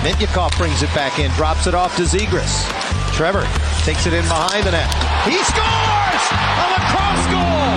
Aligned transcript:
Mintyukov 0.00 0.56
brings 0.56 0.82
it 0.82 0.88
back 0.94 1.18
in, 1.18 1.30
drops 1.32 1.66
it 1.66 1.74
off 1.74 1.94
to 1.96 2.02
Zegras. 2.02 2.64
Trevor 3.12 3.44
takes 3.84 4.06
it 4.06 4.14
in 4.14 4.24
behind 4.32 4.64
the 4.64 4.72
net. 4.72 4.88
He 5.28 5.36
scores! 5.44 6.24
A 6.32 6.66
lacrosse 6.72 7.26
goal! 7.28 7.76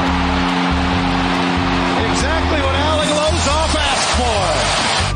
Exactly 2.08 2.64
what 2.64 2.76
Ali 2.88 3.12
Lozov 3.12 3.76
asked 3.76 4.12
for. 4.16 4.40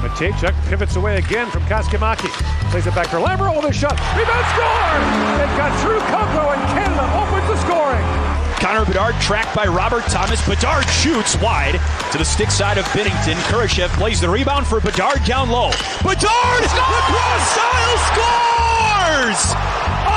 Matejchuk 0.04 0.54
pivots 0.68 0.98
away 0.98 1.18
again 1.18 1.50
from 1.50 1.64
Kaskimaki. 1.64 2.28
Plays 2.72 2.88
it 2.88 2.94
back 2.94 3.08
for 3.08 3.20
Lamoureux 3.20 3.56
with 3.56 3.72
a 3.72 3.74
shot. 3.74 3.96
Rebound 4.12 4.46
score! 4.52 5.00
They've 5.40 5.56
got 5.56 5.72
through 5.80 6.00
Kokko 6.12 6.60
and 6.60 6.62
Canada 6.76 7.08
opens 7.16 7.48
the 7.48 7.58
scoring. 7.64 8.27
Connor 8.60 8.86
Bedard 8.86 9.16
tracked 9.22 9.56
by 9.56 9.66
Robert 9.66 10.04
Thomas. 10.06 10.46
Bedard 10.48 10.88
shoots 10.90 11.36
wide 11.42 11.80
to 12.12 12.18
the 12.18 12.26
stick 12.26 12.50
side 12.50 12.78
of 12.78 12.86
Binnington. 12.86 13.36
Kurashev 13.50 13.90
plays 13.90 14.20
the 14.20 14.30
rebound 14.30 14.66
for 14.66 14.80
Bedard 14.80 15.24
down 15.26 15.50
low. 15.50 15.70
Bedard! 16.02 16.62
Lacrosse 16.62 17.48
style 17.54 17.98
scores! 18.10 19.56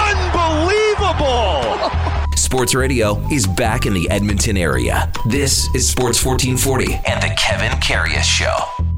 Unbelievable! 0.08 1.90
Sports 2.36 2.74
Radio 2.74 3.18
is 3.30 3.46
back 3.46 3.86
in 3.86 3.94
the 3.94 4.08
Edmonton 4.10 4.56
area. 4.56 5.12
This 5.26 5.72
is 5.74 5.88
Sports 5.88 6.24
1440 6.24 6.94
and 7.06 7.22
the 7.22 7.34
Kevin 7.38 7.70
Karius 7.78 8.24
Show. 8.24 8.89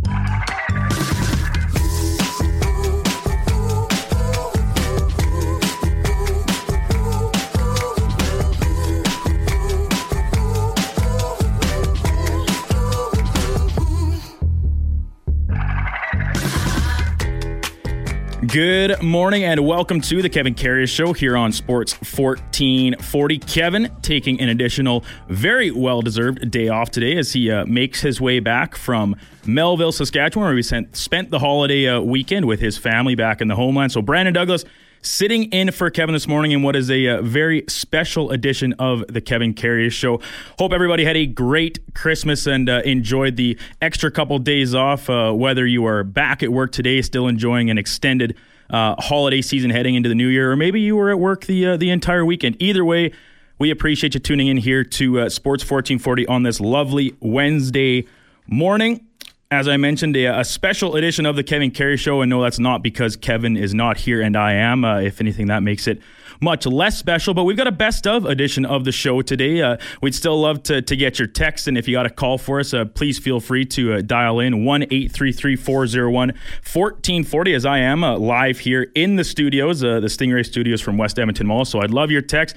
Good 18.53 19.03
morning 19.03 19.45
and 19.45 19.67
welcome 19.67 20.03
to 20.03 20.21
the 20.21 20.29
Kevin 20.29 20.55
Karius 20.55 20.95
Show 20.95 21.15
here 21.15 21.39
on 21.39 21.53
Sports 21.53 21.95
1440. 21.95 23.39
Kevin 23.39 23.91
taking 24.03 24.39
an 24.43 24.51
additional, 24.51 25.07
very 25.31 25.71
well 25.71 26.03
deserved 26.03 26.51
day 26.51 26.69
off 26.69 26.91
today 26.91 27.17
as 27.17 27.33
he 27.33 27.51
uh, 27.51 27.65
makes 27.65 28.03
his 28.03 28.21
way 28.21 28.41
back 28.41 28.77
from 28.77 29.17
Melville, 29.47 29.91
Saskatchewan, 29.91 30.49
where 30.49 30.55
he 30.55 30.63
sent, 30.63 30.95
spent 30.95 31.31
the 31.31 31.39
holiday 31.39 31.89
uh, 31.89 32.03
weekend 32.03 32.45
with 32.45 32.61
his 32.61 32.77
family 32.77 33.15
back 33.15 33.41
in 33.41 33.49
the 33.49 33.57
homeland. 33.57 33.91
So, 33.91 34.03
Brandon 34.03 34.35
Douglas 34.35 34.67
sitting 35.03 35.45
in 35.45 35.71
for 35.73 35.91
Kevin 35.91 36.13
this 36.13 36.29
morning 36.29 36.53
in 36.53 36.63
what 36.63 36.77
is 36.77 36.91
a, 36.91 37.09
uh, 37.09 37.23
very 37.23 37.65
special 37.69 38.31
edition 38.31 38.73
of 38.75 39.05
the 39.09 39.21
Kevin 39.21 39.53
Karius 39.53 39.93
Show. 39.93 40.21
Hope 40.59 40.73
everybody 40.73 41.05
had 41.05 41.17
a 41.17 41.27
great 41.27 41.81
Christmas 41.95 42.47
and 42.47 42.71
uh, 42.71 42.83
enjoyed 42.85 43.37
the 43.37 43.59
extra 43.81 44.11
couple 44.11 44.39
days 44.39 44.75
off. 44.75 45.11
Uh, 45.11 45.33
whether 45.33 45.67
you 45.67 45.85
are 45.85 46.05
back 46.05 46.43
at 46.43 46.51
work 46.51 46.73
today, 46.73 47.03
still 47.03 47.27
enjoying 47.27 47.69
an 47.69 47.79
extended 47.79 48.37
uh, 48.71 48.95
holiday 48.99 49.43
season 49.43 49.71
heading 49.71 49.97
into 49.97 50.09
the 50.09 50.15
new 50.15 50.29
year, 50.29 50.53
or 50.53 50.57
maybe 50.57 50.81
you 50.81 50.97
were 50.97 51.11
at 51.11 51.19
work 51.19 51.45
the 51.45 51.67
uh, 51.67 51.77
the 51.77 51.91
entire 51.91 52.25
weekend. 52.25 52.57
Either 52.61 52.85
way, 52.85 53.13
we 53.59 53.71
appreciate 53.71 54.15
you 54.15 54.21
tuning 54.21 54.47
in 54.47 54.57
here 54.57 54.85
to 54.85 55.21
uh, 55.21 55.29
Sports 55.29 55.63
1440 55.63 56.27
on 56.29 56.43
this 56.45 56.61
lovely 56.61 57.15
Wednesday 57.21 58.07
morning 58.47 59.07
as 59.53 59.69
I 59.69 59.77
mentioned, 59.77 60.17
a, 60.17 60.41
a, 60.41 60.45
special 60.47 60.97
edition 60.97 61.27
of 61.27 61.37
the 61.37 61.45
Kevin 61.45 61.71
Karius 61.71 61.99
Show. 61.99 62.23
And 62.23 62.31
no, 62.31 62.43
that's 62.43 62.59
not 62.59 62.83
because 62.83 63.17
Kevin 63.17 63.55
is 63.55 63.75
not 63.75 63.99
here 63.99 64.23
and 64.23 64.35
I 64.35 64.55
am. 64.55 64.83
Uh, 64.83 65.01
if 65.01 65.21
anything, 65.21 65.49
that 65.49 65.63
makes 65.63 65.87
it 65.87 66.01
much 66.41 66.65
less 66.65 66.97
special. 66.97 67.35
But 67.35 67.45
we've 67.45 67.57
got 67.57 67.67
a 67.67 67.73
best 67.73 68.07
of 68.07 68.25
edition 68.25 68.65
of 68.65 68.87
the 68.87 68.93
show 68.93 69.21
today. 69.21 69.61
Uh, 69.61 69.77
we'd 70.01 70.15
still 70.15 70.41
love 70.41 70.63
to, 70.65 70.81
to 70.81 70.97
get 70.97 71.19
your 71.19 71.29
text. 71.29 71.69
And 71.69 71.77
if 71.77 71.87
you 71.87 71.95
got 71.95 72.07
a 72.07 72.11
call 72.11 72.39
for 72.39 72.61
us, 72.61 72.73
uh, 72.73 72.87
please 72.87 73.19
feel 73.19 73.41
free 73.41 73.67
to 73.67 73.93
uh, 73.93 74.01
dial 74.01 74.41
in 74.41 74.65
1 74.65 74.85
833 74.85 75.57
401 75.57 76.29
1440 76.29 77.55
as 77.55 77.67
I 77.67 77.79
am 77.79 78.03
uh, 78.03 78.17
live 78.17 78.59
here 78.59 78.91
in 78.95 79.17
the 79.17 79.25
studios, 79.25 79.85
uh, 79.85 80.01
the 80.01 80.07
Stingray 80.07 80.47
studios 80.47 80.81
from 80.81 80.97
West 80.97 81.19
Edmonton 81.19 81.47
Mall. 81.47 81.67
So 81.67 81.83
I'd 81.83 81.91
love 81.91 82.11
your 82.11 82.23
text 82.23 82.57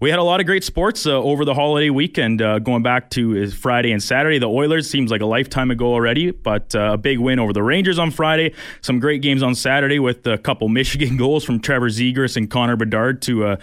we 0.00 0.10
had 0.10 0.18
a 0.18 0.22
lot 0.22 0.40
of 0.40 0.46
great 0.46 0.64
sports 0.64 1.06
uh, 1.06 1.12
over 1.12 1.44
the 1.44 1.54
holiday 1.54 1.88
weekend, 1.90 2.42
uh, 2.42 2.58
going 2.58 2.82
back 2.82 3.10
to 3.10 3.48
Friday 3.50 3.92
and 3.92 4.02
Saturday. 4.02 4.38
The 4.38 4.48
Oilers 4.48 4.90
seems 4.90 5.10
like 5.10 5.20
a 5.20 5.26
lifetime 5.26 5.70
ago 5.70 5.92
already, 5.92 6.32
but 6.32 6.74
uh, 6.74 6.92
a 6.94 6.98
big 6.98 7.18
win 7.18 7.38
over 7.38 7.52
the 7.52 7.62
Rangers 7.62 7.98
on 7.98 8.10
Friday. 8.10 8.54
Some 8.80 8.98
great 8.98 9.22
games 9.22 9.42
on 9.42 9.54
Saturday 9.54 9.98
with 9.98 10.26
a 10.26 10.36
couple 10.36 10.68
Michigan 10.74 11.16
goals 11.16 11.44
from 11.44 11.60
Trevor 11.60 11.88
Zegras 11.88 12.36
and 12.36 12.50
Connor 12.50 12.76
Bedard 12.76 13.22
to 13.22 13.46
uh, 13.46 13.56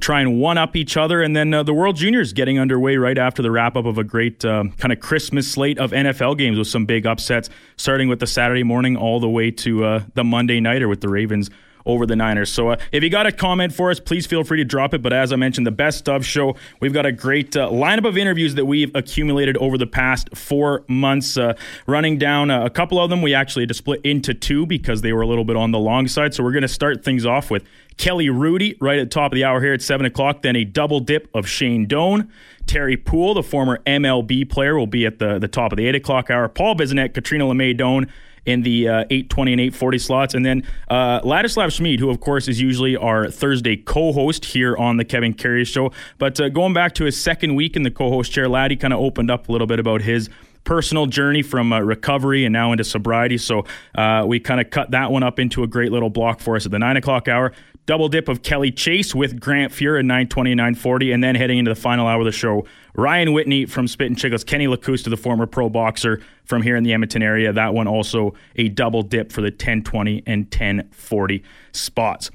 try 0.00 0.22
and 0.22 0.40
one 0.40 0.56
up 0.56 0.76
each 0.76 0.96
other. 0.96 1.22
And 1.22 1.36
then 1.36 1.52
uh, 1.52 1.62
the 1.62 1.74
World 1.74 1.96
Juniors 1.96 2.32
getting 2.32 2.58
underway 2.58 2.96
right 2.96 3.18
after 3.18 3.42
the 3.42 3.50
wrap 3.50 3.76
up 3.76 3.84
of 3.84 3.98
a 3.98 4.04
great 4.04 4.44
uh, 4.44 4.64
kind 4.78 4.92
of 4.92 5.00
Christmas 5.00 5.50
slate 5.50 5.78
of 5.78 5.90
NFL 5.90 6.38
games 6.38 6.58
with 6.58 6.68
some 6.68 6.86
big 6.86 7.06
upsets, 7.06 7.50
starting 7.76 8.08
with 8.08 8.20
the 8.20 8.26
Saturday 8.26 8.62
morning 8.62 8.96
all 8.96 9.20
the 9.20 9.28
way 9.28 9.50
to 9.50 10.02
the 10.14 10.24
Monday 10.24 10.60
nighter 10.60 10.88
with 10.88 11.00
the 11.00 11.08
Ravens 11.08 11.50
over 11.86 12.04
the 12.04 12.16
Niners. 12.16 12.52
So 12.52 12.70
uh, 12.70 12.76
if 12.92 13.02
you 13.02 13.10
got 13.10 13.26
a 13.26 13.32
comment 13.32 13.72
for 13.72 13.90
us, 13.90 14.00
please 14.00 14.26
feel 14.26 14.44
free 14.44 14.58
to 14.58 14.64
drop 14.64 14.92
it. 14.92 15.02
But 15.02 15.12
as 15.12 15.32
I 15.32 15.36
mentioned, 15.36 15.66
the 15.66 15.70
best 15.70 16.08
of 16.08 16.26
show, 16.26 16.56
we've 16.80 16.92
got 16.92 17.06
a 17.06 17.12
great 17.12 17.56
uh, 17.56 17.68
lineup 17.70 18.06
of 18.06 18.18
interviews 18.18 18.54
that 18.56 18.66
we've 18.66 18.94
accumulated 18.94 19.56
over 19.58 19.78
the 19.78 19.86
past 19.86 20.36
four 20.36 20.84
months. 20.88 21.36
Uh, 21.36 21.54
running 21.86 22.18
down 22.18 22.50
uh, 22.50 22.64
a 22.64 22.70
couple 22.70 23.00
of 23.00 23.08
them, 23.10 23.22
we 23.22 23.32
actually 23.32 23.62
had 23.62 23.68
to 23.68 23.74
split 23.74 24.00
into 24.04 24.34
two 24.34 24.66
because 24.66 25.00
they 25.02 25.12
were 25.12 25.22
a 25.22 25.26
little 25.26 25.44
bit 25.44 25.56
on 25.56 25.70
the 25.70 25.78
long 25.78 26.08
side. 26.08 26.34
So 26.34 26.42
we're 26.42 26.52
going 26.52 26.62
to 26.62 26.68
start 26.68 27.04
things 27.04 27.24
off 27.24 27.50
with 27.50 27.64
Kelly 27.96 28.26
Hrudey 28.26 28.76
right 28.80 28.98
at 28.98 29.10
the 29.10 29.14
top 29.14 29.32
of 29.32 29.36
the 29.36 29.44
hour 29.44 29.60
here 29.60 29.72
at 29.72 29.82
7 29.82 30.04
o'clock. 30.04 30.42
Then 30.42 30.56
a 30.56 30.64
double 30.64 31.00
dip 31.00 31.28
of 31.34 31.48
Shane 31.48 31.86
Doan. 31.86 32.30
Terry 32.66 32.96
Puhl, 32.96 33.34
the 33.34 33.42
former 33.42 33.80
MLB 33.86 34.48
player, 34.48 34.76
will 34.76 34.88
be 34.88 35.06
at 35.06 35.18
the, 35.18 35.38
the 35.38 35.48
top 35.48 35.72
of 35.72 35.76
the 35.76 35.86
8 35.86 35.94
o'clock 35.94 36.30
hour. 36.30 36.48
Paul 36.48 36.74
Bissonnette, 36.74 37.14
Catriona 37.14 37.46
Le 37.46 37.54
May 37.54 37.72
Doan, 37.72 38.10
in 38.46 38.62
the 38.62 38.88
uh, 38.88 39.04
820 39.10 39.52
and 39.52 39.60
840 39.60 39.98
slots. 39.98 40.34
And 40.34 40.46
then 40.46 40.62
uh, 40.88 41.20
Ladislav 41.20 41.68
Smid, 41.68 41.98
who, 41.98 42.08
of 42.10 42.20
course, 42.20 42.48
is 42.48 42.60
usually 42.60 42.96
our 42.96 43.30
Thursday 43.30 43.76
co 43.76 44.12
host 44.12 44.44
here 44.44 44.76
on 44.76 44.96
the 44.96 45.04
Kevin 45.04 45.34
Karius 45.34 45.66
Show. 45.66 45.92
But 46.18 46.40
uh, 46.40 46.48
going 46.48 46.72
back 46.72 46.94
to 46.94 47.04
his 47.04 47.20
second 47.20 47.54
week 47.54 47.76
in 47.76 47.82
the 47.82 47.90
co 47.90 48.08
host 48.08 48.32
chair, 48.32 48.48
Laddie 48.48 48.76
kind 48.76 48.92
of 48.92 49.00
opened 49.00 49.30
up 49.30 49.48
a 49.48 49.52
little 49.52 49.66
bit 49.66 49.80
about 49.80 50.02
his 50.02 50.30
personal 50.66 51.06
journey 51.06 51.42
from 51.42 51.72
uh, 51.72 51.80
recovery 51.80 52.44
and 52.44 52.52
now 52.52 52.72
into 52.72 52.84
sobriety. 52.84 53.38
So 53.38 53.64
uh, 53.94 54.24
we 54.26 54.40
kind 54.40 54.60
of 54.60 54.70
cut 54.70 54.90
that 54.90 55.10
one 55.10 55.22
up 55.22 55.38
into 55.38 55.62
a 55.62 55.66
great 55.66 55.92
little 55.92 56.10
block 56.10 56.40
for 56.40 56.56
us 56.56 56.66
at 56.66 56.72
the 56.72 56.78
nine 56.78 56.96
o'clock 56.96 57.28
hour. 57.28 57.52
Double 57.86 58.08
dip 58.08 58.28
of 58.28 58.42
Kelly 58.42 58.72
Chase 58.72 59.14
with 59.14 59.38
Grant 59.40 59.72
Fuhr 59.72 59.98
at 59.98 60.04
920 60.04 60.52
and 60.52 60.58
940. 60.58 61.12
And 61.12 61.22
then 61.22 61.36
heading 61.36 61.58
into 61.58 61.70
the 61.70 61.80
final 61.80 62.08
hour 62.08 62.20
of 62.20 62.24
the 62.24 62.32
show, 62.32 62.66
Ryan 62.94 63.32
Whitney 63.32 63.64
from 63.64 63.86
Spittin' 63.86 64.16
Chicklets, 64.16 64.44
Kenny 64.44 64.66
Lakusta, 64.66 65.08
the 65.08 65.16
former 65.16 65.46
pro 65.46 65.68
boxer 65.68 66.20
from 66.44 66.62
here 66.62 66.74
in 66.74 66.82
the 66.82 66.92
Edmonton 66.92 67.22
area. 67.22 67.52
That 67.52 67.74
one 67.74 67.86
also 67.86 68.34
a 68.56 68.68
double 68.68 69.02
dip 69.02 69.30
for 69.30 69.40
the 69.40 69.50
1020 69.50 70.24
and 70.26 70.44
1040 70.46 71.44
spots. 71.70 72.30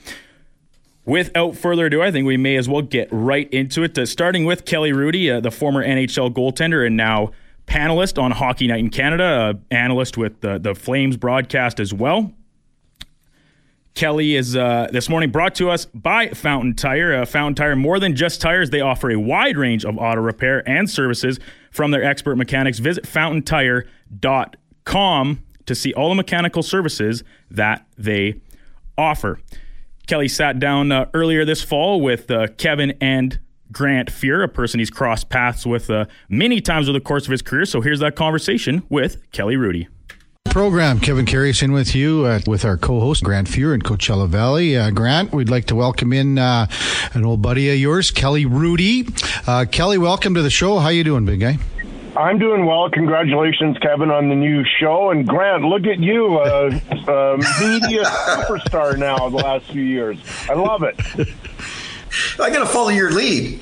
Without 1.03 1.57
further 1.57 1.87
ado, 1.87 2.01
I 2.01 2.11
think 2.11 2.25
we 2.25 2.37
may 2.37 2.55
as 2.55 2.69
well 2.69 2.83
get 2.83 3.09
right 3.11 3.51
into 3.51 3.83
it. 3.83 3.97
Uh, 3.97 4.05
starting 4.05 4.45
with 4.45 4.65
Kelly 4.65 4.91
Hrudey, 4.91 5.35
uh, 5.35 5.39
the 5.41 5.51
former 5.51 5.83
NHL 5.83 6.31
goaltender 6.31 6.85
and 6.85 6.95
now 6.95 7.31
panelist 7.67 8.21
on 8.21 8.31
Hockey 8.31 8.67
Night 8.67 8.79
in 8.79 8.89
Canada, 8.89 9.23
uh, 9.23 9.53
analyst 9.71 10.15
with 10.15 10.39
the, 10.41 10.59
the 10.59 10.75
Flames 10.75 11.17
broadcast 11.17 11.79
as 11.79 11.93
well. 11.93 12.31
Kelly 13.93 14.35
is 14.35 14.55
uh, 14.55 14.87
this 14.91 15.09
morning 15.09 15.31
brought 15.31 15.53
to 15.55 15.69
us 15.69 15.85
by 15.85 16.29
Fountain 16.29 16.75
Tire. 16.75 17.21
Uh, 17.21 17.25
Fountain 17.25 17.55
Tire, 17.55 17.75
more 17.75 17.99
than 17.99 18.15
just 18.15 18.39
tires, 18.41 18.69
they 18.69 18.79
offer 18.79 19.11
a 19.11 19.19
wide 19.19 19.57
range 19.57 19.83
of 19.85 19.97
auto 19.97 20.21
repair 20.21 20.67
and 20.67 20.89
services 20.89 21.39
from 21.71 21.91
their 21.91 22.03
expert 22.03 22.37
mechanics. 22.37 22.79
Visit 22.79 23.05
fountaintire.com 23.05 25.43
to 25.65 25.75
see 25.75 25.93
all 25.93 26.09
the 26.09 26.15
mechanical 26.15 26.63
services 26.63 27.23
that 27.49 27.85
they 27.97 28.39
offer. 28.97 29.39
Kelly 30.07 30.27
sat 30.27 30.59
down 30.59 30.91
uh, 30.91 31.09
earlier 31.13 31.45
this 31.45 31.61
fall 31.61 32.01
with 32.01 32.31
uh, 32.31 32.47
Kevin 32.57 32.97
and 32.99 33.39
Grant 33.71 34.11
Fuhr, 34.11 34.43
a 34.43 34.47
person 34.47 34.79
he's 34.79 34.89
crossed 34.89 35.29
paths 35.29 35.65
with 35.65 35.89
uh, 35.89 36.05
many 36.27 36.59
times 36.59 36.89
over 36.89 36.97
the 36.97 37.03
course 37.03 37.25
of 37.25 37.31
his 37.31 37.41
career. 37.41 37.65
So 37.65 37.81
here's 37.81 37.99
that 37.99 38.15
conversation 38.15 38.83
with 38.89 39.31
Kelly 39.31 39.55
Hrudey 39.55 39.87
program. 40.51 40.99
Kevin 40.99 41.25
Karius 41.25 41.63
in 41.63 41.71
with 41.71 41.95
you 41.95 42.25
uh, 42.25 42.41
with 42.45 42.65
our 42.65 42.75
co-host 42.75 43.23
Grant 43.23 43.47
Fuhr 43.47 43.73
in 43.73 43.81
Coachella 43.81 44.27
Valley. 44.27 44.75
Uh, 44.75 44.91
Grant, 44.91 45.31
we'd 45.31 45.49
like 45.49 45.65
to 45.67 45.75
welcome 45.75 46.11
in 46.11 46.37
uh, 46.37 46.67
an 47.13 47.23
old 47.23 47.41
buddy 47.41 47.69
of 47.69 47.77
yours, 47.77 48.11
Kelly 48.11 48.43
Hrudey. 48.43 49.07
Uh, 49.47 49.63
Kelly, 49.63 49.97
welcome 49.97 50.33
to 50.33 50.41
the 50.41 50.49
show. 50.49 50.77
How 50.79 50.89
you 50.89 51.05
doing, 51.05 51.23
big 51.23 51.39
guy? 51.39 51.57
I'm 52.17 52.37
doing 52.37 52.65
well. 52.65 52.89
Congratulations, 52.89 53.77
Kevin, 53.77 54.11
on 54.11 54.27
the 54.27 54.35
new 54.35 54.65
show. 54.77 55.11
And 55.11 55.25
Grant, 55.25 55.63
look 55.63 55.85
at 55.85 55.99
you, 55.99 56.39
uh, 56.39 56.79
uh, 57.07 57.37
media 57.61 58.03
superstar 58.03 58.97
now 58.97 59.29
the 59.29 59.37
last 59.37 59.67
few 59.67 59.83
years. 59.83 60.17
I 60.49 60.53
love 60.53 60.83
it. 60.83 60.99
I 62.41 62.49
got 62.49 62.59
to 62.59 62.65
follow 62.65 62.89
your 62.89 63.11
lead. 63.11 63.61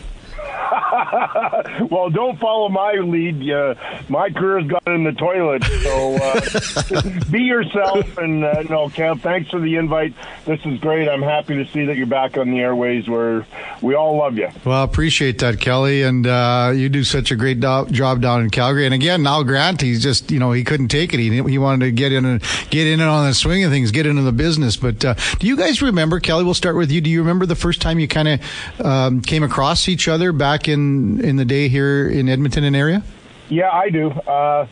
well, 1.89 2.10
don't 2.10 2.39
follow 2.39 2.69
my 2.69 2.94
lead. 2.94 3.50
Uh, 3.50 3.75
my 4.07 4.30
career's 4.30 4.68
gone 4.68 4.81
in 4.88 5.04
the 5.04 5.12
toilet. 5.12 5.63
So 5.63 6.16
uh, 6.16 7.19
be 7.31 7.44
yourself. 7.44 8.18
And 8.18 8.44
uh, 8.44 8.63
no, 8.63 8.89
Kev, 8.89 9.21
thanks 9.21 9.50
for 9.50 9.60
the 9.60 9.75
invite. 9.75 10.13
This 10.45 10.60
is 10.66 10.80
great. 10.80 11.07
I'm 11.07 11.21
happy 11.21 11.63
to 11.63 11.71
see 11.71 11.86
that 11.86 11.98
you're 11.98 12.07
back 12.07 12.38
on 12.38 12.51
the 12.51 12.60
airways 12.60 13.07
where 13.07 13.45
we 13.81 13.95
all 13.95 14.18
love 14.18 14.38
you. 14.38 14.50
Well, 14.66 14.81
I 14.81 14.83
appreciate 14.83 15.39
that, 15.39 15.60
Kelly. 15.60 16.04
And 16.04 16.27
uh, 16.27 16.71
you 16.75 16.89
do 16.89 17.04
such 17.04 17.31
a 17.31 17.36
great 17.36 17.60
do- 17.60 17.88
job 17.92 18.21
down 18.21 18.42
in 18.42 18.50
Calgary. 18.50 18.86
And 18.86 18.94
again, 18.94 19.24
now 19.24 19.44
Grant, 19.44 19.81
he's 19.81 20.04
just, 20.04 20.31
you 20.31 20.39
know, 20.39 20.51
he 20.51 20.63
couldn't 20.63 20.89
take 20.89 21.13
it. 21.13 21.19
He, 21.19 21.30
he 21.30 21.57
wanted 21.57 21.86
to 21.86 21.92
get 21.92 22.12
in 22.12 22.25
and 22.25 22.44
get 22.69 22.88
in 22.88 23.00
and 23.00 23.10
on 23.10 23.27
the 23.27 23.33
swing 23.33 23.63
of 23.63 23.71
things, 23.71 23.92
get 23.92 24.06
into 24.06 24.21
the 24.21 24.31
business. 24.31 24.77
But 24.77 25.04
uh, 25.04 25.13
do 25.39 25.48
you 25.48 25.56
guys 25.56 25.81
remember, 25.81 26.19
Kelly, 26.19 26.44
we'll 26.44 26.54
start 26.54 26.75
with 26.75 26.92
you. 26.92 27.01
Do 27.01 27.10
you 27.10 27.19
remember 27.19 27.45
the 27.45 27.56
first 27.56 27.81
time 27.81 28.00
you 28.00 28.07
kind 28.07 28.27
of 28.27 28.86
um, 28.86 29.21
came 29.21 29.44
across 29.44 29.88
each 29.88 30.07
other 30.07 30.31
back 30.31 30.58
in, 30.67 31.23
in 31.23 31.35
the 31.35 31.45
day 31.45 31.67
here 31.69 32.09
in 32.09 32.29
Edmonton 32.29 32.63
and 32.63 32.75
area? 32.75 33.03
Yeah, 33.50 33.69
I 33.71 33.89
do. 33.89 34.09
Uh, 34.09 34.67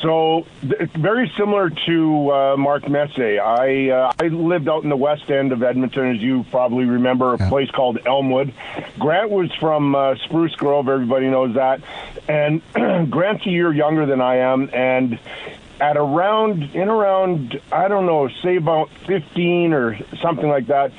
so 0.00 0.46
it's 0.62 0.94
very 0.94 1.32
similar 1.36 1.70
to 1.70 2.30
uh, 2.30 2.56
Mark 2.56 2.88
Messier. 2.88 3.42
I 3.42 3.90
uh, 3.90 4.12
I 4.18 4.28
lived 4.28 4.68
out 4.68 4.84
in 4.84 4.88
the 4.88 4.96
west 4.96 5.30
end 5.30 5.52
of 5.52 5.62
Edmonton, 5.62 6.14
as 6.14 6.22
you 6.22 6.44
probably 6.50 6.84
remember, 6.84 7.34
a 7.34 7.38
yeah. 7.38 7.48
place 7.48 7.70
called 7.70 7.98
Elmwood. 8.06 8.54
Grant 8.98 9.30
was 9.30 9.52
from 9.54 9.94
uh, 9.94 10.16
Spruce 10.24 10.54
Grove. 10.54 10.88
Everybody 10.88 11.28
knows 11.28 11.54
that. 11.54 11.82
And 12.28 12.62
Grant's 13.10 13.46
a 13.46 13.50
year 13.50 13.72
younger 13.72 14.06
than 14.06 14.20
I 14.20 14.36
am, 14.36 14.70
and 14.72 15.18
at 15.80 15.96
around 15.96 16.62
in 16.74 16.88
around 16.88 17.60
I 17.70 17.88
don't 17.88 18.06
know, 18.06 18.28
say 18.42 18.56
about 18.56 18.90
fifteen 19.06 19.72
or 19.72 19.98
something 20.20 20.48
like 20.48 20.68
that 20.68 20.92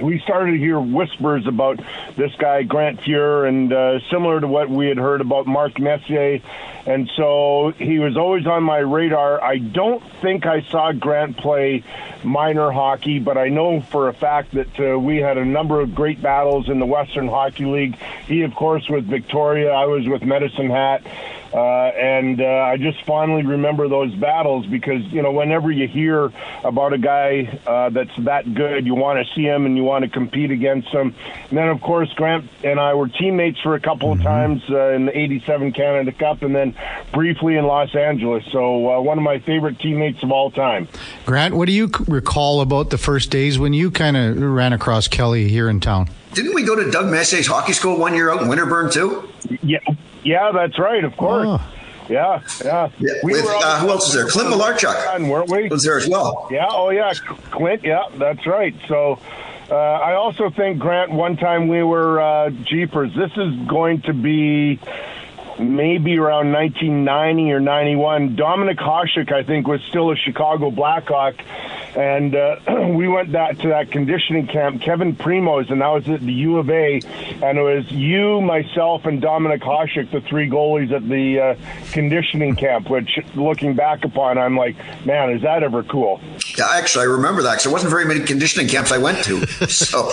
we 0.00 0.20
started 0.20 0.52
to 0.52 0.58
hear 0.58 0.80
whispers 0.80 1.46
about 1.46 1.80
this 2.16 2.32
guy 2.36 2.62
Grant 2.62 3.00
Fuhr, 3.00 3.48
and 3.48 3.72
uh, 3.72 4.00
similar 4.10 4.40
to 4.40 4.46
what 4.46 4.68
we 4.68 4.86
had 4.86 4.98
heard 4.98 5.20
about 5.20 5.46
Mark 5.46 5.78
Messier, 5.78 6.40
and 6.86 7.10
so 7.16 7.72
he 7.76 7.98
was 7.98 8.16
always 8.16 8.46
on 8.46 8.62
my 8.62 8.78
radar. 8.78 9.42
I 9.42 9.58
don't 9.58 10.02
think 10.20 10.46
I 10.46 10.62
saw 10.62 10.92
Grant 10.92 11.36
play 11.36 11.84
minor 12.24 12.70
hockey, 12.70 13.18
but 13.18 13.36
I 13.36 13.48
know 13.48 13.80
for 13.80 14.08
a 14.08 14.12
fact 14.12 14.52
that 14.52 14.80
uh, 14.80 14.98
we 14.98 15.18
had 15.18 15.38
a 15.38 15.44
number 15.44 15.80
of 15.80 15.94
great 15.94 16.20
battles 16.22 16.68
in 16.68 16.78
the 16.78 16.86
Western 16.86 17.28
Hockey 17.28 17.64
League. 17.64 17.96
He, 18.26 18.42
of 18.42 18.54
course, 18.54 18.88
with 18.88 19.04
Victoria. 19.04 19.70
I 19.70 19.86
was 19.86 20.06
with 20.06 20.22
Medicine 20.22 20.70
Hat. 20.70 21.02
Uh, 21.52 21.58
and 21.58 22.40
uh, 22.40 22.44
I 22.44 22.76
just 22.76 23.02
fondly 23.04 23.42
remember 23.42 23.88
those 23.88 24.14
battles 24.14 24.66
because 24.66 25.02
you 25.04 25.22
know 25.22 25.32
whenever 25.32 25.70
you 25.70 25.88
hear 25.88 26.30
about 26.62 26.92
a 26.92 26.98
guy 26.98 27.58
uh, 27.66 27.88
that's 27.90 28.14
that 28.18 28.52
good, 28.54 28.86
you 28.86 28.94
want 28.94 29.26
to 29.26 29.34
see 29.34 29.44
him 29.44 29.64
and 29.64 29.76
you 29.76 29.82
want 29.82 30.04
to 30.04 30.10
compete 30.10 30.50
against 30.50 30.88
him. 30.88 31.14
And 31.48 31.58
then 31.58 31.68
of 31.68 31.80
course 31.80 32.12
Grant 32.14 32.48
and 32.62 32.78
I 32.78 32.94
were 32.94 33.08
teammates 33.08 33.60
for 33.60 33.74
a 33.74 33.80
couple 33.80 34.12
of 34.12 34.18
mm-hmm. 34.18 34.26
times 34.26 34.62
uh, 34.68 34.90
in 34.90 35.06
the 35.06 35.18
'87 35.18 35.72
Canada 35.72 36.12
Cup, 36.12 36.42
and 36.42 36.54
then 36.54 36.74
briefly 37.12 37.56
in 37.56 37.64
Los 37.66 37.94
Angeles. 37.94 38.44
So 38.52 38.90
uh, 38.90 39.00
one 39.00 39.16
of 39.16 39.24
my 39.24 39.38
favorite 39.38 39.78
teammates 39.78 40.22
of 40.22 40.30
all 40.30 40.50
time. 40.50 40.88
Grant, 41.24 41.54
what 41.54 41.66
do 41.66 41.72
you 41.72 41.90
recall 42.06 42.60
about 42.60 42.90
the 42.90 42.98
first 42.98 43.30
days 43.30 43.58
when 43.58 43.72
you 43.72 43.90
kind 43.90 44.16
of 44.16 44.38
ran 44.38 44.72
across 44.72 45.08
Kelly 45.08 45.48
here 45.48 45.70
in 45.70 45.80
town? 45.80 46.10
Didn't 46.34 46.54
we 46.54 46.62
go 46.62 46.76
to 46.76 46.90
Doug 46.90 47.06
Messier's 47.10 47.46
hockey 47.46 47.72
school 47.72 47.98
one 47.98 48.14
year 48.14 48.30
out 48.30 48.42
in 48.42 48.48
Winterburn 48.48 48.92
too? 48.92 49.28
Yeah, 49.62 49.78
yeah, 50.28 50.52
that's 50.52 50.78
right. 50.78 51.04
Of 51.04 51.16
course. 51.16 51.46
Oh. 51.48 51.74
Yeah, 52.08 52.40
yeah. 52.64 52.88
yeah. 52.98 53.12
We 53.22 53.32
With, 53.32 53.44
uh, 53.46 53.80
who 53.80 53.90
else 53.90 54.08
is 54.08 54.14
there? 54.14 54.26
Clint 54.26 54.48
Malarchuk. 54.48 55.28
weren't 55.28 55.50
we? 55.50 55.68
Was 55.68 55.84
there 55.84 55.98
as 55.98 56.08
well? 56.08 56.48
Yeah. 56.50 56.66
Oh, 56.70 56.90
yeah. 56.90 57.12
Clint. 57.50 57.84
Yeah, 57.84 58.04
that's 58.16 58.46
right. 58.46 58.74
So, 58.88 59.18
uh, 59.70 59.74
I 59.74 60.14
also 60.14 60.48
think 60.48 60.78
Grant. 60.78 61.12
One 61.12 61.36
time 61.36 61.68
we 61.68 61.82
were 61.82 62.20
uh, 62.20 62.50
Jeepers. 62.50 63.14
This 63.14 63.32
is 63.36 63.54
going 63.68 64.02
to 64.02 64.14
be 64.14 64.80
maybe 65.58 66.18
around 66.18 66.52
1990 66.52 67.52
or 67.52 67.60
91. 67.60 68.36
Dominik 68.36 68.78
Hasek, 68.78 69.32
I 69.32 69.42
think, 69.42 69.66
was 69.66 69.80
still 69.88 70.10
a 70.10 70.16
Chicago 70.16 70.70
Blackhawk, 70.70 71.34
and 71.96 72.34
uh, 72.34 72.56
we 72.94 73.08
went 73.08 73.32
back 73.32 73.58
to 73.58 73.68
that 73.68 73.90
conditioning 73.90 74.46
camp. 74.46 74.80
Kevin 74.82 75.14
Primos, 75.16 75.70
and 75.70 75.80
that 75.80 75.88
was 75.88 76.08
at 76.08 76.20
the 76.20 76.32
U 76.32 76.58
of 76.58 76.70
A, 76.70 77.00
and 77.42 77.58
it 77.58 77.62
was 77.62 77.90
you, 77.90 78.40
myself, 78.40 79.04
and 79.06 79.20
Dominik 79.22 79.60
Hasek, 79.60 80.10
the 80.10 80.20
three 80.20 80.48
goalies 80.48 80.92
at 80.92 81.08
the 81.08 81.40
uh, 81.40 81.54
conditioning 81.92 82.56
camp. 82.56 82.88
Which, 82.90 83.18
looking 83.34 83.74
back 83.74 84.04
upon, 84.04 84.38
I'm 84.38 84.56
like, 84.56 84.76
man, 85.04 85.30
is 85.30 85.42
that 85.42 85.62
ever 85.62 85.82
cool? 85.82 86.20
Yeah, 86.56 86.68
actually, 86.70 87.02
I 87.02 87.06
remember 87.08 87.42
that 87.42 87.52
because 87.52 87.64
there 87.64 87.72
wasn't 87.72 87.90
very 87.90 88.04
many 88.04 88.20
conditioning 88.24 88.68
camps 88.68 88.92
I 88.92 88.98
went 88.98 89.22
to. 89.24 89.46
So, 89.68 90.10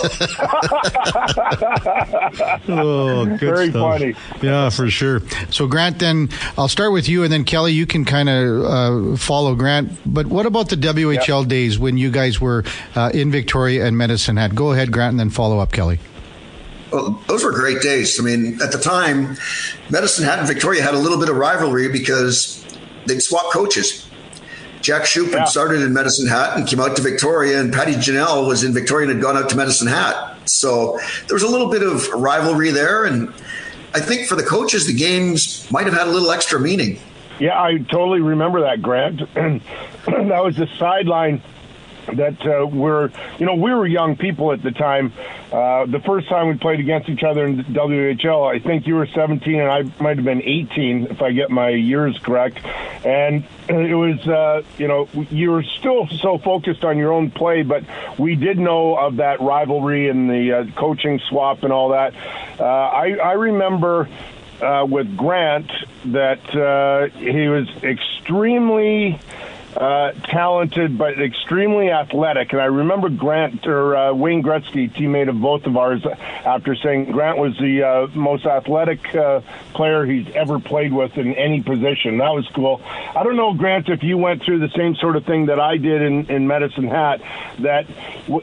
oh, 2.68 3.24
good 3.26 3.40
very 3.40 3.70
stuff. 3.70 3.98
funny. 3.98 4.14
Yeah, 4.42 4.70
for 4.70 4.88
sure. 4.90 5.20
So, 5.50 5.66
Grant, 5.66 5.98
then 5.98 6.28
I'll 6.56 6.68
start 6.68 6.92
with 6.92 7.08
you, 7.08 7.22
and 7.22 7.32
then 7.32 7.44
Kelly, 7.44 7.72
you 7.72 7.86
can 7.86 8.04
kind 8.04 8.28
of 8.28 8.64
uh, 8.64 9.16
follow 9.16 9.54
Grant. 9.54 9.92
But 10.06 10.26
what 10.26 10.46
about 10.46 10.68
the 10.68 10.76
WHL 10.76 11.40
yep. 11.42 11.48
days 11.48 11.78
when 11.78 11.96
you 11.96 12.10
guys 12.10 12.40
were 12.40 12.64
uh, 12.94 13.10
in 13.14 13.30
Victoria 13.30 13.86
and 13.86 13.96
Medicine 13.96 14.36
Hat? 14.36 14.54
Go 14.54 14.72
ahead, 14.72 14.92
Grant, 14.92 15.12
and 15.12 15.20
then 15.20 15.30
follow 15.30 15.58
up, 15.58 15.72
Kelly. 15.72 15.98
Well, 16.92 17.20
those 17.26 17.44
were 17.44 17.52
great 17.52 17.82
days. 17.82 18.18
I 18.20 18.22
mean, 18.22 18.60
at 18.62 18.72
the 18.72 18.78
time, 18.78 19.36
Medicine 19.90 20.24
Hat 20.24 20.38
and 20.38 20.46
Victoria 20.46 20.82
had 20.82 20.94
a 20.94 20.98
little 20.98 21.18
bit 21.18 21.28
of 21.28 21.36
rivalry 21.36 21.88
because 21.88 22.64
they'd 23.06 23.20
swap 23.20 23.52
coaches. 23.52 24.06
Jack 24.80 25.02
Schuppan 25.02 25.32
yeah. 25.32 25.44
started 25.44 25.82
in 25.82 25.92
Medicine 25.92 26.28
Hat 26.28 26.56
and 26.56 26.66
came 26.66 26.78
out 26.78 26.94
to 26.96 27.02
Victoria, 27.02 27.60
and 27.60 27.72
Patty 27.72 27.94
Ginnell 27.94 28.46
was 28.46 28.62
in 28.62 28.72
Victoria 28.72 29.08
and 29.08 29.16
had 29.16 29.22
gone 29.22 29.36
out 29.36 29.48
to 29.50 29.56
Medicine 29.56 29.88
Hat. 29.88 30.48
So 30.48 30.98
there 31.26 31.34
was 31.34 31.42
a 31.42 31.48
little 31.48 31.68
bit 31.68 31.82
of 31.82 32.08
rivalry 32.10 32.70
there, 32.70 33.04
and 33.04 33.34
I 33.96 34.00
think 34.00 34.28
for 34.28 34.36
the 34.36 34.42
coaches, 34.42 34.86
the 34.86 34.92
games 34.92 35.66
might 35.70 35.86
have 35.86 35.94
had 35.94 36.06
a 36.06 36.10
little 36.10 36.30
extra 36.30 36.60
meaning. 36.60 36.98
Yeah, 37.40 37.58
I 37.58 37.78
totally 37.78 38.20
remember 38.20 38.60
that, 38.60 38.82
Grant. 38.82 39.20
that 39.34 40.44
was 40.44 40.54
the 40.54 40.68
sideline 40.78 41.40
that 42.12 42.46
uh, 42.46 42.66
we're, 42.66 43.10
you 43.38 43.46
know, 43.46 43.54
we 43.54 43.72
were 43.72 43.86
young 43.86 44.14
people 44.14 44.52
at 44.52 44.62
the 44.62 44.70
time. 44.70 45.14
Uh, 45.52 45.86
the 45.86 46.00
first 46.00 46.28
time 46.28 46.48
we 46.48 46.54
played 46.54 46.80
against 46.80 47.08
each 47.08 47.22
other 47.22 47.46
in 47.46 47.62
WHL, 47.64 48.52
I 48.52 48.58
think 48.58 48.86
you 48.86 48.96
were 48.96 49.06
17 49.06 49.60
and 49.60 49.70
I 49.70 49.82
might 50.02 50.16
have 50.16 50.24
been 50.24 50.42
18, 50.42 51.06
if 51.06 51.22
I 51.22 51.30
get 51.32 51.50
my 51.50 51.68
years 51.68 52.18
correct. 52.18 52.58
And 53.04 53.44
it 53.68 53.94
was, 53.94 54.26
uh, 54.26 54.62
you 54.76 54.88
know, 54.88 55.08
you 55.30 55.52
were 55.52 55.62
still 55.62 56.08
so 56.08 56.38
focused 56.38 56.84
on 56.84 56.98
your 56.98 57.12
own 57.12 57.30
play, 57.30 57.62
but 57.62 57.84
we 58.18 58.34
did 58.34 58.58
know 58.58 58.96
of 58.96 59.16
that 59.16 59.40
rivalry 59.40 60.08
and 60.08 60.28
the 60.28 60.52
uh, 60.52 60.64
coaching 60.74 61.20
swap 61.28 61.62
and 61.62 61.72
all 61.72 61.90
that. 61.90 62.14
Uh, 62.58 62.64
I, 62.64 63.12
I 63.12 63.32
remember. 63.32 64.08
Uh, 64.58 64.86
with 64.88 65.18
Grant, 65.18 65.70
that 66.06 66.40
uh, 66.56 67.14
he 67.18 67.46
was 67.46 67.68
extremely 67.82 69.20
uh, 69.76 70.12
talented 70.12 70.96
but 70.96 71.20
extremely 71.20 71.90
athletic. 71.90 72.52
And 72.52 72.60
I 72.60 72.66
remember 72.66 73.08
Grant 73.10 73.66
or 73.66 73.96
uh, 73.96 74.14
Wayne 74.14 74.42
Gretzky, 74.42 74.90
teammate 74.90 75.28
of 75.28 75.40
both 75.40 75.66
of 75.66 75.76
ours, 75.76 76.04
after 76.06 76.74
saying 76.74 77.12
Grant 77.12 77.38
was 77.38 77.56
the 77.58 77.82
uh, 77.82 78.06
most 78.16 78.46
athletic 78.46 79.14
uh, 79.14 79.40
player 79.74 80.06
he's 80.06 80.28
ever 80.34 80.58
played 80.58 80.92
with 80.92 81.18
in 81.18 81.34
any 81.34 81.62
position. 81.62 82.18
That 82.18 82.34
was 82.34 82.48
cool. 82.54 82.80
I 82.84 83.22
don't 83.22 83.36
know, 83.36 83.52
Grant, 83.54 83.88
if 83.88 84.02
you 84.02 84.16
went 84.16 84.42
through 84.42 84.60
the 84.60 84.70
same 84.76 84.94
sort 84.96 85.16
of 85.16 85.26
thing 85.26 85.46
that 85.46 85.60
I 85.60 85.76
did 85.76 86.02
in, 86.02 86.30
in 86.30 86.46
Medicine 86.46 86.88
Hat. 86.88 87.20
That 87.60 87.86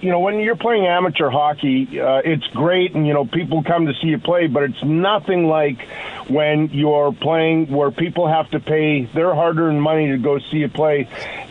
you 0.01 0.09
know, 0.09 0.19
when 0.19 0.39
you're 0.39 0.55
playing 0.55 0.85
amateur 0.85 1.29
hockey, 1.29 1.99
uh, 1.99 2.21
it's 2.23 2.45
great, 2.47 2.93
and 2.93 3.07
you 3.07 3.13
know, 3.13 3.25
people 3.25 3.63
come 3.63 3.87
to 3.87 3.93
see 3.95 4.07
you 4.07 4.19
play, 4.19 4.47
but 4.47 4.63
it's 4.63 4.83
nothing 4.83 5.47
like 5.47 5.87
when 6.29 6.69
you're 6.69 7.11
playing 7.11 7.67
where 7.67 7.91
people 7.91 8.27
have 8.27 8.49
to 8.51 8.59
pay 8.59 9.05
their 9.05 9.33
hard-earned 9.33 9.81
money 9.81 10.09
to 10.09 10.17
go 10.17 10.39
see 10.39 10.57
you 10.57 10.69
play 10.69 11.07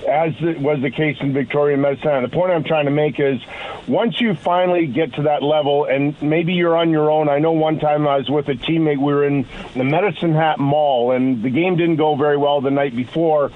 as 0.08 0.32
it 0.40 0.58
was 0.58 0.80
the 0.80 0.90
case 0.90 1.16
in 1.20 1.32
Victoria 1.32 1.76
Medicine. 1.76 2.22
The 2.22 2.28
point 2.28 2.50
I'm 2.52 2.64
trying 2.64 2.86
to 2.86 2.90
make 2.90 3.20
is 3.20 3.40
once 3.86 4.20
you 4.20 4.34
finally 4.34 4.86
get 4.86 5.14
to 5.14 5.22
that 5.22 5.42
level, 5.42 5.84
and 5.84 6.20
maybe 6.22 6.54
you're 6.54 6.76
on 6.76 6.90
your 6.90 7.10
own. 7.10 7.28
I 7.28 7.38
know 7.38 7.52
one 7.52 7.78
time 7.78 8.06
I 8.06 8.18
was 8.18 8.28
with 8.28 8.48
a 8.48 8.54
teammate, 8.54 8.98
we 8.98 9.12
were 9.12 9.24
in 9.24 9.46
the 9.74 9.84
Medicine 9.84 10.34
Hat 10.34 10.58
Mall, 10.58 11.12
and 11.12 11.42
the 11.42 11.50
game 11.50 11.76
didn't 11.76 11.96
go 11.96 12.16
very 12.16 12.36
well 12.36 12.60
the 12.60 12.70
night 12.70 12.96
before, 12.96 13.50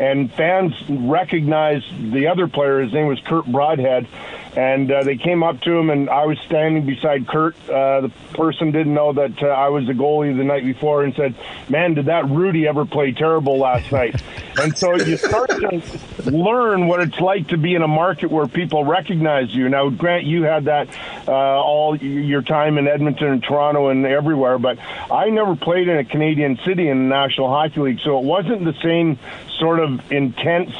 and 0.00 0.32
fans 0.32 0.72
recognized 0.88 2.12
the 2.12 2.26
other 2.28 2.48
player. 2.48 2.80
His 2.80 2.92
name 2.92 3.06
was 3.06 3.20
Kurt 3.20 3.46
Broadhead 3.46 4.08
and 4.56 4.90
uh, 4.90 5.02
they 5.02 5.16
came 5.16 5.42
up 5.42 5.60
to 5.62 5.72
him, 5.72 5.88
and 5.90 6.10
I 6.10 6.26
was 6.26 6.38
standing 6.46 6.84
beside 6.84 7.26
Kurt. 7.26 7.56
Uh, 7.68 8.02
the 8.02 8.12
person 8.34 8.70
didn't 8.70 8.92
know 8.92 9.12
that 9.14 9.42
uh, 9.42 9.46
I 9.46 9.68
was 9.68 9.86
the 9.86 9.94
goalie 9.94 10.36
the 10.36 10.44
night 10.44 10.64
before, 10.64 11.04
and 11.04 11.14
said, 11.14 11.34
"Man, 11.68 11.94
did 11.94 12.06
that 12.06 12.24
Hrudey 12.24 12.68
ever 12.68 12.84
play 12.84 13.12
terrible 13.12 13.58
last 13.58 13.90
night?" 13.90 14.20
and 14.60 14.76
so 14.76 14.94
you 14.94 15.16
start 15.16 15.50
to 15.50 15.82
learn 16.30 16.86
what 16.86 17.00
it's 17.00 17.18
like 17.18 17.48
to 17.48 17.56
be 17.56 17.74
in 17.74 17.82
a 17.82 17.88
market 17.88 18.30
where 18.30 18.46
people 18.46 18.84
recognize 18.84 19.54
you. 19.54 19.68
Now, 19.68 19.88
Grant, 19.88 20.24
you 20.24 20.42
had 20.42 20.66
that 20.66 20.88
uh, 21.26 21.32
all 21.32 21.96
your 21.96 22.42
time 22.42 22.76
in 22.76 22.86
Edmonton 22.86 23.28
and 23.28 23.42
Toronto 23.42 23.88
and 23.88 24.04
everywhere, 24.04 24.58
but 24.58 24.78
I 25.10 25.30
never 25.30 25.56
played 25.56 25.88
in 25.88 25.96
a 25.96 26.04
Canadian 26.04 26.58
city 26.64 26.88
in 26.88 27.08
the 27.08 27.14
National 27.14 27.48
Hockey 27.48 27.80
League, 27.80 28.00
so 28.00 28.18
it 28.18 28.24
wasn't 28.24 28.64
the 28.64 28.74
same 28.82 29.18
sort 29.58 29.80
of 29.80 30.12
intense 30.12 30.74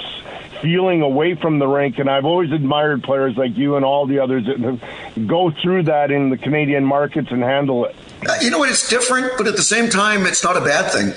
feeling 0.63 1.03
away 1.03 1.35
from 1.35 1.59
the 1.59 1.67
rink. 1.67 1.99
And 1.99 2.09
I've 2.09 2.25
always 2.25 2.51
admired 2.53 3.03
players 3.03 3.37
like 3.37 3.57
you 3.57 3.77
and 3.77 3.85
all 3.85 4.07
the 4.07 4.21
others 4.21 4.47
that 4.47 5.27
go 5.27 5.51
through 5.51 5.85
that 5.85 6.11
in 6.11 6.31
the 6.31 6.39
Canadian 6.39 6.85
markets 6.85 7.29
and 7.31 7.43
handle 7.43 7.85
it. 7.85 7.97
Uh, 8.27 8.37
you 8.41 8.51
know 8.51 8.59
what? 8.59 8.71
It's 8.71 8.89
different, 8.89 9.33
but 9.37 9.47
at 9.47 9.57
the 9.57 9.63
same 9.63 9.91
time, 9.91 10.25
it's 10.27 10.45
not 10.45 10.57
a 10.57 10.61
bad 10.61 10.91
thing. 10.93 11.13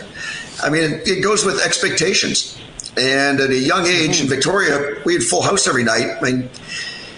I 0.64 0.70
mean, 0.70 0.84
it, 0.84 1.08
it 1.08 1.24
goes 1.24 1.46
with 1.46 1.62
expectations. 1.64 2.60
And 2.98 3.40
at 3.40 3.50
a 3.50 3.56
young 3.58 3.86
age 3.86 4.22
in 4.22 4.28
Victoria, 4.28 5.02
we 5.06 5.14
had 5.14 5.24
full 5.24 5.42
house 5.42 5.68
every 5.68 5.84
night. 5.84 6.18
I 6.18 6.22
mean, 6.22 6.50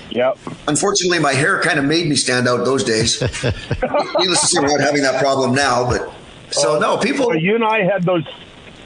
Yep. 0.09 0.37
unfortunately, 0.67 1.19
my 1.19 1.33
hair 1.33 1.61
kind 1.61 1.77
of 1.77 1.85
made 1.85 2.07
me 2.07 2.15
stand 2.15 2.47
out 2.47 2.65
those 2.65 2.83
days. 2.83 3.21
Needless 3.21 4.41
to 4.41 4.47
say, 4.47 4.59
we're 4.59 4.69
not 4.69 4.79
having 4.81 5.03
that 5.03 5.21
problem 5.21 5.53
now. 5.53 5.85
But 5.87 6.11
so 6.49 6.79
no, 6.79 6.97
people. 6.97 7.35
You 7.35 7.55
and 7.55 7.63
I 7.63 7.83
had 7.83 8.03
those. 8.03 8.23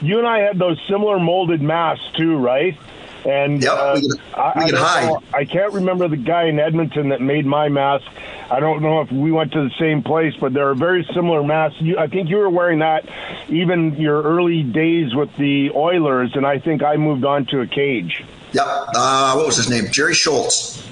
You 0.01 0.17
and 0.17 0.27
I 0.27 0.39
had 0.39 0.57
those 0.57 0.81
similar 0.89 1.19
molded 1.19 1.62
masks 1.62 2.03
too, 2.17 2.38
right? 2.38 2.75
And 3.25 3.61
Yep, 3.61 3.71
uh, 3.71 3.99
we 4.01 4.19
I, 4.33 4.53
we 4.55 4.61
I 4.63 4.65
could 4.65 4.71
don't 4.71 4.83
hide. 4.83 5.23
I 5.33 5.45
can't 5.45 5.73
remember 5.73 6.07
the 6.07 6.17
guy 6.17 6.45
in 6.45 6.59
Edmonton 6.59 7.09
that 7.09 7.21
made 7.21 7.45
my 7.45 7.69
mask. 7.69 8.05
I 8.49 8.59
don't 8.59 8.81
know 8.81 9.01
if 9.01 9.11
we 9.11 9.31
went 9.31 9.53
to 9.53 9.63
the 9.63 9.73
same 9.79 10.03
place, 10.03 10.33
but 10.39 10.53
there 10.53 10.69
are 10.69 10.75
very 10.75 11.07
similar 11.13 11.43
masks. 11.43 11.79
You, 11.81 11.97
I 11.97 12.07
think 12.07 12.29
you 12.29 12.37
were 12.37 12.49
wearing 12.49 12.79
that 12.79 13.07
even 13.47 13.95
your 13.95 14.21
early 14.23 14.63
days 14.63 15.15
with 15.15 15.33
the 15.37 15.71
Oilers, 15.71 16.35
and 16.35 16.45
I 16.45 16.59
think 16.59 16.83
I 16.83 16.97
moved 16.97 17.23
on 17.23 17.45
to 17.47 17.61
a 17.61 17.67
cage. 17.67 18.23
Yep. 18.53 18.65
Uh, 18.65 19.33
what 19.35 19.45
was 19.45 19.55
his 19.57 19.69
name? 19.69 19.89
Jerry 19.91 20.13
Schultz. 20.13 20.85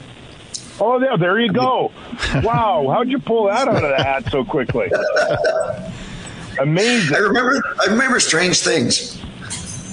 Oh, 0.80 1.00
there, 1.00 1.18
there 1.18 1.40
you 1.40 1.52
go. 1.52 1.92
wow, 2.44 2.88
how'd 2.90 3.10
you 3.10 3.20
pull 3.20 3.48
that 3.48 3.68
out 3.68 3.76
of 3.76 3.82
the 3.82 4.04
hat 4.04 4.32
so 4.32 4.46
quickly? 4.46 4.90
Amazing. 6.60 7.16
I 7.16 7.20
remember. 7.20 7.62
I 7.82 7.92
remember 7.92 8.20
strange 8.20 8.60
things. 8.60 9.22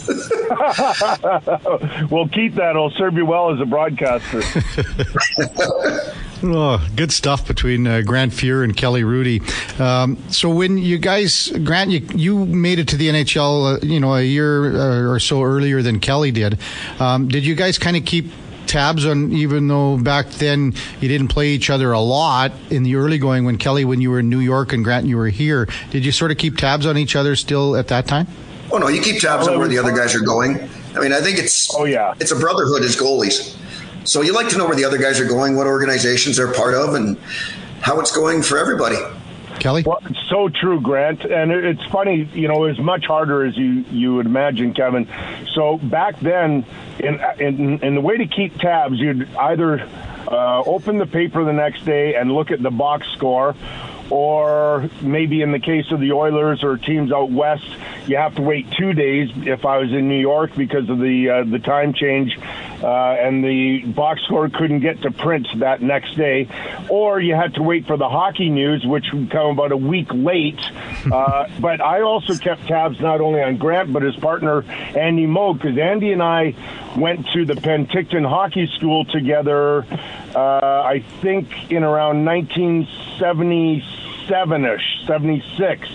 Well, 2.11 2.29
keep 2.29 2.55
that. 2.55 2.71
It'll 2.71 2.91
serve 2.91 3.15
you 3.15 3.27
well 3.27 3.53
as 3.53 3.61
a 3.61 3.67
broadcaster. 3.67 4.43
Oh, 6.43 6.87
good 6.95 7.13
stuff 7.13 7.49
between 7.49 7.87
uh, 7.87 8.03
Grant 8.03 8.31
Fuhr 8.31 8.63
and 8.63 8.77
Kelly 8.77 9.03
Hrudey. 9.03 9.41
Um, 9.81 10.19
so 10.29 10.51
when 10.51 10.77
you 10.77 10.99
guys, 10.99 11.51
Grant, 11.65 11.91
you, 11.91 12.07
you 12.15 12.45
made 12.45 12.79
it 12.79 12.89
to 12.89 12.97
the 12.97 13.09
NHL, 13.09 13.77
uh, 13.77 13.87
you 13.87 13.99
know, 14.01 14.15
a 14.15 14.23
year 14.23 14.77
uh, 14.77 15.11
or 15.11 15.19
so 15.19 15.43
earlier 15.43 15.81
than 15.81 15.99
Kelly 15.99 16.31
did. 16.31 16.59
Um, 17.01 17.29
did 17.29 17.47
you 17.47 17.55
guys 17.55 17.79
kind 17.79 17.97
of 17.97 18.05
keep 18.05 18.27
tabs 18.67 19.07
on, 19.07 19.33
even 19.33 19.67
though 19.69 19.97
back 19.97 20.29
then 20.33 20.75
you 21.01 21.09
didn't 21.09 21.29
play 21.29 21.49
each 21.49 21.71
other 21.71 21.93
a 21.93 22.01
lot 22.01 22.53
in 22.71 22.83
the 22.83 22.97
early 22.97 23.17
going 23.19 23.47
when 23.47 23.57
Kelly, 23.57 23.87
when 23.87 24.03
you 24.03 24.11
were 24.11 24.21
in 24.21 24.29
New 24.29 24.41
York 24.41 24.75
and 24.75 24.85
Grant, 24.85 25.07
you 25.07 25.17
were 25.17 25.29
here, 25.29 25.67
did 25.91 26.05
you 26.05 26.13
sort 26.13 26.31
of 26.31 26.37
keep 26.37 26.59
tabs 26.59 26.85
on 26.85 26.99
each 26.99 27.17
other 27.17 27.35
still 27.35 27.77
at 27.77 27.89
that 27.89 28.07
time? 28.07 28.27
Oh 28.73 28.79
no, 28.79 28.89
you 28.89 29.01
keep 29.01 29.21
tabs 29.21 29.49
on 29.49 29.59
where 29.59 29.69
the 29.69 29.79
other 29.79 29.93
guys 29.93 30.15
are 30.15 30.21
going. 30.21 30.69
I 30.97 31.01
mean, 31.01 31.13
I 31.13 31.21
think 31.21 31.39
it's 31.39 31.75
Oh, 31.75 31.85
yeah. 31.85 32.15
it's 32.21 32.33
a 32.33 32.37
brotherhood 32.37 32.83
as 32.83 32.97
goalies. 32.97 33.57
So 34.05 34.23
you 34.23 34.33
like 34.33 34.49
to 34.51 34.59
know 34.59 34.67
where 34.67 34.77
the 34.77 34.85
other 34.85 34.99
guys 34.99 35.21
are 35.21 35.27
going, 35.27 35.57
what 35.57 35.67
organizations 35.67 36.37
they're 36.37 36.53
part 36.53 36.75
of, 36.75 36.95
and 36.95 37.19
how 37.81 37.99
it's 38.01 38.15
going 38.15 38.43
for 38.43 38.57
everybody. 38.59 38.97
Kelly? 39.59 39.83
Well, 39.85 39.99
it's 40.05 40.19
so 40.29 40.49
true, 40.49 40.81
Grant. 40.81 41.25
And 41.25 41.51
it's 41.51 41.85
funny, 41.87 42.29
you 42.35 42.47
know, 42.47 42.65
it's 42.65 42.79
much 42.79 43.07
harder 43.07 43.45
as 43.45 43.57
you, 43.57 43.85
you 43.91 44.15
would 44.15 44.27
imagine, 44.27 44.75
Kevin. 44.75 45.09
So 45.55 45.79
back 45.79 46.21
then, 46.21 46.65
in, 46.99 47.21
in, 47.41 47.83
in 47.83 47.95
the 47.95 48.01
way 48.01 48.17
to 48.19 48.27
keep 48.27 48.59
tabs, 48.59 48.99
you'd 48.99 49.29
either 49.37 49.81
uh, 50.29 50.63
open 50.67 50.99
the 50.99 51.07
paper 51.07 51.43
the 51.45 51.53
next 51.55 51.85
day 51.85 52.15
and 52.17 52.31
look 52.33 52.51
at 52.51 52.63
the 52.63 52.71
box 52.71 53.07
score, 53.15 53.55
or 54.11 54.89
maybe 55.01 55.43
in 55.43 55.53
the 55.53 55.59
case 55.59 55.91
of 55.91 56.01
the 56.01 56.13
Oilers 56.13 56.63
or 56.63 56.77
teams 56.77 57.13
out 57.13 57.31
west, 57.31 57.67
you 58.07 58.17
have 58.17 58.35
to 58.37 58.43
wait 58.43 58.71
two 58.73 58.93
days. 58.93 59.31
If 59.37 59.65
I 59.65 59.79
was 59.79 59.93
in 59.93 60.09
New 60.09 60.21
York 60.21 60.55
because 60.57 60.89
of 60.89 60.99
the 60.99 61.31
uh, 61.31 61.45
the 61.45 61.59
time 61.59 61.93
change, 61.93 62.39
uh, 62.83 63.17
and 63.19 63.45
the 63.45 63.83
box 63.87 64.23
score 64.25 64.49
couldn't 64.49 64.81
get 64.81 65.03
to 65.03 65.11
print 65.11 65.47
that 65.59 65.83
next 65.83 66.17
day, 66.17 66.49
or 66.89 67.21
you 67.21 67.35
had 67.35 67.55
to 67.55 67.63
wait 67.63 67.87
for 67.87 67.97
the 67.97 68.09
hockey 68.09 68.51
news, 68.51 68.85
which 68.85 69.07
would 69.13 69.31
come 69.31 69.51
about 69.51 69.73
a 69.73 69.77
week 69.77 70.09
late. 70.13 70.61
Uh, 71.07 71.49
but 71.61 71.81
I 71.81 72.01
also 72.03 72.35
kept 72.35 72.67
tabs 72.67 72.99
not 73.01 73.21
only 73.21 73.41
on 73.41 73.59
Grant 73.59 73.93
but 73.93 74.03
his 74.03 74.17
partner 74.17 74.63
Andy 74.65 75.25
Moog 75.27 75.61
because 75.63 75.79
Andy 75.79 76.13
and 76.13 76.23
I 76.23 76.55
went 76.97 77.29
to 77.29 77.45
the 77.45 77.55
Penticton 77.55 78.29
Hockey 78.29 78.67
School 78.77 79.05
together. 79.05 79.87
Uh, 80.35 80.83
I 80.85 81.05
think 81.21 81.71
in 81.71 81.85
around 81.85 82.25
1977ish, 84.27 85.07
76. 85.07 85.89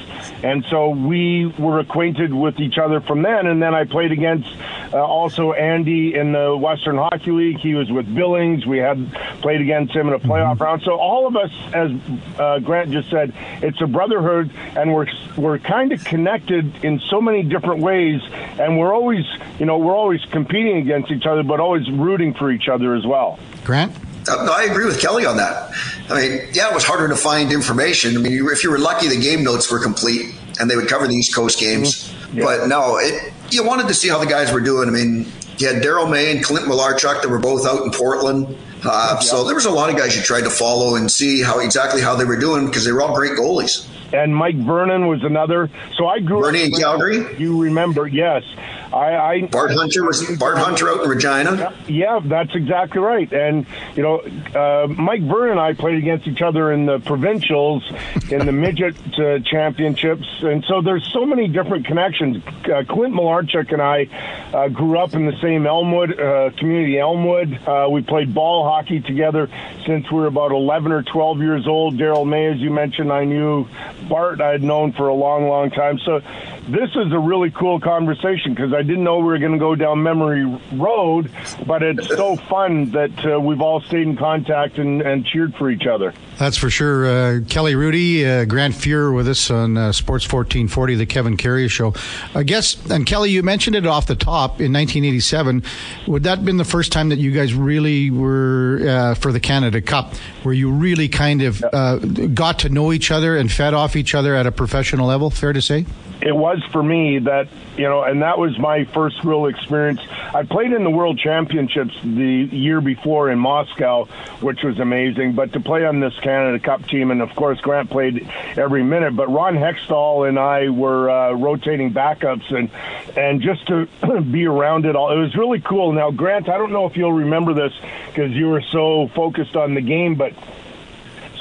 And 0.44 0.66
so 0.70 0.90
we 0.90 1.46
were 1.58 1.80
acquainted 1.80 2.34
with 2.34 2.60
each 2.60 2.78
other 2.78 3.02
from 3.02 3.22
then. 3.22 3.48
And 3.48 3.62
then 3.62 3.74
I 3.74 3.86
played 3.86 4.12
against 4.12 4.50
uh, 4.94 4.98
also 4.98 5.54
Andy 5.54 6.16
in 6.16 6.32
the 6.32 6.56
Western 6.56 6.98
Hockey 6.98 7.32
League. 7.32 7.60
He 7.60 7.76
was 7.76 7.92
with 7.92 8.14
Billings. 8.14 8.66
We 8.66 8.78
had 8.78 9.12
played 9.42 9.62
against 9.62 9.96
him 9.96 10.08
in 10.08 10.14
a 10.14 10.20
playoff 10.20 10.60
round. 10.60 10.82
So 10.84 10.98
all 10.98 11.28
of 11.28 11.36
us, 11.36 11.52
as 11.74 11.92
uh, 12.40 12.60
Grant 12.60 12.92
just 12.92 13.10
said, 13.10 13.34
it's 13.62 13.82
a 13.82 13.88
brotherhood, 13.88 14.52
and 14.76 14.94
we're 14.94 15.08
we're 15.38 15.60
kind 15.60 15.92
of 15.92 16.04
connected 16.04 16.84
in 16.84 17.00
so 17.10 17.22
many 17.22 17.44
different 17.44 17.82
ways. 17.82 18.22
And 18.60 18.78
we're 18.78 18.94
always, 18.94 19.26
you 19.60 19.66
know, 19.66 19.78
we're 19.78 19.96
always 19.96 20.24
competing 20.26 20.78
against 20.78 21.12
each 21.12 21.26
other, 21.26 21.44
but 21.44 21.60
always 21.60 21.90
rooting 21.90 22.34
for 22.34 22.52
each 22.52 22.68
other 22.68 22.96
as 22.96 23.06
well. 23.06 23.40
Grant? 23.64 23.94
I 24.28 24.68
agree 24.70 24.86
with 24.86 25.00
Kelly 25.00 25.26
on 25.26 25.38
that. 25.38 25.72
I 26.10 26.16
mean, 26.16 26.40
yeah, 26.54 26.70
it 26.70 26.74
was 26.74 26.84
harder 26.84 27.08
to 27.08 27.16
find 27.16 27.52
information. 27.52 28.16
I 28.18 28.20
mean, 28.20 28.34
if 28.52 28.64
you 28.64 28.72
were 28.72 28.80
lucky, 28.80 29.08
the 29.08 29.20
game 29.20 29.44
notes 29.44 29.72
were 29.72 29.80
complete 29.80 30.36
and 30.60 30.70
they 30.70 30.76
would 30.76 30.88
cover 30.88 31.08
the 31.08 31.16
East 31.16 31.34
Coast 31.34 31.60
games. 31.60 32.14
Yeah. 32.34 32.44
But 32.44 32.68
no, 32.68 32.98
it, 32.98 33.34
you 33.50 33.64
wanted 33.66 33.88
to 33.88 33.94
see 33.94 34.10
how 34.10 34.20
the 34.20 34.26
guys 34.26 34.52
were 34.54 34.62
doing. 34.62 34.88
I 34.88 34.92
mean, 34.92 35.26
you 35.58 35.68
had 35.74 35.82
Daryl 35.84 36.10
May 36.10 36.32
and 36.32 36.44
Clint 36.44 36.66
Malarchuk 36.68 37.22
that 37.22 37.30
were 37.30 37.40
both 37.40 37.66
out 37.66 37.84
in 37.84 37.92
Portland. 37.92 38.56
Uh, 38.84 39.20
So 39.20 39.44
there 39.46 39.56
was 39.56 39.66
a 39.66 39.72
lot 39.72 39.90
of 39.90 39.98
guys 39.98 40.16
you 40.16 40.22
tried 40.22 40.42
to 40.44 40.50
follow 40.50 40.96
and 40.96 41.10
see 41.12 41.42
how 41.42 41.60
exactly 41.60 42.02
how 42.02 42.16
they 42.16 42.26
were 42.26 42.40
doing 42.40 42.66
because 42.66 42.84
they 42.86 42.92
were 42.92 43.02
all 43.02 43.16
great 43.16 43.34
goalies. 43.34 43.88
and 44.14 44.36
Mike 44.36 44.56
Vernon 44.58 45.08
was 45.08 45.24
another. 45.24 45.70
So 45.96 46.08
I 46.08 46.20
grew 46.20 46.42
Bernie 46.42 46.62
up. 46.64 46.66
in 46.68 46.72
Calgary? 46.74 47.36
You 47.38 47.62
remember? 47.62 48.08
Yes, 48.08 48.44
I. 48.94 49.32
I 49.32 49.42
Bart 49.48 49.72
Hunter 49.72 50.06
was 50.06 50.26
Bart 50.38 50.58
Hunter 50.58 50.90
out 50.90 51.04
in 51.04 51.10
Regina. 51.10 51.74
Yeah, 51.88 52.20
that's 52.24 52.54
exactly 52.56 53.00
right. 53.00 53.32
And 53.32 53.66
you 53.96 54.04
know, 54.04 54.20
uh, 54.56 54.88
Mike 54.88 55.22
Vernon 55.22 55.52
and 55.52 55.60
I 55.60 55.74
played 55.74 55.98
against 55.98 56.28
each 56.28 56.42
other 56.42 56.72
in 56.72 56.86
the 56.86 57.00
provincials, 57.00 57.84
in 58.30 58.46
the 58.46 58.52
midget 58.52 58.96
uh, 59.20 59.40
championships, 59.40 60.28
and 60.42 60.64
so 60.66 60.82
there's 60.82 61.08
so 61.14 61.26
many 61.26 61.48
different 61.48 61.86
connections. 61.86 62.44
Uh, 62.66 62.84
Clint 62.88 63.14
Malarchuk 63.14 63.72
and 63.72 63.82
I 63.82 64.08
uh, 64.54 64.68
grew 64.70 64.98
up 65.00 65.14
in 65.14 65.26
the 65.26 65.40
same 65.42 65.66
Elmwood 65.66 66.20
uh, 66.20 66.52
community, 66.58 67.00
Elmwood. 67.00 67.68
Uh, 67.68 67.88
we 67.90 68.02
played 68.02 68.34
ball 68.34 68.64
hockey 68.64 69.02
together 69.02 69.50
since 69.86 70.10
we 70.12 70.20
were 70.20 70.28
about 70.28 70.52
11 70.52 70.92
or 70.92 71.04
12 71.04 71.40
years 71.40 71.68
old. 71.68 71.98
Daryl 71.98 72.28
May, 72.28 72.48
as 72.48 72.60
you 72.60 72.70
mentioned, 72.70 73.12
I 73.12 73.26
knew. 73.26 73.68
Bart, 74.08 74.42
I 74.42 74.52
had 74.52 74.64
known 74.64 74.92
for 74.94 75.08
a 75.08 75.14
long, 75.14 75.48
long 75.48 75.72
time. 75.72 76.00
So 76.00 76.22
this 76.68 76.90
is 76.96 77.12
a 77.12 77.20
really 77.20 77.50
cool 77.52 77.80
conversation 77.80 78.54
because 78.54 78.74
I 78.74 78.84
didn't 78.84 79.04
know 79.04 79.18
we 79.18 79.26
were 79.26 79.40
going 79.40 79.54
to 79.54 79.58
go 79.58 79.76
down 79.76 80.04
memory 80.04 80.46
road, 80.74 81.32
but 81.66 81.82
it's 81.82 82.08
so 82.08 82.36
fun 82.50 82.92
that 82.92 83.26
uh, 83.26 83.40
we've 83.40 83.62
all 83.62 83.82
stayed 83.82 84.08
in 84.08 84.16
contact 84.16 84.78
and, 84.78 85.02
and 85.02 85.26
cheered 85.26 85.56
for 85.56 85.70
each 85.70 85.88
other. 85.88 86.14
That's 86.38 86.58
for 86.58 86.70
sure. 86.70 87.06
Uh, 87.06 87.40
Kelly 87.50 87.74
Hrudey, 87.74 88.26
uh, 88.26 88.46
Grant 88.46 88.76
Fuhr 88.76 89.16
with 89.16 89.28
us 89.28 89.50
on 89.50 89.78
uh, 89.78 89.92
Sports 89.92 90.26
1440, 90.26 90.96
the 90.96 91.06
Kevin 91.06 91.36
Karius 91.36 91.72
Show. 91.72 91.94
I 92.36 92.44
guess, 92.44 92.84
and 92.90 93.06
Kelly, 93.06 93.32
you 93.32 93.44
mentioned 93.44 93.76
it 93.76 93.86
off 93.86 94.08
the 94.08 94.16
top 94.16 94.62
in 94.62 94.72
1987. 94.72 95.64
Would 96.08 96.24
that 96.24 96.38
have 96.38 96.46
been 96.46 96.58
the 96.58 96.64
first 96.64 96.92
time 96.92 97.10
that 97.10 97.20
you 97.20 97.32
guys 97.32 97.54
really 97.54 98.12
were, 98.12 98.82
uh, 98.88 99.16
for 99.16 99.32
the 99.32 99.40
Canada 99.40 99.82
Cup, 99.82 100.16
where 100.44 100.54
you 100.54 100.72
really 100.72 101.10
kind 101.10 101.42
of 101.42 101.64
uh, 101.74 101.98
got 101.98 102.60
to 102.60 102.70
know 102.70 102.94
each 102.94 103.12
other 103.12 103.36
and 103.36 103.52
fed 103.52 103.74
off 103.74 103.96
each 103.96 104.14
other 104.14 104.36
at 104.36 104.46
a 104.46 104.52
professional 104.52 105.08
level? 105.08 105.30
Fair 105.30 105.54
to 105.54 105.62
say? 105.62 105.86
It 106.22 106.36
was 106.36 106.64
for 106.72 106.84
me 106.84 107.20
that 107.20 107.48
you 107.78 107.84
know 107.84 108.04
and 108.04 108.22
that 108.22 108.38
was 108.38 108.58
my 108.60 108.86
first 108.86 109.24
real 109.24 109.48
experience. 109.48 110.02
I 110.34 110.44
played 110.44 110.72
in 110.72 110.84
the 110.84 110.90
world 110.90 111.18
championships 111.18 111.96
the 112.04 112.48
year 112.52 112.82
before 112.82 113.30
in 113.30 113.40
moscow 113.40 114.06
which 114.42 114.64
was 114.64 114.80
amazing 114.80 115.34
but 115.34 115.54
to 115.54 115.60
play 115.60 115.86
on 115.86 116.00
this 116.00 116.14
canada 116.22 116.60
cup 116.60 116.88
team 116.88 117.12
and 117.12 117.22
of 117.22 117.34
course 117.36 117.60
grant 117.62 117.90
played 117.90 118.28
every 118.58 118.84
minute 118.84 119.16
but 119.16 119.28
ron 119.30 119.56
hextall 119.56 120.28
and 120.28 120.38
i 120.38 120.70
were 120.70 121.10
uh, 121.10 121.32
rotating 121.34 121.94
backups 121.94 122.52
and 122.54 122.70
and 123.18 123.42
just 123.42 123.66
to 123.68 123.88
be 124.32 124.46
around 124.46 124.86
it 124.86 124.96
all. 124.96 125.12
It 125.12 125.20
was 125.20 125.36
really 125.36 125.60
cool. 125.60 125.92
Now 125.92 126.12
grant 126.12 126.50
i 126.50 126.58
don't 126.58 126.72
know 126.72 126.86
if 126.86 126.96
you'll 126.96 127.14
remember 127.14 127.54
this 127.54 127.74
because 128.08 128.32
you 128.32 128.50
were 128.50 128.62
so 128.62 129.08
focused 129.16 129.56
on 129.56 129.74
the 129.74 129.82
game 129.82 130.16
but 130.16 130.34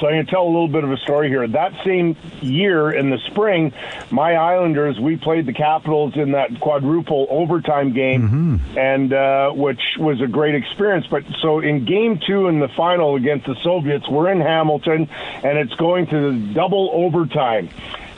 so 0.01 0.07
I'm 0.07 0.15
going 0.15 0.25
to 0.25 0.31
tell 0.31 0.43
a 0.43 0.49
little 0.49 0.67
bit 0.67 0.83
of 0.83 0.91
a 0.91 0.97
story 0.97 1.29
here. 1.29 1.47
That 1.47 1.73
same 1.85 2.17
year 2.41 2.91
in 2.91 3.11
the 3.11 3.19
spring, 3.27 3.71
my 4.09 4.33
Islanders, 4.33 4.99
we 4.99 5.15
played 5.15 5.45
the 5.45 5.53
Capitals 5.53 6.17
in 6.17 6.31
that 6.31 6.59
quadruple 6.59 7.27
overtime 7.29 7.93
game, 7.93 8.59
and 8.75 9.13
uh, 9.13 9.51
which 9.51 9.81
was 9.99 10.19
a 10.19 10.27
great 10.27 10.55
experience. 10.55 11.05
But 11.07 11.23
so 11.41 11.59
in 11.59 11.85
game 11.85 12.19
two 12.25 12.47
in 12.47 12.59
the 12.59 12.67
final 12.69 13.15
against 13.15 13.45
the 13.45 13.55
Soviets, 13.63 14.09
we're 14.09 14.31
in 14.31 14.41
Hamilton, 14.41 15.07
and 15.43 15.57
it's 15.59 15.75
going 15.75 16.07
to 16.07 16.53
double 16.53 16.89
overtime. 16.91 17.69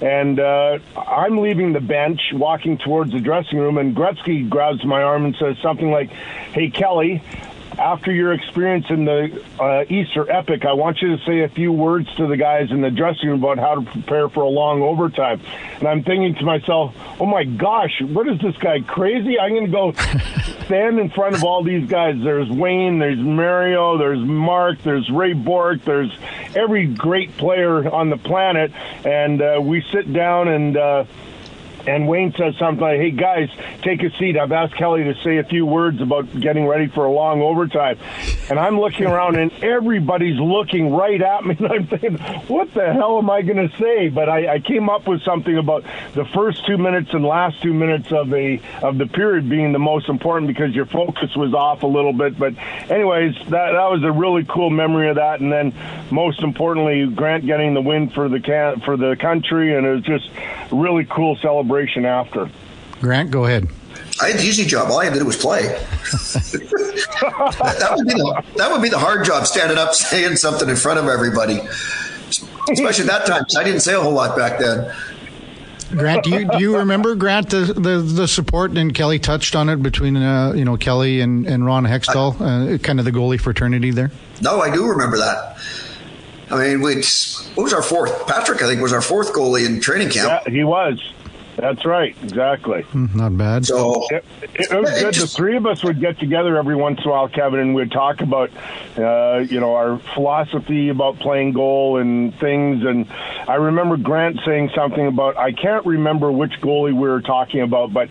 And 0.01 0.39
uh, 0.39 0.79
I'm 0.97 1.37
leaving 1.37 1.73
the 1.73 1.81
bench, 1.81 2.21
walking 2.33 2.77
towards 2.77 3.11
the 3.11 3.19
dressing 3.19 3.59
room, 3.59 3.77
and 3.77 3.95
Gretzky 3.95 4.49
grabs 4.49 4.83
my 4.85 5.01
arm 5.01 5.25
and 5.25 5.35
says 5.35 5.57
something 5.61 5.91
like, 5.91 6.09
"Hey, 6.09 6.69
Kelly." 6.69 7.21
After 7.79 8.11
your 8.11 8.33
experience 8.33 8.85
in 8.89 9.05
the 9.05 9.43
uh, 9.59 9.85
Easter 9.89 10.29
Epic, 10.31 10.65
I 10.65 10.73
want 10.73 11.01
you 11.01 11.17
to 11.17 11.23
say 11.25 11.41
a 11.41 11.49
few 11.49 11.71
words 11.71 12.07
to 12.15 12.27
the 12.27 12.37
guys 12.37 12.69
in 12.71 12.81
the 12.81 12.91
dressing 12.91 13.29
room 13.29 13.43
about 13.43 13.57
how 13.57 13.75
to 13.75 13.81
prepare 13.81 14.29
for 14.29 14.41
a 14.41 14.49
long 14.49 14.81
overtime. 14.81 15.41
And 15.79 15.87
I'm 15.87 16.03
thinking 16.03 16.35
to 16.35 16.45
myself, 16.45 16.95
oh 17.19 17.25
my 17.25 17.43
gosh, 17.43 18.01
what 18.01 18.27
is 18.27 18.39
this 18.39 18.55
guy 18.57 18.81
crazy? 18.81 19.39
I'm 19.39 19.51
going 19.51 19.65
to 19.65 19.71
go 19.71 19.91
stand 20.65 20.99
in 20.99 21.09
front 21.09 21.35
of 21.35 21.43
all 21.43 21.63
these 21.63 21.89
guys. 21.89 22.15
There's 22.23 22.49
Wayne, 22.49 22.99
there's 22.99 23.19
Mario, 23.19 23.97
there's 23.97 24.19
Mark, 24.19 24.81
there's 24.83 25.09
Ray 25.09 25.33
Bourque, 25.33 25.83
there's 25.83 26.11
every 26.55 26.85
great 26.87 27.35
player 27.37 27.89
on 27.89 28.09
the 28.09 28.17
planet, 28.17 28.71
and 29.05 29.41
uh, 29.41 29.59
we 29.61 29.83
sit 29.91 30.11
down 30.11 30.47
and. 30.47 30.77
Uh, 30.77 31.05
and 31.85 32.07
Wayne 32.07 32.33
says 32.37 32.55
something 32.57 32.81
like, 32.81 32.99
"Hey 32.99 33.11
guys, 33.11 33.49
take 33.81 34.03
a 34.03 34.09
seat. 34.17 34.37
I've 34.37 34.51
asked 34.51 34.75
Kelly 34.75 35.03
to 35.03 35.15
say 35.23 35.37
a 35.37 35.43
few 35.43 35.65
words 35.65 36.01
about 36.01 36.39
getting 36.39 36.65
ready 36.65 36.87
for 36.87 37.05
a 37.05 37.11
long 37.11 37.41
overtime." 37.41 37.97
And 38.49 38.59
I'm 38.59 38.79
looking 38.79 39.05
around, 39.05 39.35
and 39.35 39.51
everybody's 39.63 40.39
looking 40.39 40.93
right 40.93 41.21
at 41.21 41.45
me, 41.45 41.55
and 41.59 41.67
I'm 41.67 41.87
thinking, 41.87 42.17
"What 42.47 42.73
the 42.73 42.93
hell 42.93 43.17
am 43.17 43.29
I 43.29 43.41
going 43.41 43.69
to 43.69 43.77
say?" 43.77 44.09
But 44.09 44.29
I, 44.29 44.53
I 44.53 44.59
came 44.59 44.89
up 44.89 45.07
with 45.07 45.23
something 45.23 45.57
about 45.57 45.83
the 46.13 46.25
first 46.25 46.65
two 46.65 46.77
minutes 46.77 47.09
and 47.13 47.25
last 47.25 47.61
two 47.61 47.73
minutes 47.73 48.11
of 48.11 48.33
a 48.33 48.61
of 48.81 48.97
the 48.97 49.07
period 49.07 49.49
being 49.49 49.73
the 49.73 49.79
most 49.79 50.07
important 50.07 50.47
because 50.47 50.73
your 50.73 50.85
focus 50.85 51.35
was 51.35 51.53
off 51.53 51.83
a 51.83 51.87
little 51.87 52.13
bit. 52.13 52.37
But 52.39 52.55
anyways, 52.89 53.35
that 53.49 53.73
that 53.73 53.91
was 53.91 54.03
a 54.03 54.11
really 54.11 54.45
cool 54.45 54.69
memory 54.69 55.09
of 55.09 55.17
that, 55.17 55.41
and 55.41 55.51
then 55.51 55.73
most 56.11 56.41
importantly, 56.41 57.07
Grant 57.07 57.45
getting 57.45 57.73
the 57.73 57.81
win 57.81 58.09
for 58.09 58.29
the 58.29 58.39
can 58.39 58.79
for 58.81 58.95
the 58.95 59.17
country, 59.17 59.75
and 59.75 59.85
it 59.85 59.91
was 59.91 60.03
just 60.03 60.29
really 60.71 61.05
cool 61.05 61.35
celebration 61.37 61.72
celebration 61.73 62.05
after. 62.05 62.49
Grant, 63.01 63.31
go 63.31 63.45
ahead. 63.45 63.67
I 64.21 64.27
had 64.29 64.39
the 64.39 64.43
easy 64.43 64.65
job. 64.65 64.91
All 64.91 64.99
I 64.99 65.05
had 65.05 65.13
to 65.13 65.19
do 65.19 65.25
was 65.25 65.37
play. 65.37 65.63
that, 65.63 65.77
that, 67.79 67.93
would 67.95 68.07
be 68.07 68.13
the, 68.13 68.43
that 68.57 68.71
would 68.71 68.81
be 68.81 68.89
the 68.89 68.99
hard 68.99 69.25
job, 69.25 69.47
standing 69.47 69.77
up 69.77 69.93
saying 69.93 70.35
something 70.35 70.69
in 70.69 70.75
front 70.75 70.99
of 70.99 71.07
everybody. 71.07 71.59
Especially 72.71 73.05
that 73.05 73.25
time. 73.25 73.43
I 73.57 73.63
didn't 73.63 73.81
say 73.81 73.93
a 73.93 73.99
whole 73.99 74.13
lot 74.13 74.37
back 74.37 74.59
then. 74.59 74.93
Grant, 75.91 76.23
do 76.23 76.31
you 76.31 76.49
do 76.49 76.59
you 76.59 76.77
remember 76.77 77.13
Grant 77.13 77.49
the, 77.51 77.65
the, 77.65 77.99
the 77.99 78.27
support 78.27 78.75
and 78.75 78.95
Kelly 78.95 79.19
touched 79.19 79.55
on 79.55 79.69
it 79.69 79.83
between 79.83 80.17
uh, 80.17 80.53
you 80.53 80.65
know 80.65 80.75
Kelly 80.75 81.21
and, 81.21 81.45
and 81.45 81.65
Ron 81.65 81.83
Hextall, 81.83 82.33
uh, 82.39 82.77
kind 82.79 82.97
of 82.97 83.05
the 83.05 83.11
goalie 83.11 83.39
fraternity 83.39 83.91
there? 83.91 84.09
No, 84.41 84.59
I 84.59 84.73
do 84.73 84.87
remember 84.87 85.17
that. 85.17 85.57
I 86.49 86.67
mean, 86.67 86.81
we 86.81 86.95
what 86.95 87.63
was 87.63 87.73
our 87.73 87.83
fourth? 87.83 88.25
Patrick, 88.25 88.63
I 88.63 88.67
think, 88.67 88.81
was 88.81 88.93
our 88.93 89.01
fourth 89.01 89.33
goalie 89.33 89.67
in 89.67 89.81
training 89.81 90.09
camp. 90.09 90.43
Yeah, 90.45 90.51
he 90.51 90.63
was. 90.63 90.99
That's 91.55 91.85
right, 91.85 92.15
exactly. 92.23 92.81
Mm, 92.83 93.13
not 93.15 93.37
bad. 93.37 93.65
So 93.65 94.07
it, 94.09 94.25
it 94.55 94.81
was 94.81 94.89
good. 94.99 95.13
Just, 95.13 95.35
the 95.35 95.37
three 95.37 95.55
of 95.55 95.65
us 95.65 95.83
would 95.83 95.99
get 95.99 96.19
together 96.19 96.57
every 96.57 96.75
once 96.75 96.99
in 97.03 97.07
a 97.07 97.11
while, 97.11 97.29
Kevin, 97.29 97.59
and 97.59 97.75
we'd 97.75 97.91
talk 97.91 98.21
about, 98.21 98.49
uh, 98.97 99.45
you 99.47 99.59
know, 99.59 99.75
our 99.75 99.99
philosophy 100.15 100.89
about 100.89 101.19
playing 101.19 101.53
goal 101.53 101.97
and 101.97 102.33
things. 102.39 102.83
And 102.83 103.07
I 103.47 103.55
remember 103.55 103.97
Grant 103.97 104.39
saying 104.45 104.71
something 104.75 105.05
about 105.05 105.37
I 105.37 105.51
can't 105.51 105.85
remember 105.85 106.31
which 106.31 106.53
goalie 106.59 106.93
we 106.93 107.07
were 107.07 107.21
talking 107.21 107.61
about, 107.61 107.93
but 107.93 108.09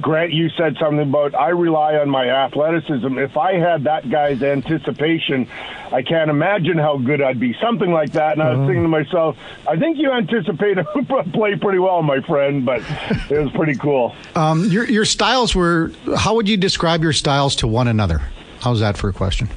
Grant, 0.00 0.32
you 0.32 0.48
said 0.50 0.76
something 0.80 1.00
about 1.00 1.34
I 1.34 1.50
rely 1.50 1.94
on 1.96 2.10
my 2.10 2.28
athleticism. 2.28 3.18
If 3.18 3.36
I 3.36 3.54
had 3.54 3.84
that 3.84 4.10
guy's 4.10 4.42
anticipation, 4.42 5.48
I 5.92 6.02
can't 6.02 6.30
imagine 6.30 6.78
how 6.78 6.98
good 6.98 7.22
I'd 7.22 7.38
be. 7.38 7.54
Something 7.60 7.92
like 7.92 8.12
that. 8.12 8.32
And 8.32 8.42
I 8.42 8.50
was 8.50 8.58
uh-huh. 8.58 8.66
thinking 8.66 8.82
to 8.82 8.88
myself, 8.88 9.36
I 9.68 9.76
think 9.76 9.98
you 9.98 10.10
anticipate 10.10 10.78
play 11.32 11.56
pretty 11.56 11.78
well, 11.78 12.02
my 12.02 12.20
friend, 12.20 12.66
but 12.66 12.82
it 13.30 13.38
was 13.38 13.52
pretty 13.52 13.76
cool. 13.76 14.14
Um, 14.34 14.64
your, 14.64 14.84
your 14.84 15.04
styles 15.04 15.54
were, 15.54 15.92
how 16.16 16.34
would 16.34 16.48
you 16.48 16.56
describe 16.56 17.02
your 17.02 17.12
styles 17.12 17.56
to 17.56 17.66
one 17.66 17.88
another? 17.88 18.22
How's 18.60 18.80
that 18.80 18.96
for 18.96 19.08
a 19.08 19.12
question? 19.12 19.48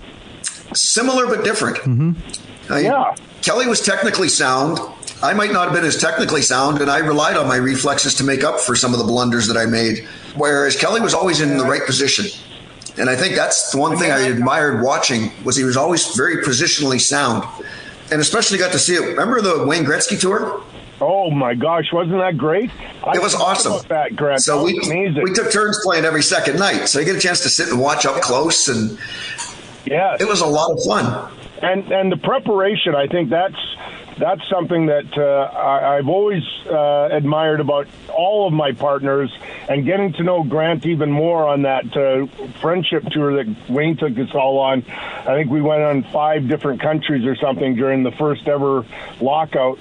Similar 0.74 1.28
but 1.28 1.44
different. 1.44 1.78
Mm-hmm. 1.78 2.47
I, 2.70 2.80
yeah. 2.80 3.16
Kelly 3.42 3.68
was 3.68 3.82
technically 3.82 4.30
sound. 4.30 4.80
I 5.24 5.34
might 5.34 5.52
not 5.52 5.66
have 5.66 5.74
been 5.74 5.86
as 5.86 5.98
technically 6.00 6.42
sound, 6.42 6.82
and 6.82 6.92
I 6.92 7.00
relied 7.00 7.38
on 7.38 7.48
my 7.48 7.56
reflexes 7.56 8.14
to 8.16 8.24
make 8.24 8.44
up 8.44 8.60
for 8.60 8.76
some 8.76 8.94
of 8.94 9.00
the 9.00 9.06
blunders 9.06 9.48
that 9.48 9.58
I 9.58 9.66
made. 9.66 10.08
Whereas 10.36 10.76
Kelly 10.76 11.02
was 11.02 11.14
always 11.14 11.42
in 11.42 11.58
the 11.58 11.66
right 11.66 11.84
position. 11.86 12.26
And 13.00 13.10
I 13.10 13.16
think 13.16 13.36
that's 13.36 13.72
the 13.72 13.78
one 13.78 13.98
thing 13.98 14.12
I 14.12 14.20
admired 14.28 14.84
watching 14.84 15.32
was 15.44 15.56
he 15.56 15.64
was 15.64 15.78
always 15.78 16.16
very 16.16 16.38
positionally 16.38 17.00
sound. 17.00 17.44
And 18.12 18.22
especially 18.22 18.58
got 18.58 18.72
to 18.72 18.80
see 18.80 18.96
it. 18.96 19.02
Remember 19.02 19.42
the 19.42 19.66
Wayne 19.66 19.86
Gretzky 19.86 20.20
tour? 20.20 20.64
Oh 21.00 21.30
my 21.30 21.54
gosh, 21.54 21.92
wasn't 21.94 22.18
that 22.20 22.38
great? 22.38 22.72
I 23.04 23.16
it 23.16 23.22
was 23.22 23.36
awesome. 23.36 23.74
That. 23.88 24.42
So 24.42 24.64
we 24.64 24.80
amazing. 24.80 25.24
we 25.24 25.32
took 25.32 25.52
turns 25.52 25.80
playing 25.84 26.06
every 26.06 26.24
second 26.24 26.58
night, 26.58 26.88
so 26.88 27.00
you 27.00 27.06
get 27.06 27.16
a 27.16 27.20
chance 27.20 27.42
to 27.42 27.50
sit 27.50 27.70
and 27.70 27.80
watch 27.80 28.08
up 28.08 28.22
close, 28.22 28.68
and 28.68 28.98
yeah, 29.86 30.18
it 30.20 30.28
was 30.28 30.42
a 30.42 30.48
lot 30.48 30.72
of 30.72 30.84
fun. 30.84 31.32
And 31.62 31.92
and 31.92 32.12
the 32.12 32.18
preparation, 32.18 32.96
I 32.96 33.08
think 33.08 33.30
that's 33.30 33.58
that's 34.18 34.48
something 34.50 34.88
that 34.88 35.18
uh, 35.18 35.52
I, 35.56 35.96
have 35.96 36.08
always 36.08 36.44
uh, 36.66 37.10
admired 37.12 37.60
about 37.60 37.88
all 38.10 38.48
of 38.48 38.54
my 38.54 38.72
partners, 38.72 39.32
and 39.70 39.86
getting 39.86 40.14
to 40.14 40.24
know 40.24 40.44
Grant 40.44 40.86
even 40.86 41.12
more 41.12 41.48
on 41.48 41.64
that 41.64 41.96
uh, 41.96 42.26
friendship 42.60 43.06
tour 43.12 43.44
that 43.44 43.70
Wayne 43.70 43.98
took 43.98 44.18
us 44.18 44.34
all 44.34 44.60
on. 44.60 44.84
I 44.90 45.36
think 45.36 45.52
we 45.52 45.62
went 45.62 45.82
on 45.84 46.04
five 46.04 46.48
different 46.48 46.82
countries 46.82 47.26
or 47.26 47.36
something 47.36 47.76
during 47.76 48.04
the 48.04 48.12
first 48.12 48.48
ever 48.48 48.86
lockout. 49.22 49.80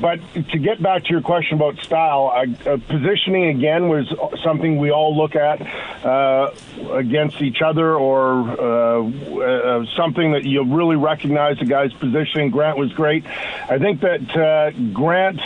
But 0.00 0.20
to 0.34 0.58
get 0.58 0.82
back 0.82 1.04
to 1.04 1.10
your 1.10 1.20
question 1.20 1.56
about 1.56 1.78
style, 1.84 2.32
uh, 2.34 2.78
positioning 2.88 3.56
again 3.56 3.88
was 3.88 4.12
something 4.42 4.78
we 4.78 4.90
all 4.90 5.16
look 5.16 5.36
at 5.36 5.62
uh, 6.04 6.52
against 6.92 7.40
each 7.40 7.62
other, 7.62 7.94
or 7.94 8.40
uh, 8.60 9.04
uh 9.04 9.86
something 9.96 10.32
that 10.32 10.44
you 10.44 10.64
really 10.64 10.96
recognize 10.96 11.58
the 11.58 11.64
guy's 11.64 11.92
positioning. 11.92 12.50
Grant 12.50 12.76
was 12.76 12.92
great. 12.92 13.24
I 13.26 13.78
think 13.78 14.00
that 14.00 14.36
uh, 14.36 14.70
Grant 14.92 15.40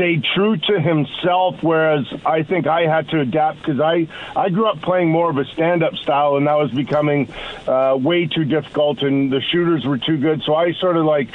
stayed 0.00 0.24
true 0.34 0.56
to 0.56 0.80
himself, 0.80 1.62
whereas 1.62 2.06
I 2.24 2.42
think 2.42 2.66
I 2.66 2.86
had 2.86 3.10
to 3.10 3.20
adapt 3.20 3.58
because 3.58 3.80
I, 3.80 4.08
I 4.34 4.48
grew 4.48 4.66
up 4.66 4.80
playing 4.80 5.10
more 5.10 5.28
of 5.28 5.36
a 5.36 5.44
stand 5.44 5.82
up 5.82 5.94
style, 5.96 6.36
and 6.36 6.46
that 6.46 6.56
was 6.56 6.70
becoming 6.70 7.30
uh, 7.68 7.98
way 8.00 8.24
too 8.24 8.44
difficult, 8.44 9.02
and 9.02 9.30
the 9.30 9.42
shooters 9.42 9.84
were 9.84 9.98
too 9.98 10.16
good. 10.16 10.42
So 10.46 10.54
I 10.54 10.72
sort 10.72 10.96
of 10.96 11.04
like 11.04 11.28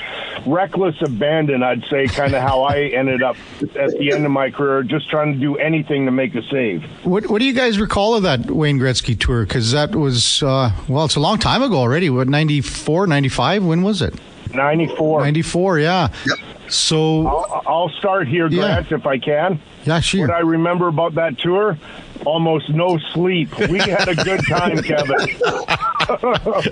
reckless 0.48 0.96
abandon, 1.04 1.62
I'd 1.62 1.86
say, 1.92 2.08
kind 2.08 2.34
of 2.34 2.42
how 2.42 2.64
I 2.64 2.80
ended 3.02 3.22
up 3.22 3.38
at 3.62 3.92
the 3.92 4.12
end 4.12 4.26
of 4.26 4.32
my 4.32 4.50
career, 4.50 4.82
just 4.82 5.12
trying 5.12 5.34
to 5.34 5.40
do 5.40 5.58
anything 5.58 6.06
to 6.06 6.12
make 6.12 6.34
a 6.34 6.42
save. 6.50 6.84
What, 7.06 7.28
what 7.28 7.42
do 7.42 7.46
you 7.46 7.54
guys 7.54 7.78
recall 7.78 8.16
of 8.16 8.24
that 8.24 8.50
Wayne 8.50 8.80
Gretzky 8.80 9.20
tour? 9.20 9.46
Because 9.46 9.74
that 9.74 9.96
was, 9.96 10.42
uh, 10.42 10.72
well, 10.88 11.06
it's 11.06 11.18
a 11.18 11.20
long 11.20 11.38
time 11.38 11.62
ago 11.62 11.76
already. 11.78 12.10
What, 12.10 12.28
94, 12.28 13.06
95? 13.06 13.64
When 13.64 13.84
was 13.84 14.02
it? 14.02 14.16
94. 14.56 15.22
94, 15.22 15.80
yeah. 15.80 16.08
Yep. 16.26 16.55
So 16.70 17.28
I'll, 17.28 17.64
I'll 17.68 17.90
start 17.90 18.28
here, 18.28 18.50
Grant, 18.50 18.90
yeah. 18.90 18.98
if 18.98 19.06
I 19.06 19.18
can. 19.18 19.62
Yeah, 19.86 20.00
sure. 20.00 20.28
What 20.28 20.36
I 20.36 20.40
remember 20.40 20.88
about 20.88 21.16
that 21.16 21.38
tour, 21.38 21.78
almost 22.26 22.70
no 22.70 22.98
sleep. 23.14 23.56
We 23.70 23.80
had 23.80 24.08
a 24.08 24.16
good 24.16 24.42
time, 24.48 24.78
Kevin. 24.84 25.28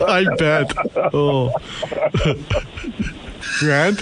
I 0.02 0.26
bet. 0.38 0.74
Oh, 1.14 1.54
Grant. 3.60 4.02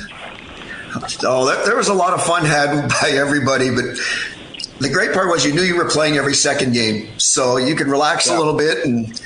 Oh, 1.24 1.64
there 1.66 1.76
was 1.76 1.88
a 1.88 1.94
lot 1.94 2.14
of 2.14 2.24
fun 2.24 2.46
had 2.46 2.90
by 3.02 3.10
everybody, 3.12 3.70
but 3.70 3.86
the 4.80 4.90
great 4.90 5.14
part 5.14 5.30
was 5.30 5.46
you 5.46 5.54
knew 5.54 5.62
you 5.62 5.76
were 5.76 5.90
playing 5.90 6.18
every 6.18 6.34
second 6.34 6.74
game, 6.74 7.08
so 7.18 7.58
you 7.58 7.76
could 7.76 7.88
relax 7.88 8.28
yeah. 8.28 8.36
a 8.36 8.40
little 8.40 8.58
bit, 8.58 8.86
and 8.86 9.22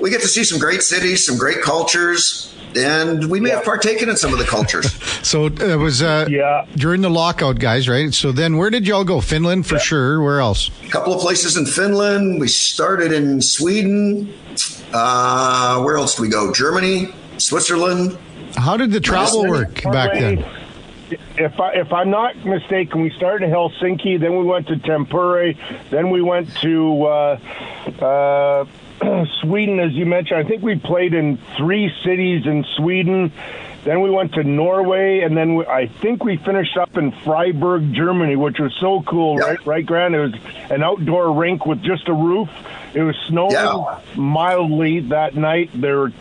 we 0.00 0.10
get 0.10 0.20
to 0.22 0.28
see 0.28 0.44
some 0.44 0.58
great 0.58 0.82
cities, 0.82 1.26
some 1.26 1.36
great 1.36 1.60
cultures 1.62 2.54
and 2.76 3.30
we 3.30 3.40
may 3.40 3.50
yeah. 3.50 3.56
have 3.56 3.64
partaken 3.64 4.08
in 4.08 4.16
some 4.16 4.32
of 4.32 4.38
the 4.38 4.44
cultures. 4.44 4.92
so 5.26 5.46
it 5.46 5.78
was 5.78 6.02
uh, 6.02 6.26
yeah. 6.28 6.66
during 6.76 7.00
the 7.00 7.10
lockout, 7.10 7.58
guys, 7.58 7.88
right? 7.88 8.12
So 8.12 8.32
then 8.32 8.56
where 8.56 8.70
did 8.70 8.86
y'all 8.86 9.04
go? 9.04 9.20
Finland 9.20 9.66
for 9.66 9.76
yeah. 9.76 9.80
sure. 9.80 10.22
Where 10.22 10.40
else? 10.40 10.70
A 10.84 10.88
couple 10.88 11.14
of 11.14 11.20
places 11.20 11.56
in 11.56 11.66
Finland. 11.66 12.40
We 12.40 12.48
started 12.48 13.12
in 13.12 13.40
Sweden. 13.42 14.32
Uh, 14.92 15.82
where 15.82 15.96
else 15.96 16.16
did 16.16 16.22
we 16.22 16.28
go? 16.28 16.52
Germany, 16.52 17.08
Switzerland. 17.38 18.18
How 18.56 18.76
did 18.76 18.90
the 18.90 19.00
travel 19.00 19.46
work 19.48 19.82
back 19.84 20.12
then? 20.12 20.44
If 21.36 21.58
I 21.58 21.72
if 21.72 21.92
I'm 21.92 22.10
not 22.10 22.36
mistaken, 22.44 23.00
we 23.00 23.10
started 23.10 23.46
in 23.46 23.50
Helsinki, 23.50 24.20
then 24.20 24.36
we 24.36 24.44
went 24.44 24.68
to 24.68 24.76
Tampere, 24.76 25.56
then 25.90 26.10
we 26.10 26.22
went 26.22 26.54
to 26.58 27.02
uh, 27.04 27.38
uh, 28.00 28.64
Sweden, 29.42 29.80
as 29.80 29.92
you 29.92 30.06
mentioned, 30.06 30.38
I 30.38 30.48
think 30.48 30.62
we 30.62 30.76
played 30.76 31.14
in 31.14 31.38
three 31.56 31.92
cities 32.04 32.46
in 32.46 32.64
Sweden. 32.76 33.32
Then 33.84 34.02
we 34.02 34.10
went 34.10 34.34
to 34.34 34.44
Norway, 34.44 35.20
and 35.20 35.34
then 35.34 35.54
we, 35.54 35.66
I 35.66 35.86
think 35.86 36.22
we 36.22 36.36
finished 36.36 36.76
up 36.76 36.98
in 36.98 37.12
Freiburg, 37.12 37.94
Germany, 37.94 38.36
which 38.36 38.58
was 38.58 38.74
so 38.78 39.02
cool, 39.02 39.38
yeah. 39.38 39.46
right? 39.46 39.66
Right, 39.66 39.86
Grant? 39.86 40.14
It 40.14 40.20
was 40.20 40.34
an 40.70 40.82
outdoor 40.82 41.32
rink 41.32 41.64
with 41.64 41.82
just 41.82 42.08
a 42.08 42.12
roof. 42.12 42.50
It 42.92 43.02
was 43.02 43.16
snowing 43.28 43.52
yeah. 43.52 44.00
mildly 44.16 45.00
that 45.08 45.34
night. 45.34 45.70
There, 45.74 46.12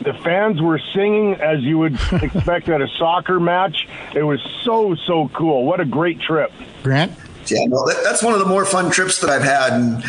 the 0.00 0.14
fans 0.24 0.62
were 0.62 0.80
singing 0.94 1.34
as 1.34 1.60
you 1.60 1.78
would 1.78 1.98
expect 2.12 2.70
at 2.70 2.80
a 2.80 2.88
soccer 2.98 3.38
match. 3.38 3.86
It 4.14 4.22
was 4.22 4.40
so 4.64 4.94
so 4.94 5.28
cool. 5.34 5.66
What 5.66 5.80
a 5.80 5.84
great 5.84 6.20
trip, 6.20 6.50
Grant. 6.82 7.12
Yeah, 7.46 7.64
no, 7.66 7.86
that, 7.86 8.02
that's 8.04 8.22
one 8.22 8.32
of 8.32 8.38
the 8.38 8.46
more 8.46 8.64
fun 8.64 8.90
trips 8.90 9.20
that 9.20 9.28
I've 9.28 9.42
had, 9.42 9.72
and 9.72 10.04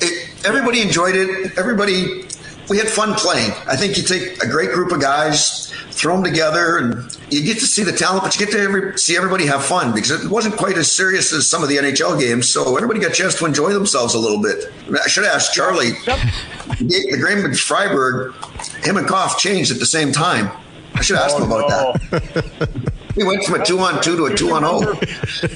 it, 0.00 0.27
everybody 0.44 0.80
enjoyed 0.82 1.16
it. 1.16 1.58
Everybody 1.58 2.28
we 2.68 2.78
had 2.78 2.88
fun 2.88 3.14
playing. 3.14 3.52
I 3.66 3.76
think 3.76 3.96
you 3.96 4.02
take 4.02 4.42
a 4.42 4.46
great 4.46 4.70
group 4.72 4.92
of 4.92 5.00
guys, 5.00 5.72
throw 5.90 6.14
them 6.14 6.24
together, 6.24 6.76
and 6.76 7.18
you 7.30 7.42
get 7.42 7.58
to 7.60 7.66
see 7.66 7.82
the 7.82 7.92
talent, 7.92 8.24
but 8.24 8.38
you 8.38 8.44
get 8.44 8.52
to 8.52 8.60
every, 8.60 8.98
see 8.98 9.16
everybody 9.16 9.46
have 9.46 9.64
fun 9.64 9.94
because 9.94 10.10
it 10.10 10.30
wasn't 10.30 10.56
quite 10.56 10.76
as 10.76 10.90
serious 10.90 11.32
as 11.32 11.48
some 11.48 11.62
of 11.62 11.68
the 11.68 11.76
NHL 11.76 12.20
games. 12.20 12.48
So 12.48 12.76
everybody 12.76 13.00
got 13.00 13.12
a 13.12 13.14
chance 13.14 13.38
to 13.38 13.46
enjoy 13.46 13.72
themselves 13.72 14.14
a 14.14 14.18
little 14.18 14.42
bit. 14.42 14.70
I, 15.02 15.08
should 15.08 15.24
have 15.24 15.34
asked 15.34 15.54
Charlie. 15.54 15.92
the 15.92 17.26
game 17.26 17.42
with 17.42 17.58
Freiburg, 17.58 18.34
him 18.82 18.96
and 18.96 19.06
Koff 19.06 19.38
changed 19.38 19.72
at 19.72 19.78
the 19.78 19.86
same 19.86 20.12
time. 20.12 20.50
I 20.94 21.00
should 21.00 21.16
ask 21.16 21.36
oh, 21.36 21.44
him 21.44 21.50
about 21.50 21.70
oh, 21.70 21.94
no. 22.12 22.18
that. 22.18 23.16
we 23.16 23.24
went 23.24 23.44
from 23.44 23.60
a 23.60 23.64
two 23.64 23.78
on 23.78 24.02
two 24.02 24.16
to 24.16 24.26
a 24.26 24.36
two 24.36 24.50
on 24.50 24.64
oh. 24.64 24.80
zero. 24.80 25.50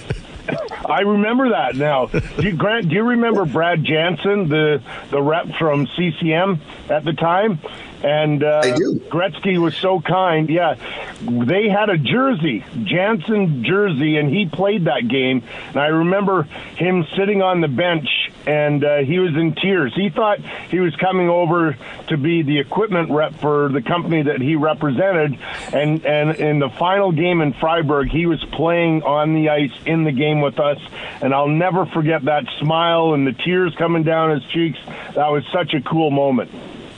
I 0.84 1.00
remember 1.00 1.50
that 1.50 1.76
now. 1.76 2.06
Do 2.06 2.20
you, 2.42 2.52
Grant, 2.52 2.88
do 2.88 2.94
you 2.94 3.02
remember 3.02 3.44
Brad 3.44 3.84
Jansen, 3.84 4.48
the 4.48 4.82
the 5.10 5.22
rep 5.22 5.46
from 5.58 5.86
CCM 5.96 6.60
at 6.88 7.04
the 7.04 7.12
time? 7.12 7.60
And 8.02 8.42
uh, 8.42 8.62
Gretzky 8.62 9.58
was 9.58 9.76
so 9.76 10.00
kind. 10.00 10.48
Yeah, 10.48 10.74
they 11.20 11.68
had 11.68 11.88
a 11.88 11.96
jersey, 11.96 12.64
Jansen 12.82 13.62
jersey, 13.64 14.16
and 14.16 14.28
he 14.28 14.46
played 14.46 14.86
that 14.86 15.06
game. 15.06 15.44
And 15.68 15.76
I 15.76 15.86
remember 15.86 16.42
him 16.76 17.06
sitting 17.16 17.42
on 17.42 17.60
the 17.60 17.68
bench, 17.68 18.08
and 18.46 18.84
uh, 18.84 18.98
he 18.98 19.18
was 19.18 19.34
in 19.34 19.54
tears. 19.54 19.92
He 19.94 20.10
thought 20.10 20.40
he 20.70 20.80
was 20.80 20.94
coming 20.96 21.28
over 21.28 21.76
to 22.08 22.16
be 22.16 22.42
the 22.42 22.58
equipment 22.58 23.10
rep 23.10 23.34
for 23.34 23.68
the 23.68 23.82
company 23.82 24.22
that 24.22 24.40
he 24.40 24.56
represented. 24.56 25.38
And 25.72 26.04
and 26.04 26.36
in 26.36 26.58
the 26.58 26.70
final 26.70 27.12
game 27.12 27.40
in 27.40 27.52
Freiburg, 27.54 28.08
he 28.10 28.26
was 28.26 28.42
playing 28.52 29.02
on 29.02 29.34
the 29.34 29.48
ice 29.48 29.72
in 29.86 30.04
the 30.04 30.12
game 30.12 30.40
with 30.40 30.58
us. 30.58 30.78
And 31.20 31.34
I'll 31.34 31.48
never 31.48 31.86
forget 31.86 32.24
that 32.24 32.44
smile 32.60 33.14
and 33.14 33.26
the 33.26 33.32
tears 33.32 33.74
coming 33.76 34.02
down 34.02 34.30
his 34.30 34.44
cheeks. 34.50 34.78
That 35.14 35.30
was 35.30 35.44
such 35.52 35.74
a 35.74 35.80
cool 35.80 36.10
moment. 36.10 36.50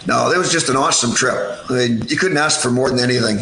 No, 0.06 0.30
it 0.30 0.38
was 0.38 0.52
just 0.52 0.68
an 0.68 0.76
awesome 0.76 1.14
trip. 1.14 1.34
I 1.70 1.72
mean, 1.72 2.02
you 2.08 2.16
couldn't 2.16 2.36
ask 2.36 2.60
for 2.60 2.70
more 2.70 2.90
than 2.90 2.98
anything. 2.98 3.38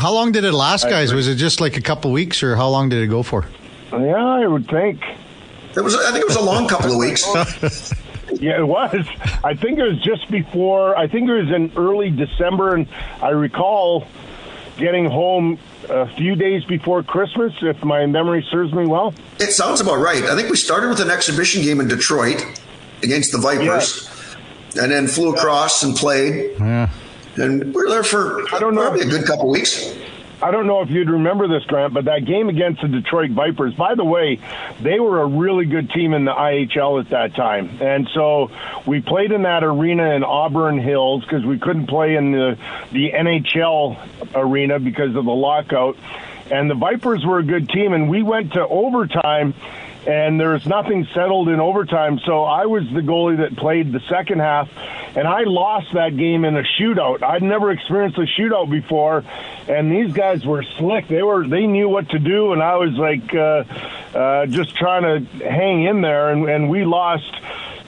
How 0.00 0.12
long 0.12 0.32
did 0.32 0.44
it 0.44 0.52
last, 0.52 0.88
guys? 0.88 1.14
Was 1.14 1.28
it 1.28 1.36
just 1.36 1.60
like 1.60 1.76
a 1.76 1.80
couple 1.80 2.10
weeks, 2.10 2.42
or 2.42 2.56
how 2.56 2.68
long 2.68 2.88
did 2.88 3.02
it 3.02 3.06
go 3.08 3.22
for? 3.22 3.46
Yeah, 3.92 4.16
I 4.16 4.46
would 4.46 4.68
think. 4.68 5.00
It 5.76 5.82
was. 5.82 5.96
I 5.96 6.12
think 6.12 6.22
it 6.22 6.28
was 6.28 6.36
a 6.36 6.42
long 6.42 6.68
couple 6.68 6.92
of 6.92 6.98
weeks. 6.98 7.26
yeah, 8.40 8.58
it 8.58 8.66
was. 8.66 9.06
I 9.42 9.54
think 9.54 9.78
it 9.78 9.82
was 9.82 10.00
just 10.02 10.30
before. 10.30 10.96
I 10.96 11.08
think 11.08 11.28
it 11.28 11.32
was 11.32 11.50
in 11.50 11.72
early 11.76 12.10
December, 12.10 12.74
and 12.74 12.88
I 13.20 13.30
recall 13.30 14.06
getting 14.76 15.04
home 15.04 15.58
a 15.88 16.06
few 16.16 16.34
days 16.34 16.64
before 16.64 17.02
Christmas, 17.02 17.52
if 17.62 17.82
my 17.84 18.06
memory 18.06 18.44
serves 18.50 18.72
me 18.72 18.86
well. 18.86 19.14
It 19.38 19.52
sounds 19.52 19.80
about 19.80 19.98
right. 19.98 20.24
I 20.24 20.34
think 20.34 20.50
we 20.50 20.56
started 20.56 20.88
with 20.88 21.00
an 21.00 21.10
exhibition 21.10 21.62
game 21.62 21.80
in 21.80 21.88
Detroit 21.88 22.44
against 23.02 23.32
the 23.32 23.38
Vipers 23.38 24.10
and 24.76 24.90
then 24.90 25.06
flew 25.06 25.34
across 25.34 25.82
and 25.82 25.94
played. 25.94 26.52
Yeah. 26.58 26.90
And 27.36 27.64
we 27.66 27.72
were 27.72 27.88
there 27.88 28.04
for 28.04 28.42
I 28.54 28.58
don't 28.60 28.74
know 28.74 28.82
probably 28.82 29.02
a 29.02 29.10
good 29.10 29.26
couple 29.26 29.48
weeks. 29.50 29.94
I 30.44 30.50
don't 30.50 30.66
know 30.66 30.82
if 30.82 30.90
you'd 30.90 31.08
remember 31.08 31.48
this, 31.48 31.64
Grant, 31.64 31.94
but 31.94 32.04
that 32.04 32.26
game 32.26 32.50
against 32.50 32.82
the 32.82 32.88
Detroit 32.88 33.30
Vipers, 33.30 33.72
by 33.72 33.94
the 33.94 34.04
way, 34.04 34.40
they 34.78 35.00
were 35.00 35.22
a 35.22 35.26
really 35.26 35.64
good 35.64 35.88
team 35.88 36.12
in 36.12 36.26
the 36.26 36.34
IHL 36.34 37.00
at 37.00 37.08
that 37.08 37.34
time. 37.34 37.78
And 37.80 38.06
so 38.12 38.50
we 38.84 39.00
played 39.00 39.32
in 39.32 39.44
that 39.44 39.64
arena 39.64 40.10
in 40.14 40.22
Auburn 40.22 40.78
Hills 40.78 41.24
because 41.24 41.46
we 41.46 41.58
couldn't 41.58 41.86
play 41.86 42.16
in 42.16 42.32
the, 42.32 42.58
the 42.92 43.12
NHL 43.12 43.96
arena 44.34 44.78
because 44.78 45.16
of 45.16 45.24
the 45.24 45.32
lockout. 45.32 45.96
And 46.50 46.70
the 46.70 46.74
Vipers 46.74 47.24
were 47.24 47.38
a 47.38 47.42
good 47.42 47.70
team, 47.70 47.94
and 47.94 48.10
we 48.10 48.22
went 48.22 48.52
to 48.52 48.68
overtime 48.68 49.54
and 50.06 50.38
there's 50.38 50.66
nothing 50.66 51.06
settled 51.14 51.48
in 51.48 51.60
overtime. 51.60 52.20
So 52.26 52.44
I 52.44 52.66
was 52.66 52.82
the 52.92 53.00
goalie 53.00 53.38
that 53.38 53.56
played 53.56 53.92
the 53.92 54.00
second 54.10 54.40
half, 54.40 54.68
and 55.16 55.28
I 55.28 55.44
lost 55.44 55.92
that 55.94 56.16
game 56.16 56.44
in 56.44 56.56
a 56.56 56.62
shootout. 56.62 57.22
I'd 57.22 57.42
never 57.42 57.70
experienced 57.70 58.18
a 58.18 58.26
shootout 58.40 58.70
before, 58.70 59.24
and 59.68 59.90
these 59.90 60.12
guys 60.12 60.44
were 60.44 60.64
slick. 60.78 61.08
They 61.08 61.22
were 61.22 61.46
they 61.46 61.66
knew 61.66 61.88
what 61.88 62.10
to 62.10 62.18
do, 62.18 62.52
and 62.52 62.62
I 62.62 62.76
was 62.76 62.92
like 62.92 63.34
uh, 63.34 63.64
uh, 64.16 64.46
just 64.46 64.74
trying 64.76 65.02
to 65.02 65.48
hang 65.48 65.84
in 65.84 66.00
there, 66.00 66.30
and, 66.30 66.48
and 66.48 66.70
we 66.70 66.84
lost. 66.84 67.32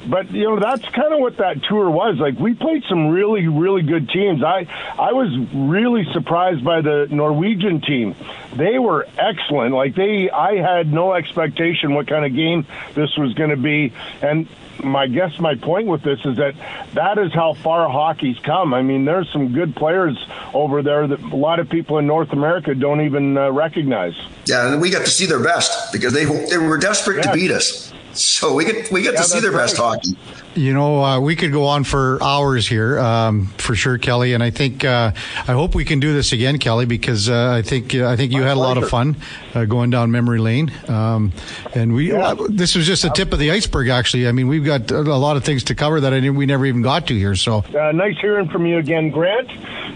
But 0.08 0.30
you 0.30 0.44
know 0.44 0.60
that's 0.60 0.84
kind 0.84 1.12
of 1.12 1.18
what 1.18 1.38
that 1.38 1.64
tour 1.64 1.90
was. 1.90 2.16
Like 2.18 2.38
we 2.38 2.54
played 2.54 2.84
some 2.88 3.08
really 3.08 3.48
really 3.48 3.82
good 3.82 4.08
teams. 4.08 4.40
I 4.40 4.68
i 4.96 5.12
was 5.12 5.36
really 5.52 6.04
surprised 6.12 6.64
by 6.64 6.80
the 6.80 7.08
norwegian 7.10 7.80
team. 7.80 8.14
They 8.54 8.78
were 8.78 9.08
excellent. 9.18 9.74
Like 9.74 9.96
they 9.96 10.30
i 10.30 10.58
had 10.58 10.92
no 10.92 11.12
expectation 11.12 11.94
what 11.94 12.06
kind 12.06 12.24
of 12.24 12.36
game 12.36 12.66
this 12.94 13.16
was 13.16 13.34
going 13.34 13.50
to 13.50 13.56
be. 13.56 13.92
And 14.22 14.46
my 14.82 15.06
guess 15.06 15.38
my 15.38 15.54
point 15.54 15.86
with 15.86 16.02
this 16.02 16.20
is 16.24 16.36
that 16.36 16.54
that 16.94 17.18
is 17.18 17.32
how 17.32 17.54
far 17.54 17.88
hockey's 17.88 18.38
come. 18.40 18.74
I 18.74 18.82
mean 18.82 19.04
there's 19.04 19.30
some 19.32 19.52
good 19.52 19.74
players 19.74 20.16
over 20.54 20.82
there 20.82 21.06
that 21.06 21.20
a 21.20 21.36
lot 21.36 21.58
of 21.60 21.68
people 21.68 21.98
in 21.98 22.06
north 22.06 22.32
america 22.32 22.74
don't 22.74 23.00
even 23.00 23.36
uh, 23.36 23.50
recognize. 23.50 24.14
Yeah 24.46 24.72
and 24.72 24.80
we 24.80 24.90
got 24.90 25.04
to 25.04 25.10
see 25.10 25.26
their 25.26 25.42
best 25.42 25.92
because 25.92 26.12
they 26.12 26.24
they 26.24 26.58
were 26.58 26.78
desperate 26.78 27.16
yeah. 27.16 27.32
to 27.32 27.32
beat 27.32 27.50
us 27.50 27.92
so 28.16 28.54
we 28.54 28.64
get 28.64 28.90
we 28.90 29.02
get 29.02 29.14
yeah, 29.14 29.20
to 29.20 29.24
see 29.24 29.40
their 29.40 29.50
right. 29.50 29.62
best 29.62 29.76
hockey. 29.76 30.16
You 30.54 30.72
know, 30.72 31.04
uh, 31.04 31.20
we 31.20 31.36
could 31.36 31.52
go 31.52 31.64
on 31.64 31.84
for 31.84 32.18
hours 32.22 32.66
here, 32.66 32.98
um, 32.98 33.46
for 33.58 33.74
sure, 33.74 33.98
Kelly. 33.98 34.32
And 34.32 34.42
I 34.42 34.50
think 34.50 34.84
uh, 34.84 35.12
I 35.46 35.52
hope 35.52 35.74
we 35.74 35.84
can 35.84 36.00
do 36.00 36.14
this 36.14 36.32
again, 36.32 36.58
Kelly, 36.58 36.86
because 36.86 37.28
uh, 37.28 37.52
I 37.52 37.60
think 37.60 37.94
uh, 37.94 38.08
I 38.08 38.16
think 38.16 38.32
you 38.32 38.40
My 38.40 38.48
had 38.48 38.54
pleasure. 38.54 38.64
a 38.64 38.74
lot 38.74 38.82
of 38.82 38.88
fun 38.88 39.16
uh, 39.54 39.66
going 39.66 39.90
down 39.90 40.10
memory 40.10 40.38
lane. 40.38 40.72
Um, 40.88 41.32
and 41.74 41.94
we 41.94 42.10
yeah. 42.12 42.28
Uh, 42.28 42.46
this 42.48 42.74
was 42.74 42.86
just 42.86 43.02
the 43.02 43.10
tip 43.10 43.32
of 43.32 43.38
the 43.38 43.50
iceberg, 43.50 43.88
actually. 43.88 44.26
I 44.26 44.32
mean, 44.32 44.48
we've 44.48 44.64
got 44.64 44.90
a 44.90 45.02
lot 45.02 45.36
of 45.36 45.44
things 45.44 45.64
to 45.64 45.74
cover 45.74 46.00
that 46.00 46.14
I 46.14 46.30
we 46.30 46.46
never 46.46 46.64
even 46.64 46.82
got 46.82 47.06
to 47.08 47.14
here. 47.14 47.34
So 47.34 47.64
nice 47.72 48.18
hearing 48.20 48.48
from 48.48 48.66
you 48.66 48.78
again, 48.78 49.10
Grant. 49.10 49.50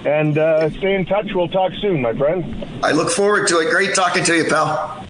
And 0.06 0.34
stay 0.76 0.94
in 0.94 1.06
touch. 1.06 1.32
We'll 1.34 1.48
talk 1.48 1.72
soon, 1.80 2.02
my 2.02 2.14
friend. 2.14 2.66
I 2.82 2.92
look 2.92 3.10
forward 3.10 3.48
to 3.48 3.60
it. 3.60 3.70
Great 3.70 3.94
talking 3.94 4.24
to 4.24 4.36
you, 4.36 4.44
pal. 4.44 5.09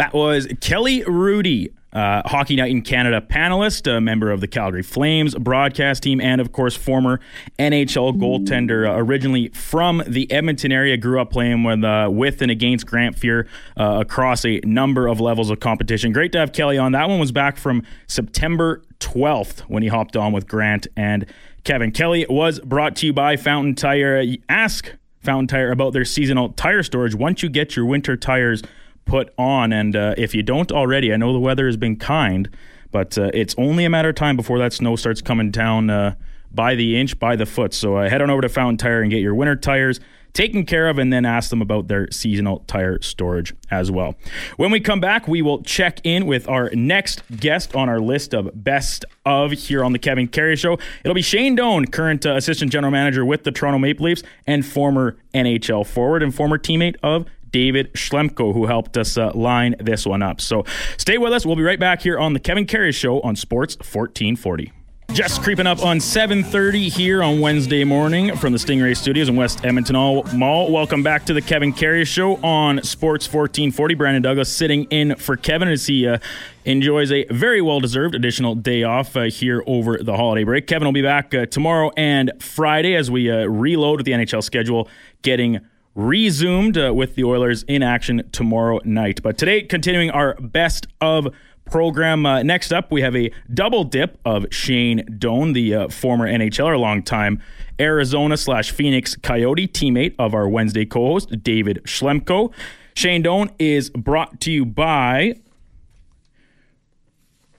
That 0.00 0.14
was 0.14 0.48
Kelly 0.62 1.02
Hrudey, 1.02 1.74
uh, 1.92 2.22
Hockey 2.24 2.56
Night 2.56 2.70
in 2.70 2.80
Canada 2.80 3.20
panelist, 3.20 3.86
a 3.86 4.00
member 4.00 4.30
of 4.30 4.40
the 4.40 4.48
Calgary 4.48 4.82
Flames 4.82 5.34
broadcast 5.34 6.02
team, 6.02 6.22
and 6.22 6.40
of 6.40 6.52
course, 6.52 6.74
former 6.74 7.20
NHL 7.58 8.16
goaltender. 8.16 8.88
Uh, 8.88 8.94
originally 8.94 9.48
from 9.48 10.02
the 10.06 10.32
Edmonton 10.32 10.72
area, 10.72 10.96
grew 10.96 11.20
up 11.20 11.30
playing 11.30 11.64
with, 11.64 11.84
uh, 11.84 12.08
with 12.10 12.40
and 12.40 12.50
against 12.50 12.86
Grant 12.86 13.14
Fuhr 13.14 13.46
uh, 13.78 13.98
across 14.00 14.46
a 14.46 14.60
number 14.64 15.06
of 15.06 15.20
levels 15.20 15.50
of 15.50 15.60
competition. 15.60 16.12
Great 16.14 16.32
to 16.32 16.38
have 16.38 16.54
Kelly 16.54 16.78
on. 16.78 16.92
That 16.92 17.06
one 17.06 17.20
was 17.20 17.30
back 17.30 17.58
from 17.58 17.82
September 18.06 18.82
12th 19.00 19.60
when 19.68 19.82
he 19.82 19.90
hopped 19.90 20.16
on 20.16 20.32
with 20.32 20.48
Grant 20.48 20.86
and 20.96 21.26
Kevin. 21.64 21.90
Kelly 21.92 22.24
was 22.30 22.58
brought 22.60 22.96
to 22.96 23.06
you 23.06 23.12
by 23.12 23.36
Fountain 23.36 23.74
Tire. 23.74 24.24
Ask 24.48 24.94
Fountain 25.20 25.46
Tire 25.46 25.70
about 25.70 25.92
their 25.92 26.06
seasonal 26.06 26.54
tire 26.54 26.82
storage 26.82 27.14
once 27.14 27.42
you 27.42 27.50
get 27.50 27.76
your 27.76 27.84
winter 27.84 28.16
tires 28.16 28.62
put 29.04 29.32
on. 29.38 29.72
And 29.72 29.96
uh, 29.96 30.14
if 30.16 30.34
you 30.34 30.42
don't 30.42 30.70
already, 30.72 31.12
I 31.12 31.16
know 31.16 31.32
the 31.32 31.40
weather 31.40 31.66
has 31.66 31.76
been 31.76 31.96
kind, 31.96 32.48
but 32.90 33.16
uh, 33.18 33.30
it's 33.34 33.54
only 33.58 33.84
a 33.84 33.90
matter 33.90 34.10
of 34.10 34.14
time 34.14 34.36
before 34.36 34.58
that 34.58 34.72
snow 34.72 34.96
starts 34.96 35.20
coming 35.20 35.50
down 35.50 35.90
uh, 35.90 36.14
by 36.52 36.74
the 36.74 36.98
inch, 36.98 37.18
by 37.18 37.36
the 37.36 37.46
foot. 37.46 37.74
So 37.74 37.96
uh, 37.96 38.08
head 38.08 38.22
on 38.22 38.30
over 38.30 38.42
to 38.42 38.48
Fountain 38.48 38.76
Tire 38.76 39.02
and 39.02 39.10
get 39.10 39.20
your 39.20 39.34
winter 39.34 39.56
tires 39.56 40.00
taken 40.32 40.64
care 40.64 40.88
of 40.88 40.98
and 40.98 41.12
then 41.12 41.24
ask 41.24 41.50
them 41.50 41.62
about 41.62 41.88
their 41.88 42.10
seasonal 42.10 42.60
tire 42.66 43.00
storage 43.02 43.54
as 43.70 43.90
well. 43.90 44.14
When 44.56 44.70
we 44.70 44.80
come 44.80 45.00
back, 45.00 45.26
we 45.26 45.42
will 45.42 45.62
check 45.62 46.00
in 46.04 46.26
with 46.26 46.48
our 46.48 46.70
next 46.70 47.22
guest 47.36 47.74
on 47.74 47.88
our 47.88 48.00
list 48.00 48.34
of 48.34 48.50
best 48.54 49.04
of 49.24 49.52
here 49.52 49.84
on 49.84 49.92
the 49.92 49.98
Kevin 49.98 50.28
Karius 50.28 50.58
Show. 50.58 50.78
It'll 51.04 51.14
be 51.14 51.22
Shane 51.22 51.54
Doan, 51.54 51.86
current 51.86 52.24
uh, 52.26 52.36
assistant 52.36 52.72
general 52.72 52.90
manager 52.90 53.24
with 53.24 53.44
the 53.44 53.52
Toronto 53.52 53.78
Maple 53.78 54.06
Leafs 54.06 54.22
and 54.46 54.64
former 54.64 55.16
NHL 55.34 55.86
forward 55.86 56.22
and 56.22 56.34
former 56.34 56.58
teammate 56.58 56.96
of 57.02 57.26
David 57.52 57.92
Schlemko, 57.94 58.52
who 58.52 58.66
helped 58.66 58.96
us 58.96 59.16
uh, 59.16 59.32
line 59.34 59.76
this 59.78 60.06
one 60.06 60.22
up. 60.22 60.40
So 60.40 60.64
stay 60.96 61.18
with 61.18 61.32
us. 61.32 61.44
We'll 61.46 61.56
be 61.56 61.62
right 61.62 61.80
back 61.80 62.02
here 62.02 62.18
on 62.18 62.32
the 62.32 62.40
Kevin 62.40 62.66
Karius 62.66 62.94
Show 62.94 63.20
on 63.20 63.36
Sports 63.36 63.76
1440. 63.76 64.72
Just 65.12 65.42
creeping 65.42 65.66
up 65.66 65.84
on 65.84 65.98
7:30 65.98 66.88
here 66.88 67.20
on 67.20 67.40
Wednesday 67.40 67.82
morning 67.82 68.36
from 68.36 68.52
the 68.52 68.58
Stingray 68.60 68.96
Studios 68.96 69.28
in 69.28 69.34
West 69.34 69.64
Edmonton 69.64 69.96
Mall. 69.96 70.70
Welcome 70.70 71.02
back 71.02 71.24
to 71.24 71.34
the 71.34 71.42
Kevin 71.42 71.72
Karius 71.72 72.06
Show 72.06 72.36
on 72.36 72.80
Sports 72.84 73.26
1440. 73.26 73.94
Brandon 73.96 74.22
Douglas 74.22 74.52
sitting 74.52 74.84
in 74.84 75.16
for 75.16 75.36
Kevin 75.36 75.66
as 75.66 75.84
he 75.88 76.06
uh, 76.06 76.18
enjoys 76.64 77.10
a 77.10 77.24
very 77.24 77.60
well-deserved 77.60 78.14
additional 78.14 78.54
day 78.54 78.84
off 78.84 79.16
uh, 79.16 79.22
here 79.22 79.64
over 79.66 79.98
the 80.00 80.14
holiday 80.14 80.44
break. 80.44 80.68
Kevin 80.68 80.86
will 80.86 80.92
be 80.92 81.02
back 81.02 81.34
uh, 81.34 81.44
tomorrow 81.44 81.90
and 81.96 82.30
Friday 82.38 82.94
as 82.94 83.10
we 83.10 83.28
uh, 83.28 83.46
reload 83.46 83.98
with 83.98 84.06
the 84.06 84.12
NHL 84.12 84.44
schedule, 84.44 84.88
getting 85.22 85.58
resumed 85.94 86.78
uh, 86.78 86.92
with 86.94 87.14
the 87.14 87.24
Oilers 87.24 87.62
in 87.64 87.82
action 87.82 88.28
tomorrow 88.32 88.80
night. 88.84 89.22
But 89.22 89.38
today, 89.38 89.62
continuing 89.62 90.10
our 90.10 90.34
best 90.34 90.86
of 91.00 91.28
program. 91.70 92.26
Uh, 92.26 92.42
next 92.42 92.72
up, 92.72 92.90
we 92.90 93.00
have 93.02 93.16
a 93.16 93.30
double 93.54 93.84
dip 93.84 94.18
of 94.24 94.46
Shane 94.50 95.04
Doan, 95.18 95.52
the 95.52 95.74
uh, 95.74 95.88
former 95.88 96.26
NHLer, 96.28 96.78
longtime 96.78 97.40
Arizona 97.78 98.36
slash 98.36 98.70
Phoenix 98.72 99.14
Coyote 99.16 99.68
teammate 99.68 100.14
of 100.18 100.34
our 100.34 100.48
Wednesday 100.48 100.84
co-host 100.84 101.42
David 101.42 101.80
Schlemko. 101.84 102.52
Shane 102.94 103.22
Doan 103.22 103.50
is 103.58 103.90
brought 103.90 104.40
to 104.42 104.52
you 104.52 104.66
by 104.66 105.36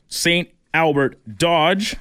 St. 0.08 0.50
Albert 0.74 1.20
Dodge. 1.38 1.96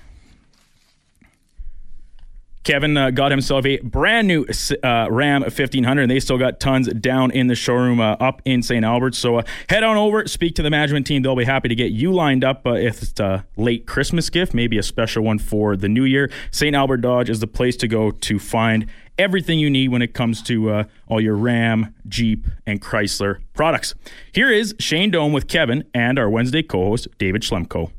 Kevin 2.62 2.96
uh, 2.96 3.10
got 3.10 3.30
himself 3.30 3.64
a 3.64 3.78
brand 3.78 4.28
new 4.28 4.44
uh, 4.84 5.08
Ram 5.10 5.42
1500, 5.42 6.02
and 6.02 6.10
they 6.10 6.20
still 6.20 6.38
got 6.38 6.60
tons 6.60 6.88
down 6.88 7.30
in 7.30 7.46
the 7.46 7.54
showroom 7.54 8.00
uh, 8.00 8.12
up 8.20 8.42
in 8.44 8.62
St. 8.62 8.84
Albert. 8.84 9.14
So 9.14 9.36
uh, 9.36 9.42
head 9.68 9.82
on 9.82 9.96
over, 9.96 10.26
speak 10.26 10.54
to 10.56 10.62
the 10.62 10.70
management 10.70 11.06
team. 11.06 11.22
They'll 11.22 11.36
be 11.36 11.44
happy 11.44 11.68
to 11.68 11.74
get 11.74 11.92
you 11.92 12.12
lined 12.12 12.44
up 12.44 12.66
uh, 12.66 12.72
if 12.72 13.02
it's 13.02 13.18
a 13.18 13.46
late 13.56 13.86
Christmas 13.86 14.28
gift, 14.28 14.52
maybe 14.52 14.76
a 14.76 14.82
special 14.82 15.24
one 15.24 15.38
for 15.38 15.76
the 15.76 15.88
new 15.88 16.04
year. 16.04 16.30
St. 16.50 16.76
Albert 16.76 16.98
Dodge 16.98 17.30
is 17.30 17.40
the 17.40 17.46
place 17.46 17.76
to 17.78 17.88
go 17.88 18.10
to 18.10 18.38
find 18.38 18.86
everything 19.18 19.58
you 19.58 19.70
need 19.70 19.88
when 19.88 20.02
it 20.02 20.14
comes 20.14 20.42
to 20.42 20.70
uh, 20.70 20.84
all 21.08 21.20
your 21.20 21.36
Ram, 21.36 21.94
Jeep, 22.08 22.46
and 22.66 22.80
Chrysler 22.80 23.38
products. 23.54 23.94
Here 24.32 24.50
is 24.50 24.74
Shane 24.78 25.10
Doan 25.10 25.32
with 25.32 25.48
Kevin 25.48 25.84
and 25.94 26.18
our 26.18 26.28
Wednesday 26.28 26.62
co 26.62 26.88
host, 26.88 27.08
David 27.18 27.42
Schlemko. 27.42 27.90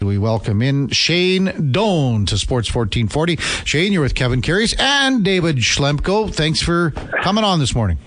We 0.00 0.16
welcome 0.16 0.62
in 0.62 0.88
Shane 0.88 1.72
Doan 1.72 2.24
to 2.26 2.38
Sports 2.38 2.74
1440. 2.74 3.36
Shane, 3.66 3.92
you're 3.92 4.00
with 4.00 4.14
Kevin 4.14 4.40
Karius 4.40 4.74
and 4.80 5.22
David 5.22 5.56
Schlemko. 5.56 6.32
Thanks 6.32 6.62
for 6.62 6.92
coming 7.22 7.44
on 7.44 7.58
this 7.58 7.74
morning. 7.74 7.98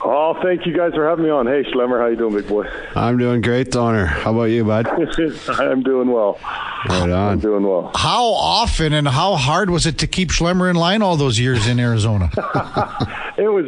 Oh, 0.00 0.38
thank 0.42 0.64
you 0.64 0.76
guys 0.76 0.94
for 0.94 1.08
having 1.08 1.24
me 1.24 1.30
on. 1.30 1.46
Hey, 1.46 1.64
Schlemmer, 1.64 1.98
how 1.98 2.06
you 2.06 2.16
doing, 2.16 2.34
big 2.34 2.46
boy? 2.46 2.68
I'm 2.94 3.18
doing 3.18 3.40
great, 3.40 3.72
Doaner. 3.72 4.06
How 4.06 4.32
about 4.32 4.44
you, 4.44 4.64
bud? 4.64 4.86
I'm 5.48 5.82
doing 5.82 6.12
well. 6.12 6.38
Right 6.88 7.10
on. 7.10 7.32
I'm 7.32 7.40
doing 7.40 7.64
well. 7.64 7.90
How 7.96 8.26
often 8.26 8.92
and 8.92 9.08
how 9.08 9.34
hard 9.34 9.70
was 9.70 9.86
it 9.86 9.98
to 9.98 10.06
keep 10.06 10.28
Schlemmer 10.28 10.70
in 10.70 10.76
line 10.76 11.02
all 11.02 11.16
those 11.16 11.40
years 11.40 11.66
in 11.66 11.80
Arizona? 11.80 12.30
it 13.36 13.48
was, 13.48 13.66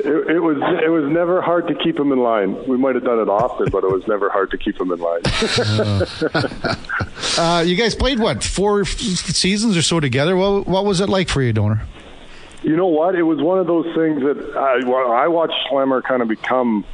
it, 0.00 0.36
it, 0.36 0.40
was, 0.40 0.58
it 0.84 0.90
was 0.90 1.10
never 1.10 1.40
hard 1.40 1.66
to 1.68 1.74
keep 1.74 1.98
him 1.98 2.12
in 2.12 2.18
line. 2.18 2.62
We 2.68 2.76
might 2.76 2.94
have 2.94 3.04
done 3.04 3.18
it 3.18 3.30
often, 3.30 3.70
but 3.70 3.82
it 3.82 3.90
was 3.90 4.06
never 4.06 4.28
hard 4.28 4.50
to 4.50 4.58
keep 4.58 4.78
him 4.78 4.92
in 4.92 4.98
line. 4.98 5.22
uh, 7.38 7.64
you 7.66 7.76
guys 7.76 7.94
played 7.94 8.18
what 8.18 8.44
four 8.44 8.84
seasons 8.84 9.78
or 9.78 9.82
so 9.82 9.98
together? 9.98 10.36
What, 10.36 10.66
what 10.66 10.84
was 10.84 11.00
it 11.00 11.08
like 11.08 11.30
for 11.30 11.40
you, 11.40 11.54
Doaner? 11.54 11.80
You 12.62 12.76
know 12.76 12.88
what? 12.88 13.14
It 13.14 13.22
was 13.22 13.40
one 13.40 13.58
of 13.58 13.66
those 13.66 13.86
things 13.94 14.22
that 14.22 14.54
I, 14.56 15.24
I 15.24 15.28
watched 15.28 15.54
Schlemmer 15.70 16.02
kind 16.02 16.20
of 16.20 16.28
become 16.28 16.84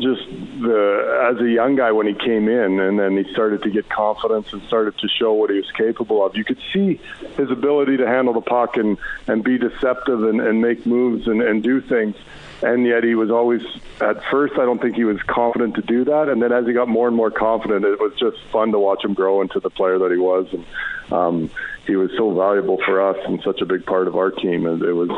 just 0.00 0.26
the 0.60 1.30
as 1.30 1.40
a 1.40 1.48
young 1.48 1.76
guy 1.76 1.92
when 1.92 2.06
he 2.06 2.14
came 2.14 2.48
in, 2.48 2.80
and 2.80 2.98
then 2.98 3.16
he 3.16 3.30
started 3.32 3.62
to 3.62 3.70
get 3.70 3.88
confidence 3.88 4.52
and 4.52 4.62
started 4.62 4.96
to 4.98 5.08
show 5.08 5.32
what 5.32 5.50
he 5.50 5.56
was 5.56 5.70
capable 5.72 6.24
of. 6.24 6.36
You 6.36 6.44
could 6.44 6.58
see 6.72 7.00
his 7.36 7.50
ability 7.50 7.98
to 7.98 8.06
handle 8.06 8.34
the 8.34 8.40
puck 8.40 8.76
and 8.76 8.98
and 9.26 9.44
be 9.44 9.58
deceptive 9.58 10.22
and, 10.24 10.40
and 10.40 10.60
make 10.60 10.86
moves 10.86 11.26
and, 11.26 11.42
and 11.42 11.62
do 11.62 11.80
things. 11.80 12.16
And 12.62 12.86
yet 12.86 13.04
he 13.04 13.14
was 13.14 13.30
always 13.30 13.62
at 14.00 14.22
first. 14.30 14.54
I 14.54 14.64
don't 14.64 14.80
think 14.80 14.96
he 14.96 15.04
was 15.04 15.20
confident 15.22 15.76
to 15.76 15.82
do 15.82 16.04
that. 16.04 16.28
And 16.28 16.42
then 16.42 16.52
as 16.52 16.66
he 16.66 16.72
got 16.72 16.88
more 16.88 17.08
and 17.08 17.16
more 17.16 17.30
confident, 17.30 17.84
it 17.84 17.98
was 17.98 18.12
just 18.18 18.36
fun 18.52 18.72
to 18.72 18.78
watch 18.78 19.04
him 19.04 19.14
grow 19.14 19.40
into 19.40 19.60
the 19.60 19.70
player 19.70 19.98
that 19.98 20.10
he 20.10 20.18
was. 20.18 20.46
And 20.52 20.64
um, 21.12 21.50
he 21.86 21.96
was 21.96 22.10
so 22.16 22.32
valuable 22.34 22.78
for 22.84 23.00
us 23.00 23.16
and 23.26 23.42
such 23.42 23.60
a 23.62 23.66
big 23.66 23.86
part 23.86 24.08
of 24.08 24.16
our 24.16 24.30
team. 24.30 24.66
And 24.66 24.82
it 24.82 24.92
was 24.92 25.10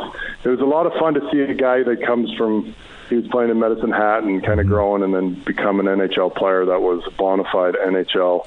it 0.45 0.49
was 0.49 0.61
a 0.61 0.65
lot 0.65 0.87
of 0.87 0.93
fun 0.95 1.15
to 1.15 1.31
see 1.31 1.41
a 1.41 1.55
guy 1.55 1.83
that 1.83 2.07
comes 2.07 2.33
from 2.35 2.75
he 3.09 3.17
was 3.17 3.27
playing 3.29 3.51
in 3.51 3.59
Medicine 3.59 3.91
Hat 3.91 4.23
and 4.23 4.43
kind 4.43 4.59
of 4.59 4.65
mm-hmm. 4.65 4.75
growing 4.75 5.03
and 5.03 5.15
then 5.15 5.35
become 5.45 5.81
an 5.81 5.87
NHL 5.87 6.35
player 6.35 6.65
that 6.65 6.81
was 6.81 7.03
bona 7.19 7.45
fide 7.53 7.75
NHL 7.75 8.47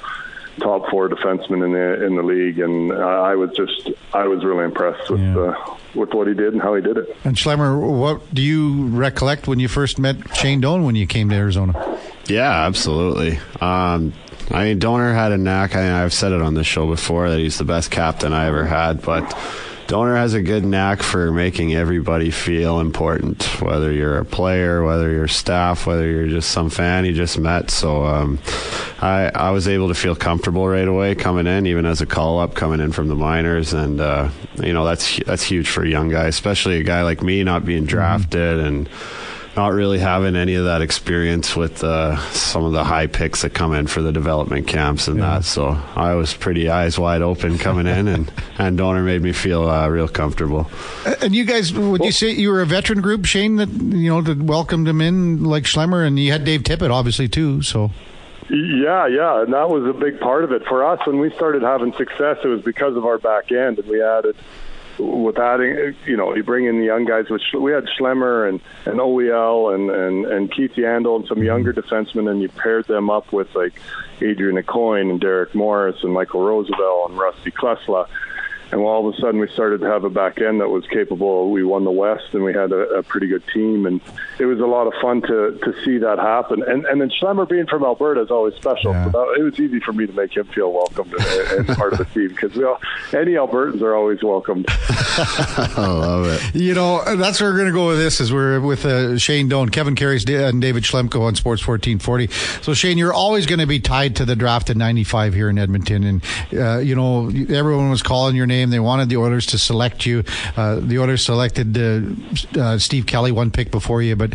top 0.59 0.89
four 0.89 1.09
defenseman 1.09 1.63
in 1.65 1.73
the 1.73 2.05
in 2.05 2.15
the 2.15 2.23
league, 2.23 2.59
and 2.59 2.91
I 2.91 3.35
was 3.35 3.51
just 3.51 3.91
I 4.13 4.27
was 4.27 4.43
really 4.43 4.65
impressed 4.65 5.09
with 5.09 5.21
yeah. 5.21 5.37
uh, 5.37 5.77
with 5.93 6.13
what 6.13 6.27
he 6.27 6.33
did 6.33 6.53
and 6.53 6.61
how 6.61 6.75
he 6.75 6.81
did 6.81 6.97
it. 6.97 7.15
And 7.23 7.35
Schlemmer, 7.35 7.79
what 7.79 8.33
do 8.33 8.41
you 8.41 8.87
recollect 8.87 9.47
when 9.47 9.59
you 9.59 9.67
first 9.67 9.99
met 9.99 10.35
Shane 10.35 10.61
Doan 10.61 10.83
when 10.83 10.95
you 10.95 11.07
came 11.07 11.29
to 11.29 11.35
Arizona? 11.35 11.99
Yeah, 12.27 12.65
absolutely. 12.65 13.39
Um, 13.61 14.13
I 14.51 14.65
mean, 14.65 14.79
Doaner 14.79 15.13
had 15.13 15.31
a 15.31 15.37
knack. 15.37 15.75
I 15.75 16.03
I've 16.03 16.13
said 16.13 16.31
it 16.31 16.41
on 16.41 16.53
this 16.53 16.67
show 16.67 16.87
before 16.87 17.29
that 17.29 17.39
he's 17.39 17.57
the 17.57 17.65
best 17.65 17.91
captain 17.91 18.33
I 18.33 18.47
ever 18.47 18.65
had, 18.65 19.01
but. 19.01 19.37
Doaner 19.87 20.17
has 20.17 20.33
a 20.33 20.41
good 20.41 20.65
knack 20.65 21.03
for 21.03 21.31
making 21.31 21.75
everybody 21.75 22.31
feel 22.31 22.79
important, 22.79 23.43
whether 23.61 23.91
you're 23.91 24.17
a 24.17 24.25
player, 24.25 24.83
whether 24.83 25.11
you're 25.11 25.27
staff, 25.27 25.85
whether 25.85 26.09
you're 26.09 26.27
just 26.27 26.49
some 26.49 26.71
fan 26.71 27.05
you 27.05 27.13
just 27.13 27.37
met. 27.37 27.69
So 27.69 28.03
um, 28.03 28.39
I, 28.99 29.29
I 29.35 29.51
was 29.51 29.67
able 29.67 29.89
to 29.89 29.93
feel 29.93 30.15
comfortable 30.15 30.67
right 30.67 30.87
away 30.87 31.13
coming 31.13 31.45
in, 31.45 31.67
even 31.67 31.85
as 31.85 32.01
a 32.01 32.07
call 32.07 32.39
up 32.39 32.55
coming 32.55 32.79
in 32.79 32.93
from 32.93 33.09
the 33.09 33.15
minors, 33.15 33.73
and 33.73 34.01
uh, 34.01 34.29
you 34.55 34.73
know 34.73 34.85
that's 34.85 35.19
that's 35.23 35.43
huge 35.43 35.69
for 35.69 35.83
a 35.83 35.87
young 35.87 36.09
guy, 36.09 36.25
especially 36.25 36.79
a 36.79 36.83
guy 36.83 37.03
like 37.03 37.21
me 37.21 37.43
not 37.43 37.63
being 37.63 37.85
drafted 37.85 38.59
and 38.59 38.89
not 39.55 39.73
really 39.73 39.99
having 39.99 40.35
any 40.35 40.55
of 40.55 40.65
that 40.65 40.81
experience 40.81 41.55
with 41.55 41.83
uh, 41.83 42.17
some 42.31 42.65
of 42.65 42.73
the 42.73 42.83
high 42.83 43.07
picks 43.07 43.41
that 43.41 43.53
come 43.53 43.73
in 43.73 43.87
for 43.87 44.01
the 44.01 44.11
development 44.11 44.67
camps 44.67 45.07
and 45.07 45.17
yeah. 45.17 45.35
that. 45.35 45.45
So 45.45 45.79
I 45.95 46.15
was 46.15 46.33
pretty 46.33 46.69
eyes 46.69 46.99
wide 46.99 47.21
open 47.21 47.57
coming 47.57 47.87
in, 47.87 48.07
and 48.07 48.31
and 48.57 48.77
Doaner 48.77 49.03
made 49.03 49.21
me 49.21 49.31
feel 49.31 49.69
uh, 49.69 49.87
real 49.87 50.07
comfortable. 50.07 50.69
And 51.21 51.33
you 51.33 51.45
guys, 51.45 51.73
would 51.73 52.01
well, 52.01 52.05
you 52.05 52.11
say 52.11 52.31
you 52.31 52.49
were 52.49 52.61
a 52.61 52.65
veteran 52.65 53.01
group, 53.01 53.25
Shane, 53.25 53.55
that 53.55 53.69
you 53.69 54.09
know 54.09 54.21
that 54.21 54.41
welcomed 54.41 54.87
him 54.87 55.01
in 55.01 55.43
like 55.43 55.63
Schlemmer, 55.63 56.05
and 56.05 56.19
you 56.19 56.31
had 56.31 56.43
Dave 56.43 56.63
Tippett 56.63 56.91
obviously 56.91 57.27
too. 57.27 57.61
So. 57.61 57.91
Yeah, 58.47 59.07
yeah, 59.07 59.41
and 59.41 59.51
that 59.53 59.69
was 59.71 59.85
a 59.85 59.93
big 59.97 60.19
part 60.19 60.43
of 60.43 60.51
it 60.51 60.67
for 60.67 60.85
us 60.85 60.99
when 61.07 61.17
we 61.17 61.31
started 61.31 61.63
having 61.63 61.93
success. 61.93 62.37
It 62.43 62.47
was 62.47 62.61
because 62.61 62.95
of 62.95 63.03
our 63.03 63.17
back 63.17 63.51
end, 63.51 63.79
and 63.79 63.87
we 63.87 64.03
added 64.03 64.35
with 64.97 65.37
adding, 65.37 65.95
you 66.05 66.17
know, 66.17 66.35
you 66.35 66.43
bring 66.43 66.65
in 66.65 66.79
the 66.79 66.85
young 66.85 67.05
guys, 67.05 67.29
which 67.29 67.43
we 67.59 67.71
had 67.71 67.85
Schlemmer 67.85 68.47
and, 68.47 68.59
and 68.85 68.99
OEL 68.99 69.73
and, 69.73 69.89
and, 69.89 70.25
and 70.25 70.51
Keith 70.51 70.73
Yandle 70.75 71.17
and 71.17 71.27
some 71.27 71.37
mm-hmm. 71.37 71.45
younger 71.45 71.73
defensemen, 71.73 72.29
and 72.29 72.41
you 72.41 72.49
paired 72.49 72.85
them 72.87 73.09
up 73.09 73.31
with 73.31 73.53
like 73.55 73.79
Adrian 74.21 74.61
Aucoin 74.61 75.09
and 75.09 75.19
Derek 75.19 75.53
Morris 75.55 76.03
and 76.03 76.13
Michael 76.13 76.41
Rozsival 76.41 77.09
and 77.09 77.17
Rusty 77.17 77.51
Klesla 77.51 78.07
and 78.71 78.81
all 78.81 79.07
of 79.07 79.13
a 79.13 79.17
sudden 79.19 79.39
we 79.39 79.47
started 79.49 79.81
to 79.81 79.87
have 79.87 80.03
a 80.03 80.09
back 80.09 80.41
end 80.41 80.61
that 80.61 80.69
was 80.69 80.85
capable. 80.87 81.51
We 81.51 81.63
won 81.63 81.83
the 81.83 81.91
West, 81.91 82.33
and 82.33 82.43
we 82.43 82.53
had 82.53 82.71
a, 82.71 82.97
a 82.97 83.03
pretty 83.03 83.27
good 83.27 83.43
team, 83.53 83.85
and 83.85 84.01
it 84.39 84.45
was 84.45 84.59
a 84.59 84.65
lot 84.65 84.87
of 84.87 84.93
fun 85.01 85.21
to 85.21 85.59
to 85.63 85.73
see 85.83 85.99
that 85.99 86.17
happen. 86.19 86.63
And 86.63 86.85
and 86.85 86.99
then 86.99 87.09
Schlemmer 87.09 87.47
being 87.47 87.67
from 87.67 87.83
Alberta 87.83 88.21
is 88.21 88.31
always 88.31 88.55
special. 88.55 88.91
Yeah. 88.91 89.05
So 89.05 89.11
that, 89.11 89.39
it 89.39 89.43
was 89.43 89.59
easy 89.59 89.79
for 89.79 89.93
me 89.93 90.07
to 90.07 90.13
make 90.13 90.35
him 90.35 90.45
feel 90.47 90.71
welcomed 90.71 91.13
and, 91.13 91.67
part 91.69 91.93
of 91.93 91.99
the 91.99 92.05
team 92.05 92.29
because 92.29 92.55
we 92.55 92.63
all 92.63 92.79
any 93.13 93.33
Albertans 93.33 93.81
are 93.81 93.95
always 93.95 94.23
welcomed. 94.23 94.65
I 94.69 95.87
love 95.87 96.25
it. 96.27 96.55
You 96.55 96.73
know 96.73 97.15
that's 97.15 97.39
where 97.39 97.51
we're 97.51 97.57
going 97.57 97.71
to 97.71 97.73
go 97.73 97.87
with 97.87 97.97
this. 97.97 98.19
Is 98.19 98.33
we're 98.33 98.59
with 98.59 98.85
uh, 98.85 99.17
Shane 99.17 99.47
Doan, 99.47 99.69
Kevin 99.69 99.95
Karius, 99.95 100.25
and 100.27 100.61
David 100.61 100.83
Schlemko 100.83 101.21
on 101.21 101.35
Sports 101.35 101.65
1440. 101.65 102.27
So 102.63 102.73
Shane, 102.73 102.97
you're 102.97 103.13
always 103.13 103.45
going 103.45 103.59
to 103.59 103.67
be 103.67 103.79
tied 103.79 104.15
to 104.17 104.25
the 104.25 104.35
draft 104.35 104.69
in 104.69 104.77
'95 104.77 105.33
here 105.33 105.49
in 105.49 105.57
Edmonton, 105.57 106.03
and 106.03 106.23
uh, 106.53 106.79
you 106.79 106.95
know 106.95 107.29
everyone 107.29 107.89
was 107.89 108.01
calling 108.01 108.35
your 108.35 108.47
name 108.47 108.54
name. 108.55 108.69
They 108.69 108.79
wanted 108.79 109.09
the 109.09 109.17
Oilers 109.17 109.45
to 109.47 109.57
select 109.57 110.05
you. 110.05 110.23
Uh, 110.55 110.79
the 110.81 110.99
Oilers 110.99 111.23
selected 111.25 111.77
uh, 111.77 112.59
uh, 112.59 112.77
Steve 112.77 113.05
Kelly 113.05 113.31
one 113.31 113.51
pick 113.51 113.71
before 113.71 114.01
you, 114.01 114.15
but. 114.15 114.33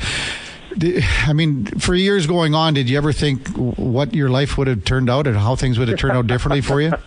I 1.26 1.32
mean, 1.32 1.66
for 1.80 1.96
years 1.96 2.28
going 2.28 2.54
on, 2.54 2.74
did 2.74 2.88
you 2.88 2.96
ever 2.96 3.12
think 3.12 3.48
what 3.76 4.14
your 4.14 4.30
life 4.30 4.56
would 4.56 4.68
have 4.68 4.84
turned 4.84 5.10
out 5.10 5.26
and 5.26 5.36
how 5.36 5.56
things 5.56 5.80
would 5.80 5.88
have 5.88 5.98
turned 5.98 6.16
out 6.16 6.28
differently 6.28 6.60
for 6.60 6.80
you? 6.80 6.92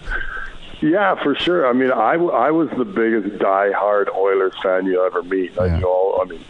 Yeah, 0.83 1.15
for 1.23 1.33
sure. 1.33 1.65
I 1.65 1.71
mean, 1.71 1.93
I, 1.93 2.15
I 2.15 2.51
was 2.51 2.69
the 2.77 2.83
biggest 2.83 3.39
die-hard 3.39 4.09
Oilers 4.09 4.53
fan 4.61 4.85
you'll 4.85 5.05
ever 5.05 5.23
meet. 5.23 5.53
Yeah. 5.55 5.61
I 5.61 5.79
know, 5.79 6.19
I 6.21 6.25
mean, 6.25 6.43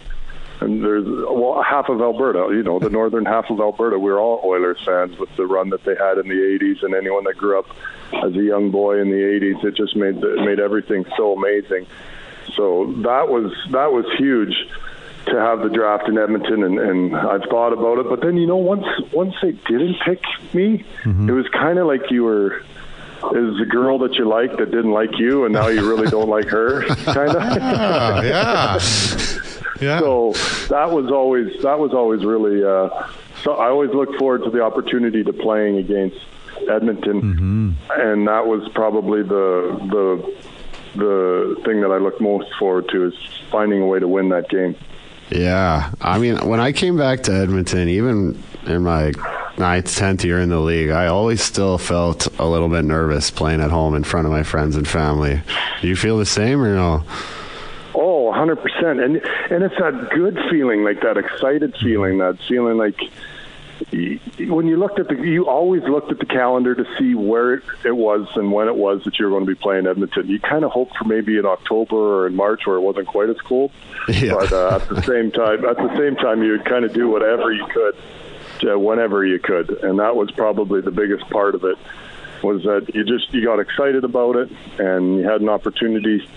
and 0.59 0.83
there's 0.83 1.05
well 1.05 1.61
half 1.61 1.87
of 1.89 2.01
Alberta, 2.01 2.47
you 2.51 2.63
know, 2.63 2.79
the 2.79 2.89
northern 2.89 3.25
half 3.25 3.51
of 3.51 3.59
Alberta. 3.59 3.99
We 3.99 4.09
are 4.09 4.19
all 4.19 4.41
Oilers 4.43 4.79
fans 4.83 5.19
with 5.19 5.29
the 5.35 5.45
run 5.45 5.69
that 5.69 5.83
they 5.83 5.95
had 5.95 6.17
in 6.17 6.27
the 6.27 6.35
'80s, 6.35 6.83
and 6.83 6.95
anyone 6.95 7.25
that 7.25 7.37
grew 7.37 7.59
up 7.59 7.67
as 8.11 8.35
a 8.35 8.43
young 8.43 8.71
boy 8.71 8.99
in 8.99 9.09
the 9.09 9.15
'80s, 9.15 9.63
it 9.63 9.75
just 9.75 9.95
made 9.95 10.19
made 10.19 10.59
everything 10.59 11.05
so 11.17 11.33
amazing. 11.33 11.87
So 12.55 12.93
that 13.03 13.29
was 13.29 13.51
that 13.71 13.91
was 13.91 14.05
huge 14.17 14.55
to 15.25 15.39
have 15.39 15.61
the 15.61 15.69
draft 15.69 16.07
in 16.09 16.17
Edmonton, 16.17 16.63
and, 16.63 16.79
and 16.79 17.15
I've 17.15 17.43
thought 17.43 17.71
about 17.71 17.99
it. 17.99 18.09
But 18.09 18.21
then 18.21 18.37
you 18.37 18.47
know, 18.47 18.57
once 18.57 18.85
once 19.11 19.35
they 19.41 19.51
didn't 19.51 19.97
pick 20.05 20.21
me, 20.53 20.85
mm-hmm. 21.03 21.29
it 21.29 21.33
was 21.33 21.47
kind 21.49 21.79
of 21.79 21.87
like 21.87 22.11
you 22.11 22.23
were 22.23 22.63
is 23.31 23.61
a 23.61 23.65
girl 23.65 23.99
that 23.99 24.15
you 24.15 24.27
like 24.27 24.57
that 24.57 24.71
didn't 24.71 24.91
like 24.91 25.17
you, 25.17 25.45
and 25.45 25.53
now 25.53 25.67
you 25.67 25.87
really 25.87 26.09
don't 26.09 26.29
like 26.29 26.47
her, 26.47 26.81
kind 27.05 27.29
of. 27.29 27.37
Ah, 27.41 28.21
yeah. 28.21 28.79
Yeah. 29.81 29.99
So 29.99 30.33
that 30.69 30.91
was 30.91 31.09
always 31.11 31.61
that 31.61 31.79
was 31.79 31.93
always 31.93 32.23
really. 32.25 32.63
Uh, 32.63 33.07
so 33.43 33.55
I 33.55 33.69
always 33.69 33.91
look 33.91 34.15
forward 34.17 34.43
to 34.43 34.49
the 34.49 34.61
opportunity 34.61 35.23
to 35.23 35.33
playing 35.33 35.77
against 35.77 36.17
Edmonton, 36.69 37.21
mm-hmm. 37.21 37.71
and 37.91 38.27
that 38.27 38.47
was 38.47 38.67
probably 38.73 39.23
the 39.23 39.79
the 39.91 40.35
the 40.95 41.61
thing 41.65 41.81
that 41.81 41.91
I 41.91 41.97
look 41.97 42.19
most 42.21 42.53
forward 42.59 42.87
to 42.89 43.05
is 43.07 43.13
finding 43.51 43.81
a 43.81 43.85
way 43.85 43.99
to 43.99 44.07
win 44.07 44.29
that 44.29 44.49
game. 44.49 44.75
Yeah, 45.29 45.91
I 46.01 46.19
mean, 46.19 46.47
when 46.47 46.59
I 46.59 46.71
came 46.71 46.97
back 46.97 47.23
to 47.23 47.33
Edmonton, 47.33 47.89
even 47.89 48.41
in 48.67 48.83
my 48.83 49.13
ninth, 49.57 49.95
tenth 49.95 50.23
year 50.23 50.39
in 50.39 50.49
the 50.49 50.59
league, 50.59 50.89
I 50.89 51.07
always 51.07 51.41
still 51.41 51.77
felt 51.77 52.27
a 52.39 52.45
little 52.45 52.69
bit 52.69 52.85
nervous 52.85 53.31
playing 53.31 53.61
at 53.61 53.71
home 53.71 53.95
in 53.95 54.03
front 54.03 54.27
of 54.27 54.31
my 54.31 54.43
friends 54.43 54.75
and 54.75 54.87
family. 54.87 55.41
Do 55.81 55.87
you 55.87 55.95
feel 55.95 56.17
the 56.17 56.25
same 56.25 56.61
or 56.61 56.75
no? 56.75 57.03
Oh, 57.95 58.31
100%. 58.35 59.03
And 59.03 59.17
and 59.51 59.63
it's 59.63 59.75
that 59.79 60.09
good 60.13 60.37
feeling, 60.49 60.83
like 60.83 61.01
that 61.01 61.17
excited 61.17 61.75
feeling, 61.81 62.17
that 62.19 62.37
feeling 62.47 62.77
like 62.77 62.99
when 63.91 64.67
you 64.67 64.77
looked 64.77 64.99
at 64.99 65.07
the, 65.07 65.15
you 65.15 65.47
always 65.47 65.83
looked 65.83 66.11
at 66.11 66.19
the 66.19 66.25
calendar 66.25 66.75
to 66.75 66.85
see 66.97 67.15
where 67.15 67.55
it, 67.55 67.63
it 67.85 67.95
was 67.95 68.27
and 68.35 68.51
when 68.51 68.67
it 68.67 68.75
was 68.75 69.03
that 69.03 69.19
you 69.19 69.25
were 69.25 69.31
going 69.31 69.45
to 69.45 69.51
be 69.51 69.59
playing 69.59 69.87
Edmonton. 69.87 70.27
You 70.29 70.39
kind 70.39 70.63
of 70.63 70.71
hoped 70.71 70.97
for 70.97 71.05
maybe 71.05 71.37
in 71.37 71.45
October 71.45 71.95
or 71.95 72.27
in 72.27 72.35
March 72.35 72.65
where 72.65 72.75
it 72.75 72.81
wasn't 72.81 73.07
quite 73.07 73.29
as 73.29 73.39
cold. 73.41 73.71
Yeah. 74.07 74.35
But 74.35 74.51
uh, 74.51 74.79
at 74.81 74.89
the 74.89 75.01
same 75.03 75.31
time, 75.31 75.65
at 75.65 75.77
the 75.77 75.95
same 75.97 76.15
time, 76.15 76.43
you 76.43 76.51
would 76.51 76.65
kind 76.65 76.85
of 76.85 76.93
do 76.93 77.09
whatever 77.09 77.51
you 77.53 77.65
could, 77.67 77.95
to, 78.59 78.77
whenever 78.77 79.25
you 79.25 79.39
could, 79.39 79.69
and 79.83 79.99
that 79.99 80.15
was 80.15 80.31
probably 80.31 80.81
the 80.81 80.91
biggest 80.91 81.29
part 81.29 81.55
of 81.55 81.63
it. 81.63 81.77
Was 82.43 82.63
that 82.63 82.93
you 82.93 83.05
just 83.05 83.33
you 83.33 83.45
got 83.45 83.59
excited 83.59 84.03
about 84.03 84.35
it 84.35 84.51
and 84.77 85.17
you 85.17 85.23
had 85.23 85.39
an 85.39 85.47
opportunity 85.47 86.27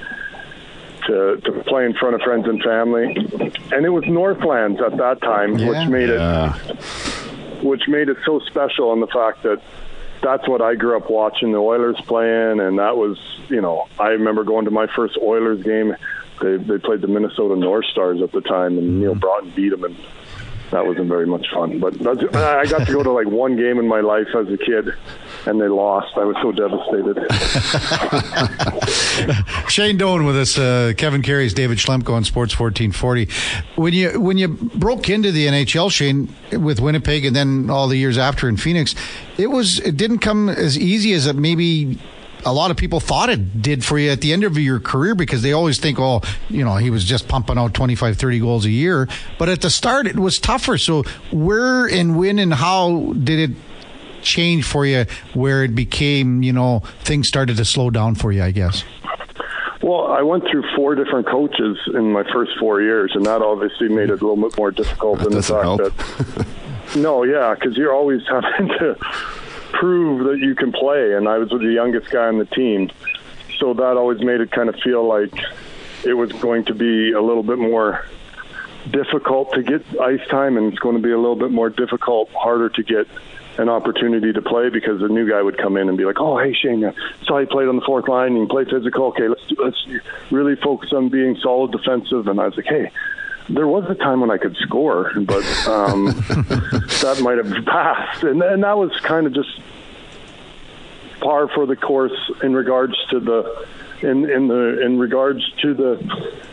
to, 1.06 1.36
to 1.38 1.52
play 1.66 1.84
in 1.84 1.94
front 1.94 2.14
of 2.14 2.20
friends 2.20 2.46
and 2.46 2.62
family, 2.62 3.04
and 3.72 3.84
it 3.84 3.88
was 3.88 4.04
Northlands 4.06 4.80
at 4.80 4.96
that 4.98 5.20
time, 5.20 5.58
yeah. 5.58 5.68
which 5.68 5.88
made 5.88 6.08
yeah. 6.08 6.56
it 6.56 7.25
which 7.62 7.88
made 7.88 8.08
it 8.08 8.16
so 8.24 8.40
special 8.40 8.92
in 8.92 9.00
the 9.00 9.06
fact 9.06 9.42
that 9.42 9.60
that's 10.22 10.48
what 10.48 10.62
I 10.62 10.74
grew 10.74 10.96
up 10.96 11.10
watching 11.10 11.52
the 11.52 11.58
Oilers 11.58 12.00
playing, 12.06 12.60
and 12.60 12.78
that 12.78 12.96
was, 12.96 13.18
you 13.48 13.60
know, 13.60 13.86
I 13.98 14.08
remember 14.08 14.44
going 14.44 14.64
to 14.64 14.70
my 14.70 14.86
first 14.94 15.18
Oilers 15.20 15.62
game. 15.62 15.94
They 16.40 16.56
they 16.56 16.78
played 16.78 17.00
the 17.00 17.08
Minnesota 17.08 17.56
North 17.56 17.86
Stars 17.86 18.20
at 18.22 18.32
the 18.32 18.40
time, 18.40 18.78
and 18.78 19.00
Neal 19.00 19.14
mm-hmm. 19.14 19.24
Broten 19.24 19.54
beat 19.54 19.70
them, 19.70 19.84
and 19.84 19.96
that 20.70 20.86
wasn't 20.86 21.08
very 21.08 21.26
much 21.26 21.46
fun. 21.52 21.78
But 21.78 21.94
I 22.36 22.66
got 22.66 22.86
to 22.86 22.92
go 22.92 23.02
to 23.02 23.12
like 23.12 23.26
one 23.26 23.56
game 23.56 23.78
in 23.78 23.86
my 23.86 24.00
life 24.00 24.28
as 24.34 24.48
a 24.48 24.58
kid, 24.58 24.90
and 25.46 25.60
they 25.60 25.68
lost. 25.68 26.16
I 26.16 26.24
was 26.24 26.36
so 26.42 26.52
devastated. 26.52 27.16
Shane 29.70 29.96
Doan 29.96 30.26
with 30.26 30.36
us, 30.36 30.58
uh, 30.58 30.92
Kevin 30.96 31.22
Karius, 31.22 31.54
David 31.54 31.78
Schlemko 31.78 32.14
on 32.14 32.24
Sports 32.24 32.58
1440. 32.58 33.28
When 33.80 33.92
you 33.92 34.20
when 34.20 34.38
you 34.38 34.48
broke 34.48 35.08
into 35.08 35.32
the 35.32 35.46
NHL, 35.46 35.90
Shane, 35.90 36.34
with 36.52 36.80
Winnipeg, 36.80 37.24
and 37.24 37.34
then 37.34 37.70
all 37.70 37.88
the 37.88 37.96
years 37.96 38.18
after 38.18 38.48
in 38.48 38.56
Phoenix, 38.56 38.94
it 39.38 39.48
was 39.48 39.78
it 39.80 39.96
didn't 39.96 40.18
come 40.18 40.48
as 40.48 40.78
easy 40.78 41.12
as 41.12 41.26
it 41.26 41.36
maybe 41.36 41.98
a 42.44 42.52
lot 42.52 42.70
of 42.70 42.76
people 42.76 43.00
thought 43.00 43.28
it 43.28 43.60
did 43.60 43.84
for 43.84 43.98
you 43.98 44.10
at 44.10 44.20
the 44.20 44.32
end 44.32 44.44
of 44.44 44.56
your 44.56 44.78
career 44.78 45.16
because 45.16 45.42
they 45.42 45.52
always 45.52 45.80
think, 45.80 45.98
oh, 45.98 46.22
you 46.48 46.64
know, 46.64 46.76
he 46.76 46.90
was 46.90 47.04
just 47.04 47.26
pumping 47.26 47.58
out 47.58 47.74
25, 47.74 48.16
30 48.16 48.38
goals 48.38 48.64
a 48.64 48.70
year. 48.70 49.08
But 49.36 49.48
at 49.48 49.62
the 49.62 49.70
start, 49.70 50.06
it 50.06 50.16
was 50.16 50.38
tougher. 50.38 50.78
So 50.78 51.02
where 51.32 51.86
and 51.86 52.16
when 52.16 52.38
and 52.38 52.54
how 52.54 53.14
did 53.14 53.50
it 53.50 53.56
change 54.26 54.64
for 54.64 54.84
you 54.84 55.06
where 55.34 55.64
it 55.64 55.74
became, 55.74 56.42
you 56.42 56.52
know, 56.52 56.80
things 57.00 57.28
started 57.28 57.56
to 57.56 57.64
slow 57.64 57.90
down 57.90 58.14
for 58.14 58.32
you, 58.32 58.42
I 58.42 58.50
guess? 58.50 58.84
Well, 59.82 60.08
I 60.08 60.22
went 60.22 60.44
through 60.50 60.64
four 60.74 60.94
different 60.96 61.28
coaches 61.28 61.78
in 61.94 62.12
my 62.12 62.24
first 62.32 62.58
four 62.58 62.82
years, 62.82 63.12
and 63.14 63.24
that 63.26 63.40
obviously 63.40 63.88
made 63.88 64.10
it 64.10 64.20
a 64.20 64.26
little 64.26 64.36
bit 64.36 64.56
more 64.58 64.72
difficult 64.72 65.20
that 65.20 65.28
in 65.28 65.32
the 65.34 65.42
fact 65.42 65.62
help. 65.62 65.78
that. 65.78 66.46
no, 66.96 67.22
yeah, 67.22 67.54
because 67.54 67.76
you're 67.76 67.94
always 67.94 68.22
having 68.28 68.68
to 68.68 68.96
prove 69.72 70.24
that 70.24 70.38
you 70.44 70.54
can 70.54 70.72
play, 70.72 71.14
and 71.14 71.28
I 71.28 71.38
was 71.38 71.50
the 71.50 71.58
youngest 71.58 72.10
guy 72.10 72.26
on 72.26 72.38
the 72.38 72.46
team, 72.46 72.90
so 73.58 73.74
that 73.74 73.96
always 73.96 74.20
made 74.22 74.40
it 74.40 74.50
kind 74.50 74.68
of 74.68 74.74
feel 74.76 75.06
like 75.06 75.32
it 76.04 76.14
was 76.14 76.32
going 76.32 76.64
to 76.64 76.74
be 76.74 77.12
a 77.12 77.20
little 77.20 77.42
bit 77.42 77.58
more 77.58 78.06
difficult 78.90 79.52
to 79.52 79.62
get 79.62 79.84
ice 80.00 80.26
time, 80.28 80.56
and 80.56 80.72
it's 80.72 80.78
going 80.80 80.96
to 80.96 81.02
be 81.02 81.12
a 81.12 81.18
little 81.18 81.36
bit 81.36 81.50
more 81.50 81.70
difficult, 81.70 82.30
harder 82.30 82.68
to 82.70 82.82
get 82.82 83.06
an 83.58 83.68
opportunity 83.68 84.32
to 84.32 84.42
play 84.42 84.68
because 84.68 85.00
the 85.00 85.08
new 85.08 85.28
guy 85.28 85.42
would 85.42 85.58
come 85.58 85.76
in 85.76 85.88
and 85.88 85.96
be 85.96 86.04
like, 86.04 86.20
"Oh, 86.20 86.38
hey 86.38 86.52
Shane, 86.52 86.84
I 86.84 86.92
saw 87.24 87.38
you 87.38 87.46
played 87.46 87.68
on 87.68 87.76
the 87.76 87.82
fourth 87.82 88.08
line. 88.08 88.34
You 88.34 88.46
can 88.46 88.48
play 88.48 88.64
physical. 88.64 89.06
Okay, 89.06 89.28
let's 89.28 89.42
let's 89.58 89.86
really 90.30 90.56
focus 90.56 90.92
on 90.92 91.08
being 91.08 91.36
solid 91.36 91.72
defensive." 91.72 92.28
And 92.28 92.40
I 92.40 92.46
was 92.46 92.56
like, 92.56 92.66
"Hey." 92.66 92.90
There 93.48 93.68
was 93.68 93.88
a 93.88 93.94
time 93.94 94.20
when 94.20 94.32
I 94.32 94.38
could 94.38 94.56
score, 94.56 95.12
but 95.20 95.44
um, 95.68 96.06
that 96.06 97.20
might 97.22 97.38
have 97.38 97.64
passed, 97.64 98.24
and, 98.24 98.42
and 98.42 98.64
that 98.64 98.76
was 98.76 98.90
kind 99.04 99.24
of 99.24 99.34
just 99.34 99.60
par 101.20 101.48
for 101.54 101.64
the 101.64 101.76
course 101.76 102.32
in 102.42 102.54
regards 102.54 102.94
to 103.10 103.20
the 103.20 103.66
in 104.02 104.28
in 104.28 104.48
the 104.48 104.84
in 104.84 104.98
regards 104.98 105.42
to 105.62 105.74
the 105.74 105.94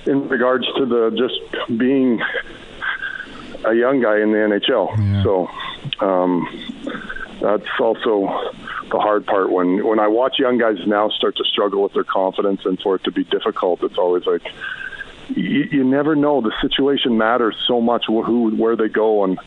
in 0.05 0.27
regards 0.29 0.65
to 0.77 0.85
the 0.85 1.09
just 1.17 1.77
being 1.77 2.21
a 3.65 3.73
young 3.73 4.01
guy 4.01 4.19
in 4.19 4.31
the 4.31 4.37
NHL. 4.37 4.97
Yeah. 4.97 5.23
So 5.23 5.49
um, 6.05 6.47
that's 7.41 7.67
also 7.79 8.51
the 8.89 8.99
hard 8.99 9.25
part 9.25 9.51
when 9.51 9.85
when 9.85 9.99
I 9.99 10.07
watch 10.07 10.39
young 10.39 10.57
guys 10.57 10.77
now 10.85 11.09
start 11.09 11.35
to 11.37 11.43
struggle 11.45 11.81
with 11.83 11.93
their 11.93 12.03
confidence 12.03 12.61
and 12.65 12.79
for 12.79 12.95
it 12.95 13.03
to 13.05 13.11
be 13.11 13.23
difficult. 13.23 13.83
It's 13.83 13.97
always 13.97 14.25
like 14.25 14.43
you, 15.29 15.67
you 15.71 15.83
never 15.83 16.15
know. 16.15 16.41
The 16.41 16.53
situation 16.61 17.17
matters 17.17 17.55
so 17.67 17.81
much. 17.81 18.05
Who 18.07 18.51
where 18.55 18.75
they 18.75 18.89
go 18.89 19.23
and 19.23 19.39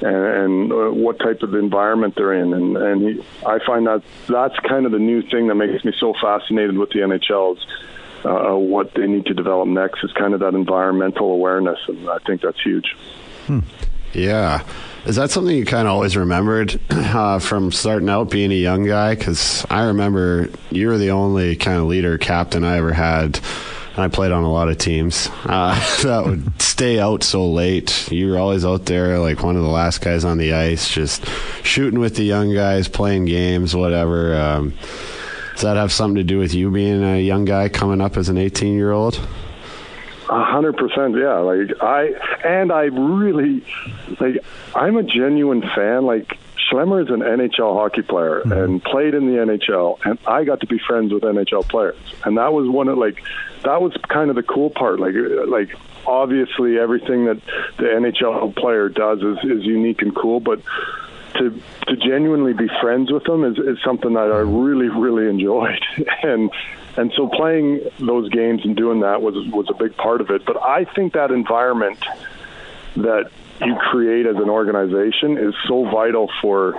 and, 0.00 0.16
and 0.16 0.72
uh, 0.72 0.90
what 0.90 1.18
type 1.18 1.42
of 1.42 1.54
environment 1.54 2.14
they're 2.16 2.34
in. 2.34 2.52
And, 2.52 2.76
and 2.76 3.02
he, 3.02 3.24
I 3.46 3.58
find 3.64 3.86
that 3.86 4.02
that's 4.28 4.58
kind 4.60 4.86
of 4.86 4.92
the 4.92 4.98
new 4.98 5.22
thing 5.22 5.46
that 5.48 5.54
makes 5.54 5.84
me 5.84 5.92
so 5.98 6.14
fascinated 6.20 6.76
with 6.76 6.90
the 6.90 7.00
NHL. 7.00 7.56
Is, 7.56 7.66
uh, 8.24 8.56
what 8.56 8.92
they 8.94 9.06
need 9.06 9.26
to 9.26 9.34
develop 9.34 9.68
next 9.68 10.02
is 10.02 10.12
kind 10.12 10.34
of 10.34 10.40
that 10.40 10.54
environmental 10.54 11.32
awareness, 11.32 11.78
and 11.86 12.08
I 12.08 12.18
think 12.18 12.40
that's 12.40 12.60
huge. 12.60 12.96
Hmm. 13.46 13.60
Yeah. 14.12 14.64
Is 15.04 15.16
that 15.16 15.30
something 15.30 15.56
you 15.56 15.64
kind 15.64 15.86
of 15.86 15.94
always 15.94 16.16
remembered 16.16 16.80
uh, 16.90 17.38
from 17.38 17.70
starting 17.70 18.08
out 18.08 18.30
being 18.30 18.50
a 18.50 18.56
young 18.56 18.84
guy? 18.84 19.14
Because 19.14 19.64
I 19.70 19.84
remember 19.84 20.50
you 20.70 20.88
were 20.88 20.98
the 20.98 21.10
only 21.12 21.54
kind 21.54 21.78
of 21.78 21.84
leader 21.84 22.18
captain 22.18 22.64
I 22.64 22.78
ever 22.78 22.92
had. 22.92 23.38
And 23.94 24.04
I 24.04 24.08
played 24.08 24.32
on 24.32 24.42
a 24.42 24.52
lot 24.52 24.68
of 24.68 24.78
teams 24.78 25.30
uh, 25.44 25.74
that 26.02 26.24
would 26.26 26.60
stay 26.60 26.98
out 26.98 27.22
so 27.22 27.48
late. 27.50 28.10
You 28.10 28.30
were 28.30 28.38
always 28.38 28.64
out 28.64 28.84
there, 28.86 29.18
like 29.20 29.42
one 29.42 29.56
of 29.56 29.62
the 29.62 29.68
last 29.68 30.00
guys 30.00 30.24
on 30.24 30.38
the 30.38 30.52
ice, 30.52 30.90
just 30.90 31.24
shooting 31.62 32.00
with 32.00 32.16
the 32.16 32.24
young 32.24 32.52
guys, 32.52 32.88
playing 32.88 33.26
games, 33.26 33.76
whatever. 33.76 34.34
Um, 34.34 34.74
does 35.52 35.62
that 35.62 35.76
have 35.76 35.92
something 35.92 36.16
to 36.16 36.24
do 36.24 36.38
with 36.38 36.52
you 36.52 36.70
being 36.70 37.02
a 37.02 37.18
young 37.18 37.46
guy 37.46 37.70
coming 37.70 38.02
up 38.02 38.16
as 38.18 38.28
an 38.28 38.36
18 38.36 38.74
year 38.74 38.92
old? 38.92 39.18
A 40.28 40.44
hundred 40.44 40.76
percent, 40.76 41.16
yeah. 41.16 41.38
Like 41.38 41.82
I 41.82 42.10
and 42.44 42.72
I 42.72 42.84
really 42.84 43.64
like 44.18 44.44
I'm 44.74 44.96
a 44.96 45.02
genuine 45.02 45.62
fan. 45.62 46.04
Like 46.04 46.38
Schlemmer 46.70 47.02
is 47.02 47.10
an 47.10 47.20
NHL 47.20 47.74
hockey 47.74 48.02
player 48.02 48.40
mm-hmm. 48.40 48.52
and 48.52 48.82
played 48.82 49.14
in 49.14 49.26
the 49.26 49.38
NHL, 49.38 49.98
and 50.04 50.18
I 50.26 50.44
got 50.44 50.60
to 50.60 50.66
be 50.66 50.78
friends 50.78 51.12
with 51.12 51.22
NHL 51.22 51.68
players, 51.68 51.96
and 52.24 52.38
that 52.38 52.52
was 52.52 52.68
one 52.68 52.88
of 52.88 52.98
like 52.98 53.22
that 53.62 53.80
was 53.80 53.92
kind 54.08 54.30
of 54.30 54.36
the 54.36 54.42
cool 54.42 54.70
part. 54.70 54.98
Like 54.98 55.14
like 55.46 55.76
obviously 56.06 56.78
everything 56.78 57.26
that 57.26 57.40
the 57.78 57.84
NHL 57.84 58.56
player 58.56 58.88
does 58.88 59.20
is 59.20 59.38
is 59.44 59.64
unique 59.64 60.02
and 60.02 60.14
cool, 60.14 60.40
but 60.40 60.60
to 61.34 61.60
to 61.86 61.96
genuinely 61.96 62.52
be 62.52 62.68
friends 62.80 63.12
with 63.12 63.24
them 63.24 63.44
is, 63.44 63.58
is 63.58 63.78
something 63.84 64.14
that 64.14 64.32
I 64.32 64.38
really 64.38 64.88
really 64.88 65.28
enjoyed, 65.28 65.84
and 66.22 66.50
and 66.96 67.12
so 67.16 67.28
playing 67.28 67.80
those 67.98 68.28
games 68.30 68.64
and 68.64 68.76
doing 68.76 69.00
that 69.00 69.22
was 69.22 69.34
was 69.52 69.66
a 69.68 69.74
big 69.74 69.96
part 69.96 70.20
of 70.20 70.30
it. 70.30 70.44
But 70.44 70.60
I 70.62 70.84
think 70.84 71.12
that 71.14 71.30
environment 71.30 71.98
that 72.96 73.30
you 73.60 73.76
create 73.76 74.26
as 74.26 74.36
an 74.36 74.48
organization 74.48 75.38
is 75.38 75.54
so 75.66 75.84
vital 75.84 76.30
for 76.40 76.74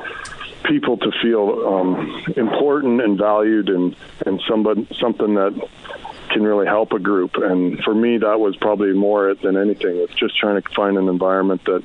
people 0.64 0.98
to 0.98 1.12
feel 1.22 1.68
um, 1.68 2.26
important 2.36 3.02
and 3.02 3.18
valued 3.18 3.70
and 3.70 3.96
and 4.26 4.42
somebody 4.48 4.88
something 5.00 5.36
that 5.36 5.70
can 6.30 6.44
really 6.44 6.66
help 6.66 6.92
a 6.92 7.00
group. 7.00 7.36
And 7.36 7.82
for 7.84 7.96
me, 7.96 8.18
that 8.18 8.40
was 8.40 8.56
probably 8.58 8.94
more 8.94 9.30
it 9.30 9.42
than 9.42 9.56
anything. 9.56 9.98
It's 9.98 10.14
just 10.16 10.38
trying 10.38 10.62
to 10.62 10.70
find 10.70 10.98
an 10.98 11.08
environment 11.08 11.64
that 11.66 11.84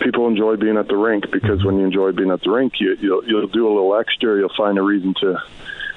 people 0.00 0.26
enjoy 0.26 0.56
being 0.56 0.76
at 0.76 0.88
the 0.88 0.96
rink 0.96 1.30
because 1.30 1.64
when 1.64 1.78
you 1.78 1.84
enjoy 1.84 2.12
being 2.12 2.30
at 2.30 2.42
the 2.42 2.50
rink, 2.50 2.80
you, 2.80 2.96
you'll, 3.00 3.24
you'll 3.24 3.46
do 3.48 3.66
a 3.66 3.72
little 3.72 3.94
extra. 3.96 4.38
You'll 4.38 4.54
find 4.56 4.78
a 4.78 4.82
reason 4.82 5.14
to 5.20 5.42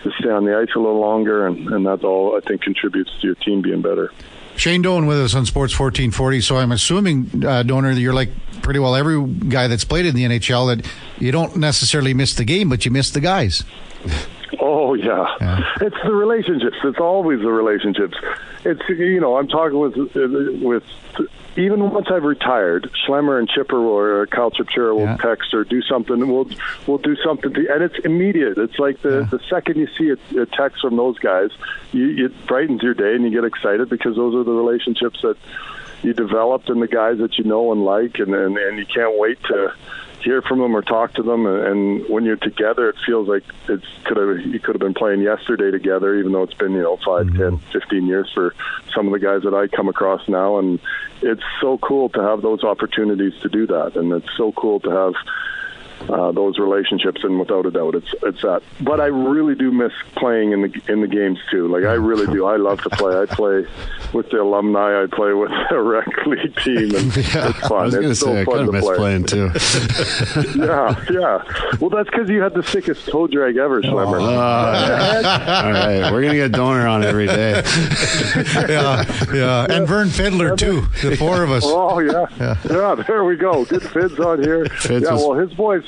to 0.03 0.11
stay 0.19 0.29
on 0.29 0.45
the 0.45 0.57
ice 0.57 0.69
a 0.75 0.79
little 0.79 0.99
longer, 0.99 1.47
and, 1.47 1.67
and 1.69 1.85
that's 1.85 2.03
all 2.03 2.37
I 2.37 2.47
think 2.47 2.61
contributes 2.61 3.11
to 3.21 3.27
your 3.27 3.35
team 3.35 3.61
being 3.61 3.81
better. 3.81 4.11
Shane 4.55 4.81
Doan 4.81 5.05
with 5.05 5.19
us 5.19 5.33
on 5.33 5.45
Sports 5.45 5.77
1440. 5.77 6.41
So 6.41 6.57
I'm 6.57 6.71
assuming, 6.71 7.29
uh, 7.45 7.63
Doaner, 7.63 7.93
that 7.93 8.01
you're 8.01 8.13
like 8.13 8.29
pretty 8.61 8.79
well 8.79 8.95
every 8.95 9.25
guy 9.25 9.67
that's 9.67 9.85
played 9.85 10.05
in 10.05 10.15
the 10.15 10.23
NHL 10.25 10.75
that 10.75 10.91
you 11.19 11.31
don't 11.31 11.55
necessarily 11.55 12.13
miss 12.13 12.35
the 12.35 12.43
game, 12.43 12.69
but 12.69 12.85
you 12.85 12.91
miss 12.91 13.11
the 13.11 13.21
guys. 13.21 13.63
Oh 14.63 14.93
yeah. 14.93 15.25
yeah. 15.41 15.73
it's 15.81 15.97
the 16.03 16.13
relationships. 16.13 16.77
It's 16.83 16.99
always 16.99 17.39
the 17.39 17.51
relationships. 17.51 18.15
It's 18.63 18.81
you 18.89 19.19
know 19.19 19.37
I'm 19.37 19.47
talking 19.47 19.79
with 19.79 19.95
with 19.95 20.83
even 21.57 21.89
once 21.89 22.07
I've 22.09 22.23
retired, 22.23 22.89
Schlemmer 23.05 23.37
and 23.39 23.49
Chipper 23.49 23.75
or 23.75 24.25
Kyle 24.27 24.51
Chipchura 24.51 24.95
will 24.95 25.01
yeah. 25.01 25.17
text 25.17 25.53
or 25.55 25.63
do 25.63 25.81
something. 25.81 26.31
We'll 26.31 26.47
we'll 26.85 26.99
do 26.99 27.15
something, 27.17 27.53
to, 27.53 27.73
and 27.73 27.83
it's 27.83 27.97
immediate. 28.05 28.59
It's 28.59 28.77
like 28.77 29.01
the 29.01 29.21
yeah. 29.21 29.37
the 29.37 29.39
second 29.49 29.77
you 29.77 29.87
see 29.97 30.09
a, 30.09 30.41
a 30.41 30.45
text 30.45 30.81
from 30.81 30.95
those 30.95 31.17
guys, 31.17 31.49
you, 31.91 32.27
it 32.27 32.45
brightens 32.45 32.83
your 32.83 32.93
day 32.93 33.15
and 33.15 33.23
you 33.23 33.31
get 33.31 33.43
excited 33.43 33.89
because 33.89 34.15
those 34.15 34.35
are 34.35 34.43
the 34.43 34.51
relationships 34.51 35.21
that 35.23 35.37
you 36.03 36.13
developed 36.13 36.69
and 36.69 36.81
the 36.81 36.87
guys 36.87 37.17
that 37.17 37.37
you 37.37 37.43
know 37.43 37.71
and 37.71 37.83
like, 37.83 38.19
and 38.19 38.33
and, 38.33 38.57
and 38.57 38.77
you 38.77 38.85
can't 38.85 39.17
wait 39.17 39.41
to 39.45 39.73
hear 40.23 40.41
from 40.41 40.59
them 40.59 40.75
or 40.75 40.81
talk 40.81 41.13
to 41.15 41.23
them. 41.23 41.45
And 41.45 42.07
when 42.09 42.23
you're 42.23 42.35
together, 42.35 42.89
it 42.89 42.95
feels 43.05 43.27
like 43.27 43.43
it's 43.67 43.85
could 44.05 44.17
have 44.17 44.45
you 44.45 44.59
could 44.59 44.75
have 44.75 44.81
been 44.81 44.93
playing 44.93 45.21
yesterday 45.21 45.71
together, 45.71 46.15
even 46.15 46.31
though 46.31 46.43
it's 46.43 46.53
been 46.53 46.73
you 46.73 46.81
know 46.81 46.97
five, 46.97 47.27
mm-hmm. 47.27 47.37
ten, 47.37 47.57
fifteen 47.71 48.07
years 48.07 48.31
for 48.33 48.55
some 48.93 49.07
of 49.07 49.13
the 49.13 49.19
guys 49.19 49.43
that 49.43 49.53
I 49.53 49.67
come 49.67 49.87
across 49.87 50.27
now. 50.27 50.57
And 50.57 50.79
it's 51.21 51.43
so 51.59 51.77
cool 51.77 52.09
to 52.09 52.21
have 52.21 52.41
those 52.41 52.63
opportunities 52.63 53.33
to 53.41 53.49
do 53.49 53.67
that, 53.67 53.95
and 53.95 54.11
it's 54.11 54.29
so 54.37 54.51
cool 54.51 54.79
to 54.81 54.89
have 54.89 55.13
uh, 56.09 56.31
those 56.31 56.57
relationships, 56.59 57.23
and 57.23 57.39
without 57.39 57.65
a 57.65 57.71
doubt, 57.71 57.95
it's 57.95 58.13
it's 58.23 58.41
that. 58.41 58.61
But 58.81 58.99
I 58.99 59.05
really 59.07 59.55
do 59.55 59.71
miss 59.71 59.91
playing 60.15 60.51
in 60.51 60.61
the 60.63 60.81
in 60.89 61.01
the 61.01 61.07
games 61.07 61.39
too. 61.49 61.67
Like 61.67 61.83
I 61.83 61.93
really 61.93 62.25
do. 62.33 62.45
I 62.45 62.57
love 62.57 62.81
to 62.83 62.89
play. 62.89 63.17
I 63.19 63.25
play 63.25 63.65
with 64.13 64.29
the 64.29 64.41
alumni. 64.41 65.03
I 65.03 65.07
play 65.07 65.33
with 65.33 65.51
the 65.69 65.79
rec 65.81 66.07
league 66.25 66.55
team, 66.57 66.95
and 66.95 67.15
Yeah, 67.31 67.49
it's 67.49 67.67
fun. 67.67 67.81
I 67.81 67.83
was 67.85 67.95
going 67.95 68.07
to 68.09 68.15
say 68.15 68.41
I 68.41 68.45
kind 68.45 68.59
of 68.61 68.65
to 68.67 68.71
miss 68.71 68.85
play. 68.85 68.95
playing 68.95 69.23
too. 69.25 69.49
yeah, 70.59 71.05
yeah. 71.09 71.43
Well, 71.79 71.89
that's 71.89 72.09
because 72.09 72.29
you 72.29 72.41
had 72.41 72.53
the 72.53 72.63
sickest 72.63 73.07
toe 73.07 73.27
drag 73.27 73.57
ever, 73.57 73.81
Schlemmer. 73.81 74.19
Oh, 74.21 74.25
All 74.25 75.71
right, 75.71 76.11
we're 76.11 76.21
gonna 76.21 76.33
get 76.35 76.51
Doaner 76.51 76.87
on 76.89 77.03
every 77.03 77.27
day. 77.27 77.61
yeah, 78.69 79.03
yeah, 79.33 79.65
and 79.69 79.87
Vern 79.87 80.09
Fiddler 80.09 80.55
too. 80.55 80.81
The 81.01 81.15
four 81.17 81.43
of 81.43 81.51
us. 81.51 81.63
Oh 81.65 81.99
yeah. 81.99 82.25
yeah, 82.39 82.95
There 82.95 83.23
we 83.25 83.35
go. 83.35 83.65
Good 83.65 83.83
Fids 83.83 84.19
on 84.19 84.41
here. 84.43 84.65
Fids 84.65 85.03
yeah. 85.05 85.13
was- 85.13 85.21
Well, 85.21 85.33
his 85.33 85.53
boys, 85.53 85.83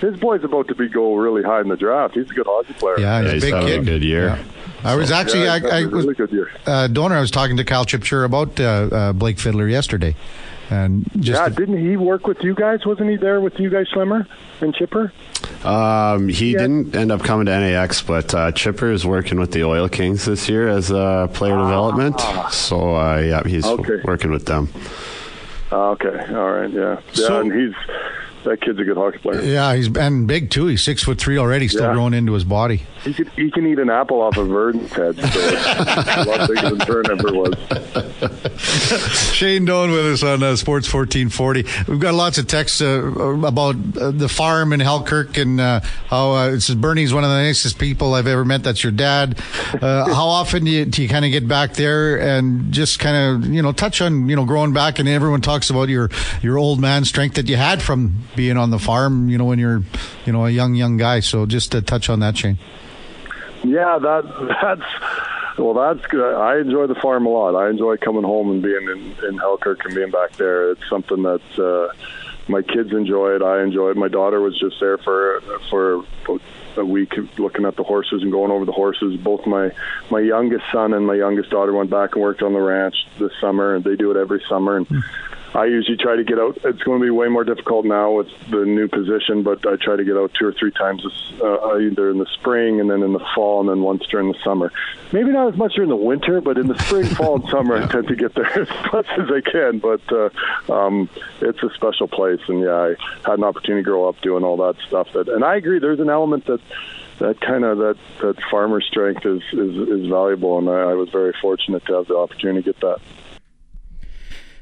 his 0.00 0.16
boy's 0.18 0.44
about 0.44 0.68
to 0.68 0.74
be 0.74 0.88
go 0.88 1.14
really 1.14 1.42
high 1.42 1.60
in 1.60 1.68
the 1.68 1.76
draft. 1.76 2.14
He's 2.14 2.30
a 2.30 2.34
good 2.34 2.46
hockey 2.46 2.74
player. 2.74 2.98
Yeah, 3.00 3.22
he's 3.22 3.24
Yeah, 3.24 3.30
a 3.30 3.34
he's 3.34 3.42
big 3.44 3.54
having 3.54 3.68
kid. 3.68 3.80
a 3.80 3.84
good 3.84 4.02
year. 4.04 4.38
I 4.84 4.94
was 4.94 5.10
actually, 5.10 5.44
yeah, 5.44 5.54
I, 5.54 5.56
I 5.56 5.74
having 5.80 5.90
was, 5.90 6.04
really 6.04 6.14
good 6.14 6.30
year. 6.32 6.50
uh, 6.66 6.86
Doaner. 6.88 7.16
I 7.16 7.20
was 7.20 7.30
talking 7.30 7.56
to 7.56 7.64
Cal 7.64 7.84
Chipchura 7.86 8.24
about 8.26 8.60
uh, 8.60 8.64
uh, 8.94 9.12
Blake 9.14 9.38
Fiddler 9.38 9.66
yesterday, 9.68 10.14
and 10.70 11.04
just 11.18 11.40
Yeah, 11.40 11.48
didn't 11.48 11.78
he 11.78 11.96
work 11.96 12.26
with 12.26 12.38
you 12.42 12.54
guys? 12.54 12.84
Wasn't 12.86 13.08
he 13.08 13.16
there 13.16 13.40
with 13.40 13.58
you 13.58 13.68
guys, 13.70 13.86
Schlemmer 13.92 14.26
and 14.60 14.74
Chipper? 14.74 15.12
Um, 15.64 16.28
he 16.28 16.52
didn't 16.52 16.94
end 16.94 17.10
up 17.10 17.22
coming 17.24 17.46
to 17.46 17.58
NAX, 17.58 18.02
but 18.02 18.32
uh, 18.34 18.52
Chipper 18.52 18.92
is 18.92 19.04
working 19.04 19.40
with 19.40 19.50
the 19.52 19.64
Oil 19.64 19.88
Kings 19.88 20.24
this 20.26 20.48
year 20.48 20.68
as 20.68 20.92
uh, 20.92 21.26
player 21.28 21.56
development. 21.56 22.20
So 22.52 22.94
uh, 22.96 23.18
yeah, 23.18 23.42
he's 23.44 23.66
Okay. 23.66 24.00
working 24.04 24.30
with 24.30 24.46
them. 24.46 24.68
Ah, 25.72 25.88
okay, 25.90 26.32
all 26.32 26.52
right, 26.52 26.70
yeah, 26.70 27.00
yeah, 27.12 27.26
So- 27.26 27.40
and 27.40 27.52
he's 27.52 27.74
that 28.46 28.60
kid's 28.62 28.78
a 28.78 28.84
good 28.84 28.96
hockey 28.96 29.18
player. 29.18 29.42
yeah, 29.42 29.74
he's 29.74 29.94
and 29.96 30.26
big 30.26 30.50
too. 30.50 30.66
He's 30.66 30.82
six 30.82 31.02
foot 31.04 31.18
three 31.18 31.38
already, 31.38 31.68
still 31.68 31.82
Yeah. 31.82 31.92
growing 31.92 32.14
into 32.14 32.32
his 32.32 32.44
body. 32.44 32.82
He 33.06 33.14
can 33.14 33.50
can 33.50 33.66
eat 33.66 33.78
an 33.78 33.88
apple 33.88 34.20
off 34.20 34.36
of 34.36 34.48
Verdon's 34.48 34.92
head. 34.92 35.16
A 35.18 36.24
lot 36.26 36.48
bigger 36.48 36.70
than 36.70 36.86
Vern 36.86 37.10
ever 37.10 37.32
was. 37.32 37.54
Shane 39.32 39.64
Doan 39.64 39.92
with 39.92 40.06
us 40.06 40.22
on 40.22 40.42
uh, 40.42 40.56
Sports 40.56 40.92
1440. 40.92 41.90
We've 41.90 42.00
got 42.00 42.14
lots 42.14 42.38
of 42.38 42.48
texts 42.48 42.80
uh, 42.80 42.86
about 43.44 43.76
uh, 43.96 44.10
the 44.10 44.28
farm 44.28 44.72
in 44.72 44.80
Halkirk 44.80 45.40
and 45.40 45.60
uh, 45.60 45.80
how 46.08 46.32
uh, 46.32 46.48
it 46.48 46.60
says 46.60 46.74
Bernie's 46.74 47.14
one 47.14 47.22
of 47.22 47.30
the 47.30 47.36
nicest 47.36 47.78
people 47.78 48.14
I've 48.14 48.26
ever 48.26 48.44
met. 48.44 48.64
That's 48.64 48.82
your 48.82 48.92
dad. 48.92 49.38
Uh, 49.80 50.12
how 50.12 50.26
often 50.26 50.64
do 50.64 50.70
you, 50.70 50.84
you 50.92 51.08
kind 51.08 51.24
of 51.24 51.30
get 51.30 51.46
back 51.46 51.74
there 51.74 52.18
and 52.20 52.72
just 52.72 52.98
kind 52.98 53.44
of 53.44 53.52
you 53.52 53.62
know 53.62 53.72
touch 53.72 54.00
on 54.00 54.28
you 54.28 54.34
know 54.34 54.44
growing 54.44 54.72
back 54.72 54.98
and 54.98 55.08
everyone 55.08 55.40
talks 55.40 55.70
about 55.70 55.88
your 55.88 56.10
your 56.42 56.58
old 56.58 56.80
man 56.80 57.04
strength 57.04 57.36
that 57.36 57.48
you 57.48 57.56
had 57.56 57.82
from 57.82 58.16
being 58.34 58.56
on 58.56 58.70
the 58.70 58.78
farm. 58.78 59.28
You 59.28 59.38
know 59.38 59.44
when 59.44 59.58
you're 59.58 59.82
you 60.24 60.32
know 60.32 60.46
a 60.46 60.50
young 60.50 60.74
young 60.74 60.96
guy. 60.96 61.20
So 61.20 61.46
just 61.46 61.72
to 61.72 61.82
touch 61.82 62.10
on 62.10 62.20
that, 62.20 62.36
Shane. 62.36 62.58
Yeah, 63.66 63.98
that 63.98 64.58
that's 64.62 65.58
well, 65.58 65.74
that's 65.74 66.06
good. 66.08 66.34
I 66.34 66.58
enjoy 66.58 66.86
the 66.86 66.94
farm 66.94 67.26
a 67.26 67.30
lot. 67.30 67.54
I 67.56 67.70
enjoy 67.70 67.96
coming 67.96 68.24
home 68.24 68.50
and 68.50 68.62
being 68.62 68.82
in 68.82 69.26
in 69.26 69.38
Halkirk 69.38 69.84
and 69.84 69.94
being 69.94 70.10
back 70.10 70.32
there. 70.32 70.70
It's 70.72 70.88
something 70.88 71.22
that 71.22 71.58
uh, 71.58 71.92
my 72.48 72.62
kids 72.62 72.92
enjoy 72.92 73.34
it. 73.36 73.42
I 73.42 73.62
enjoy 73.62 73.90
it. 73.90 73.96
My 73.96 74.08
daughter 74.08 74.40
was 74.40 74.58
just 74.58 74.76
there 74.80 74.98
for 74.98 75.40
for 75.70 76.04
a 76.76 76.84
week 76.84 77.14
looking 77.38 77.64
at 77.64 77.76
the 77.76 77.82
horses 77.82 78.22
and 78.22 78.30
going 78.30 78.50
over 78.50 78.64
the 78.64 78.72
horses. 78.72 79.16
Both 79.16 79.46
my 79.46 79.70
my 80.10 80.20
youngest 80.20 80.64
son 80.72 80.92
and 80.92 81.06
my 81.06 81.14
youngest 81.14 81.50
daughter 81.50 81.72
went 81.72 81.90
back 81.90 82.14
and 82.14 82.22
worked 82.22 82.42
on 82.42 82.52
the 82.52 82.60
ranch 82.60 82.94
this 83.18 83.32
summer, 83.40 83.74
and 83.74 83.84
they 83.84 83.96
do 83.96 84.10
it 84.10 84.16
every 84.16 84.42
summer. 84.48 84.76
And 84.76 84.86
I 85.54 85.66
usually 85.66 85.96
try 85.96 86.16
to 86.16 86.24
get 86.24 86.38
out. 86.38 86.58
It's 86.64 86.82
going 86.82 87.00
to 87.00 87.04
be 87.04 87.10
way 87.10 87.28
more 87.28 87.44
difficult 87.44 87.86
now 87.86 88.12
with 88.12 88.28
the 88.50 88.64
new 88.64 88.88
position, 88.88 89.42
but 89.42 89.66
I 89.66 89.76
try 89.76 89.96
to 89.96 90.04
get 90.04 90.16
out 90.16 90.32
two 90.38 90.46
or 90.46 90.52
three 90.52 90.70
times, 90.70 91.06
uh, 91.42 91.76
either 91.76 92.10
in 92.10 92.18
the 92.18 92.26
spring 92.34 92.80
and 92.80 92.90
then 92.90 93.02
in 93.02 93.12
the 93.12 93.24
fall, 93.34 93.60
and 93.60 93.68
then 93.68 93.82
once 93.82 94.04
during 94.06 94.28
the 94.28 94.38
summer. 94.44 94.72
Maybe 95.12 95.30
not 95.30 95.48
as 95.52 95.56
much 95.56 95.74
during 95.74 95.88
the 95.88 95.96
winter, 95.96 96.40
but 96.40 96.58
in 96.58 96.66
the 96.66 96.78
spring, 96.78 97.06
fall, 97.06 97.36
and 97.36 97.48
summer, 97.48 97.76
I 97.76 97.86
tend 97.86 98.08
to 98.08 98.16
get 98.16 98.34
there 98.34 98.46
as 98.60 98.68
much 98.92 99.06
as 99.16 99.30
I 99.30 99.40
can. 99.40 99.78
But 99.78 100.00
uh, 100.12 100.30
um, 100.72 101.08
it's 101.40 101.62
a 101.62 101.70
special 101.74 102.08
place, 102.08 102.40
and 102.48 102.60
yeah, 102.60 102.74
I 102.74 102.96
had 103.24 103.38
an 103.38 103.44
opportunity 103.44 103.82
to 103.82 103.90
grow 103.90 104.08
up 104.08 104.20
doing 104.20 104.44
all 104.44 104.56
that 104.58 104.76
stuff. 104.86 105.08
That, 105.14 105.28
and 105.28 105.44
I 105.44 105.56
agree. 105.56 105.78
There's 105.78 106.00
an 106.00 106.10
element 106.10 106.46
that 106.46 106.60
that 107.18 107.40
kind 107.40 107.64
of 107.64 107.78
that 107.78 107.96
that 108.20 108.36
farmer 108.50 108.80
strength 108.80 109.24
is 109.24 109.42
is, 109.52 109.88
is 109.88 110.06
valuable, 110.06 110.58
and 110.58 110.68
I, 110.68 110.90
I 110.90 110.94
was 110.94 111.08
very 111.10 111.32
fortunate 111.40 111.84
to 111.86 111.94
have 111.94 112.08
the 112.08 112.16
opportunity 112.16 112.62
to 112.62 112.72
get 112.72 112.80
that. 112.80 113.00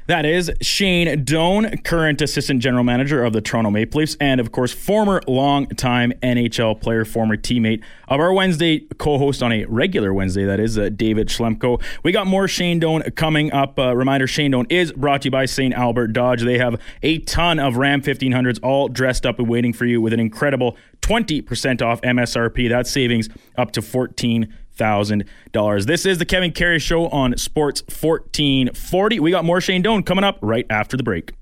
That 0.07 0.23
is 0.23 0.51
Shane 0.61 1.23
Doan, 1.23 1.77
current 1.79 2.21
assistant 2.21 2.61
general 2.61 2.83
manager 2.83 3.23
of 3.23 3.33
the 3.33 3.41
Toronto 3.41 3.71
Maple 3.71 4.01
Leafs, 4.01 4.15
and 4.19 4.39
of 4.39 4.51
course, 4.51 4.71
former 4.71 5.19
long-time 5.27 6.13
NHL 6.21 6.79
player, 6.79 7.05
former 7.05 7.35
teammate 7.35 7.81
of 8.07 8.19
our 8.19 8.31
Wednesday 8.31 8.81
co-host 8.99 9.41
on 9.41 9.51
a 9.51 9.65
regular 9.65 10.13
Wednesday. 10.13 10.45
That 10.45 10.59
is 10.59 10.77
uh, 10.77 10.89
David 10.89 11.29
Schlemko. 11.29 11.81
We 12.03 12.11
got 12.11 12.27
more 12.27 12.47
Shane 12.47 12.77
Doan 12.77 13.01
coming 13.15 13.51
up. 13.51 13.79
Uh, 13.79 13.95
reminder: 13.95 14.27
Shane 14.27 14.51
Doan 14.51 14.67
is 14.69 14.91
brought 14.91 15.23
to 15.23 15.27
you 15.27 15.31
by 15.31 15.45
St. 15.45 15.73
Albert 15.73 16.13
Dodge. 16.13 16.43
They 16.43 16.59
have 16.59 16.79
a 17.01 17.17
ton 17.19 17.57
of 17.57 17.77
Ram 17.77 18.03
1500s 18.03 18.59
all 18.61 18.87
dressed 18.87 19.25
up 19.25 19.39
and 19.39 19.49
waiting 19.49 19.73
for 19.73 19.85
you 19.85 20.01
with 20.01 20.13
an 20.13 20.19
incredible 20.19 20.77
20% 21.01 21.81
off 21.81 21.99
MSRP. 22.01 22.69
That 22.69 22.85
savings 22.85 23.27
up 23.57 23.71
to 23.71 23.81
14 23.81 24.53
thousand 24.75 25.25
dollars. 25.51 25.85
This 25.85 26.05
is 26.05 26.17
the 26.17 26.25
Kevin 26.25 26.51
Karius 26.51 26.81
Show 26.81 27.07
on 27.07 27.37
Sports 27.37 27.81
1440. 27.81 29.19
We 29.19 29.31
got 29.31 29.45
more 29.45 29.61
Shane 29.61 29.81
Doan 29.81 30.03
coming 30.03 30.23
up 30.23 30.37
right 30.41 30.65
after 30.69 30.97
the 30.97 31.03
break. 31.03 31.33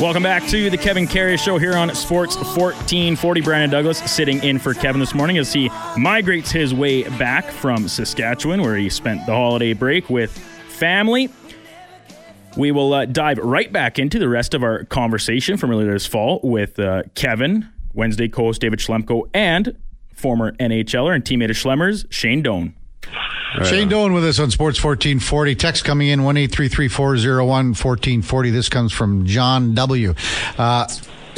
Welcome 0.00 0.22
back 0.22 0.46
to 0.48 0.70
the 0.70 0.76
Kevin 0.78 1.06
Karius 1.08 1.40
Show 1.40 1.58
here 1.58 1.74
on 1.74 1.92
Sports 1.94 2.36
1440. 2.36 3.40
Brandon 3.40 3.68
Douglas 3.68 3.98
sitting 3.98 4.40
in 4.44 4.60
for 4.60 4.72
Kevin 4.72 5.00
this 5.00 5.12
morning 5.12 5.38
as 5.38 5.52
he 5.52 5.70
migrates 5.96 6.52
his 6.52 6.72
way 6.72 7.02
back 7.18 7.50
from 7.50 7.88
Saskatchewan, 7.88 8.62
where 8.62 8.76
he 8.76 8.90
spent 8.90 9.26
the 9.26 9.32
holiday 9.32 9.72
break 9.72 10.08
with 10.08 10.30
family. 10.68 11.30
We 12.56 12.70
will 12.70 12.92
uh, 12.92 13.06
dive 13.06 13.38
right 13.38 13.72
back 13.72 13.98
into 13.98 14.20
the 14.20 14.28
rest 14.28 14.54
of 14.54 14.62
our 14.62 14.84
conversation 14.84 15.56
from 15.56 15.72
earlier 15.72 15.92
this 15.92 16.06
fall 16.06 16.38
with 16.44 16.78
uh, 16.78 17.02
Kevin, 17.16 17.68
Wednesday 17.92 18.28
co-host 18.28 18.60
David 18.60 18.78
Schlemko, 18.78 19.28
and 19.34 19.76
former 20.14 20.52
NHLer 20.52 21.14
and 21.14 21.24
teammate 21.24 21.50
of 21.50 21.56
Schlemmer's, 21.56 22.06
Shane 22.10 22.42
Doan. 22.42 22.74
Shane 23.64 23.88
Doan 23.88 24.12
with 24.12 24.24
us 24.24 24.38
on 24.38 24.50
Sports 24.50 24.82
1440. 24.82 25.54
Text 25.54 25.84
coming 25.84 26.08
in 26.08 26.22
1 26.22 26.36
1440 27.70 28.50
This 28.50 28.68
comes 28.68 28.92
from 28.92 29.24
John 29.26 29.74
W. 29.74 30.14
Uh, 30.58 30.86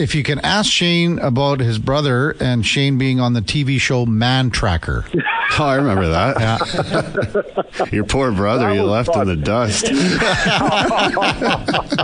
if 0.00 0.14
you 0.14 0.22
can 0.22 0.38
ask 0.40 0.70
Shane 0.70 1.18
about 1.18 1.60
his 1.60 1.78
brother 1.78 2.30
and 2.40 2.64
Shane 2.64 2.96
being 2.98 3.20
on 3.20 3.32
the 3.34 3.42
TV 3.42 3.78
show 3.80 4.06
Man 4.06 4.50
Tracker. 4.50 5.04
Oh, 5.58 5.64
I 5.64 5.74
remember 5.74 6.06
that. 6.10 7.88
Your 7.92 8.04
poor 8.04 8.30
brother, 8.30 8.68
That 8.68 8.76
you 8.76 8.84
left 8.84 9.12
fun. 9.12 9.28
in 9.28 9.40
the 9.40 9.44
dust. 9.44 9.84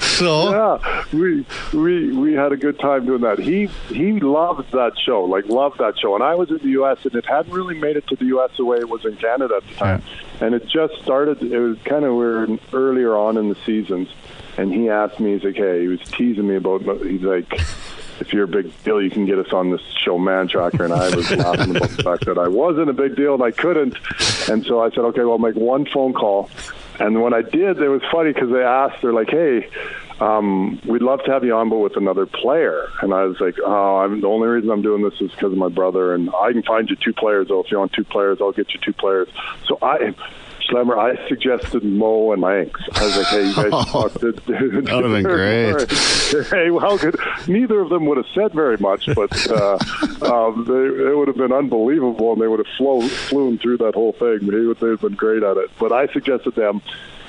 So, 0.00 0.50
yeah, 0.50 1.04
we 1.12 1.44
we 1.72 2.12
we 2.12 2.32
had 2.32 2.50
a 2.52 2.56
good 2.56 2.78
time 2.80 3.06
doing 3.06 3.20
that. 3.20 3.38
He 3.38 3.66
he 3.88 4.18
loved 4.18 4.72
that 4.72 4.98
show, 4.98 5.24
like 5.24 5.46
loved 5.46 5.78
that 5.78 5.98
show. 5.98 6.14
And 6.16 6.24
I 6.24 6.34
was 6.34 6.50
in 6.50 6.58
the 6.58 6.70
U.S. 6.70 6.98
and 7.04 7.14
it 7.14 7.24
hadn't 7.26 7.52
really 7.52 7.78
made 7.78 7.96
it 7.96 8.06
to 8.08 8.16
the 8.16 8.24
U.S. 8.26 8.50
the 8.56 8.64
way 8.64 8.78
it 8.78 8.88
was 8.88 9.04
in 9.04 9.16
Canada 9.16 9.56
at 9.58 9.68
the 9.68 9.74
time. 9.74 10.02
And 10.40 10.54
it 10.54 10.66
just 10.66 10.94
started. 11.02 11.40
It 11.42 11.58
was 11.58 11.78
kind 11.84 12.04
of 12.04 12.12
we 12.14 12.18
were 12.24 12.48
earlier 12.72 13.16
on 13.16 13.36
in 13.36 13.48
the 13.48 13.56
seasons, 13.64 14.08
and 14.58 14.72
he 14.72 14.90
asked 14.90 15.18
me, 15.20 15.32
he's 15.32 15.44
like, 15.44 15.56
hey, 15.56 15.80
he 15.82 15.88
was 15.88 16.00
teasing 16.00 16.46
me 16.48 16.56
about. 16.56 16.82
He's 17.06 17.22
like. 17.22 17.60
If 18.20 18.32
you're 18.32 18.46
a 18.46 18.48
big 18.48 18.72
deal, 18.82 19.00
you 19.00 19.10
can 19.10 19.26
get 19.26 19.38
us 19.38 19.52
on 19.52 19.70
this 19.70 19.80
show, 20.04 20.18
Man 20.18 20.48
Tracker. 20.48 20.82
And 20.82 20.92
I 20.92 21.14
was 21.14 21.30
laughing 21.30 21.76
about 21.76 21.90
the 21.90 22.02
fact 22.02 22.26
that 22.26 22.36
I 22.36 22.48
wasn't 22.48 22.90
a 22.90 22.92
big 22.92 23.14
deal 23.14 23.34
and 23.34 23.42
I 23.44 23.52
couldn't. 23.52 23.96
And 24.48 24.66
so 24.66 24.82
I 24.82 24.90
said, 24.90 25.04
okay, 25.04 25.20
well, 25.20 25.34
I'll 25.34 25.38
make 25.38 25.54
one 25.54 25.86
phone 25.86 26.12
call. 26.12 26.50
And 26.98 27.22
when 27.22 27.32
I 27.32 27.42
did, 27.42 27.80
it 27.80 27.88
was 27.88 28.02
funny 28.10 28.32
because 28.32 28.50
they 28.50 28.64
asked, 28.64 29.02
they're 29.02 29.12
like, 29.12 29.30
hey, 29.30 29.70
um, 30.18 30.80
we'd 30.84 31.00
love 31.00 31.22
to 31.26 31.30
have 31.30 31.44
you 31.44 31.54
on, 31.54 31.68
but 31.68 31.78
with 31.78 31.96
another 31.96 32.26
player. 32.26 32.88
And 33.02 33.14
I 33.14 33.22
was 33.22 33.38
like, 33.38 33.54
oh, 33.64 33.98
I'm, 33.98 34.20
the 34.20 34.26
only 34.26 34.48
reason 34.48 34.68
I'm 34.70 34.82
doing 34.82 35.04
this 35.04 35.20
is 35.20 35.30
because 35.30 35.52
of 35.52 35.58
my 35.58 35.68
brother. 35.68 36.12
And 36.12 36.28
I 36.34 36.50
can 36.50 36.64
find 36.64 36.90
you 36.90 36.96
two 36.96 37.12
players, 37.12 37.46
though. 37.46 37.60
If 37.60 37.70
you 37.70 37.78
want 37.78 37.92
two 37.92 38.02
players, 38.02 38.38
I'll 38.40 38.50
get 38.50 38.74
you 38.74 38.80
two 38.80 38.94
players. 38.94 39.28
So 39.68 39.78
I. 39.80 40.12
Schlemmer, 40.68 40.98
I 40.98 41.28
suggested 41.28 41.82
Mo 41.82 42.32
and 42.32 42.42
Manx. 42.42 42.80
I 42.92 43.04
was 43.04 43.16
like, 43.16 43.26
"Hey, 43.26 43.48
you 43.48 43.54
guys 43.54 43.86
talk 43.86 44.12
to 44.20 44.32
dude." 44.32 44.86
That 44.86 44.96
would've 44.96 45.12
been 45.12 45.22
great. 45.22 45.90
hey, 46.50 46.70
well, 46.70 46.98
good. 46.98 47.16
Neither 47.46 47.80
of 47.80 47.88
them 47.88 48.06
would 48.06 48.18
have 48.18 48.26
said 48.34 48.52
very 48.52 48.76
much, 48.76 49.08
but 49.14 49.50
uh, 49.50 49.78
um, 50.22 50.64
they, 50.64 51.10
it 51.10 51.16
would 51.16 51.28
have 51.28 51.36
been 51.36 51.52
unbelievable, 51.52 52.32
and 52.32 52.42
they 52.42 52.48
would 52.48 52.58
have 52.58 52.74
flown, 52.76 53.08
flown 53.08 53.58
through 53.58 53.78
that 53.78 53.94
whole 53.94 54.12
thing. 54.12 54.46
They 54.46 54.60
would 54.60 54.78
they've 54.80 55.00
been 55.00 55.14
great 55.14 55.42
at 55.42 55.56
it. 55.56 55.70
But 55.78 55.92
I 55.92 56.06
suggested 56.12 56.54
them, 56.54 56.82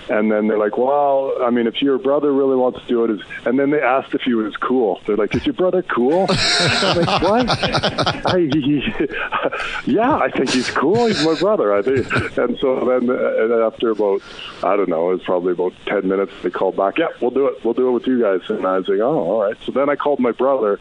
and 0.09 0.31
then 0.31 0.47
they're 0.47 0.57
like, 0.57 0.77
"Well, 0.77 1.33
I 1.41 1.49
mean, 1.49 1.67
if 1.67 1.81
your 1.81 1.97
brother 1.97 2.31
really 2.31 2.55
wants 2.55 2.79
to 2.81 2.87
do 2.87 3.05
it," 3.05 3.21
and 3.45 3.59
then 3.59 3.69
they 3.69 3.81
asked 3.81 4.13
if 4.13 4.21
he 4.21 4.33
was 4.33 4.55
cool. 4.57 5.01
They're 5.05 5.15
like, 5.15 5.35
"Is 5.35 5.45
your 5.45 5.53
brother 5.53 5.81
cool?" 5.83 6.25
I'm 6.29 6.97
like, 6.97 7.21
"What?" 7.21 7.45
I, 8.27 8.37
yeah, 9.85 10.17
I 10.17 10.29
think 10.29 10.49
he's 10.49 10.69
cool. 10.69 11.05
He's 11.05 11.23
my 11.23 11.35
brother. 11.39 11.73
I 11.73 11.81
think. 11.81 12.11
And 12.37 12.57
so 12.59 12.79
then, 12.85 13.09
uh, 13.09 13.65
after 13.67 13.91
about, 13.91 14.21
I 14.63 14.75
don't 14.75 14.89
know, 14.89 15.11
it 15.11 15.15
was 15.15 15.23
probably 15.23 15.53
about 15.53 15.73
ten 15.85 16.07
minutes. 16.07 16.33
They 16.43 16.49
called 16.49 16.75
back. 16.75 16.97
Yeah, 16.97 17.07
we'll 17.21 17.31
do 17.31 17.47
it. 17.47 17.63
We'll 17.63 17.73
do 17.73 17.89
it 17.89 17.91
with 17.91 18.07
you 18.07 18.21
guys. 18.21 18.41
And 18.49 18.65
I 18.65 18.77
was 18.77 18.87
like, 18.87 18.99
"Oh, 18.99 19.19
all 19.19 19.43
right." 19.43 19.57
So 19.65 19.71
then 19.71 19.89
I 19.89 19.95
called 19.95 20.19
my 20.19 20.31
brother. 20.31 20.79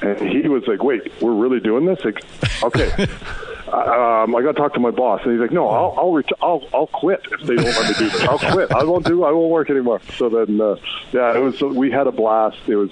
And 0.00 0.18
he 0.20 0.48
was 0.48 0.66
like, 0.66 0.82
"Wait, 0.82 1.12
we're 1.20 1.32
really 1.32 1.60
doing 1.60 1.86
this?" 1.86 2.04
Like, 2.04 2.24
okay. 2.62 3.06
um, 3.72 4.36
I 4.36 4.42
got 4.42 4.52
to 4.52 4.58
talk 4.58 4.74
to 4.74 4.80
my 4.80 4.90
boss, 4.90 5.20
and 5.24 5.32
he's 5.32 5.40
like, 5.40 5.50
"No, 5.52 5.68
I'll 5.68 5.94
I'll, 5.96 6.12
ret- 6.12 6.28
I'll 6.42 6.62
I'll 6.74 6.86
quit 6.86 7.20
if 7.30 7.40
they 7.46 7.54
don't 7.56 7.64
let 7.64 7.88
me 7.88 7.94
do 7.98 8.10
this. 8.10 8.22
I'll 8.22 8.38
quit. 8.38 8.70
I 8.72 8.84
won't 8.84 9.06
do. 9.06 9.24
I 9.24 9.32
won't 9.32 9.50
work 9.50 9.70
anymore." 9.70 10.00
So 10.18 10.28
then, 10.28 10.60
uh, 10.60 10.76
yeah, 11.12 11.36
it 11.36 11.40
was. 11.40 11.58
So 11.58 11.68
We 11.68 11.90
had 11.90 12.06
a 12.06 12.12
blast. 12.12 12.58
It 12.66 12.76
was. 12.76 12.90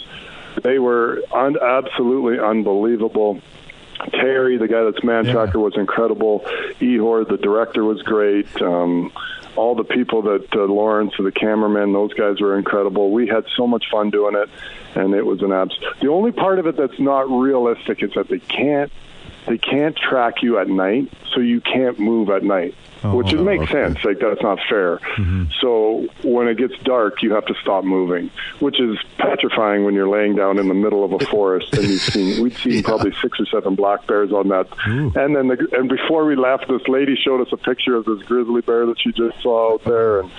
They 0.63 0.79
were 0.79 1.23
un- 1.33 1.59
absolutely 1.61 2.39
unbelievable. 2.41 3.41
Terry, 4.13 4.57
the 4.57 4.67
guy 4.67 4.83
that's 4.85 5.05
man 5.05 5.27
tracker, 5.27 5.59
was 5.59 5.77
incredible. 5.77 6.41
Ehor, 6.81 7.29
the 7.29 7.37
director, 7.37 7.85
was 7.85 8.01
great. 8.03 8.47
Um, 8.63 9.13
all 9.57 9.75
the 9.75 9.85
people 9.85 10.23
that 10.23 10.47
uh, 10.55 10.61
Lawrence, 10.65 11.13
the 11.19 11.31
cameraman, 11.31 11.93
those 11.93 12.15
guys 12.15 12.41
were 12.41 12.57
incredible. 12.57 13.11
We 13.11 13.27
had 13.27 13.45
so 13.57 13.67
much 13.67 13.85
fun 13.93 14.09
doing 14.11 14.35
it, 14.37 14.49
and 14.95 15.13
it 15.15 15.27
was 15.27 15.43
an 15.43 15.53
abs. 15.53 15.79
The 16.01 16.09
only 16.09 16.33
part 16.33 16.59
of 16.59 16.67
it 16.67 16.77
that's 16.77 16.99
not 16.99 17.29
realistic 17.31 18.03
is 18.03 18.13
that 18.15 18.29
they 18.29 18.39
can't 18.39 18.91
they 19.51 19.59
can't 19.59 19.97
track 19.97 20.43
you 20.43 20.59
at 20.59 20.69
night, 20.69 21.13
so 21.35 21.41
you 21.41 21.61
can't 21.61 21.99
move 21.99 22.31
at 22.31 22.45
night, 22.45 22.75
Oh, 23.03 23.17
which 23.17 23.33
it 23.33 23.41
makes 23.41 23.65
okay. 23.65 23.73
sense. 23.73 24.05
Like 24.05 24.21
that's 24.21 24.43
not 24.43 24.59
fair. 24.69 24.99
Mm-hmm. 24.99 25.45
So 25.61 26.07
when 26.23 26.47
it 26.49 26.57
gets 26.57 26.77
dark, 26.85 27.23
you 27.23 27.33
have 27.33 27.47
to 27.47 27.55
stop 27.63 27.83
moving, 27.83 28.31
which 28.61 28.79
is 28.79 28.97
petrifying 29.19 29.85
when 29.85 29.95
you're 29.95 30.09
laying 30.09 30.37
down 30.37 30.59
in 30.59 30.69
the 30.69 30.75
middle 30.75 31.03
of 31.03 31.13
a 31.13 31.25
forest 31.27 31.73
and 31.75 31.89
you've 31.89 32.01
seen 32.03 32.43
we'd 32.43 32.57
seen 32.57 32.83
probably 32.91 33.13
six 33.21 33.41
or 33.41 33.47
seven 33.47 33.75
black 33.75 34.07
bears 34.07 34.33
on 34.33 34.49
that. 34.49 34.69
And 34.85 35.35
then 35.35 35.49
the, 35.49 35.67
and 35.73 35.89
before 35.89 36.27
we 36.27 36.37
left, 36.37 36.69
this 36.69 36.87
lady 36.89 37.17
showed 37.17 37.41
us 37.41 37.53
a 37.53 37.57
picture 37.57 37.97
of 37.97 38.05
this 38.05 38.23
grizzly 38.23 38.61
bear 38.61 38.87
that 38.87 39.01
she 39.01 39.11
just 39.13 39.41
saw 39.43 39.73
out 39.75 39.85
there, 39.85 40.21
and 40.21 40.31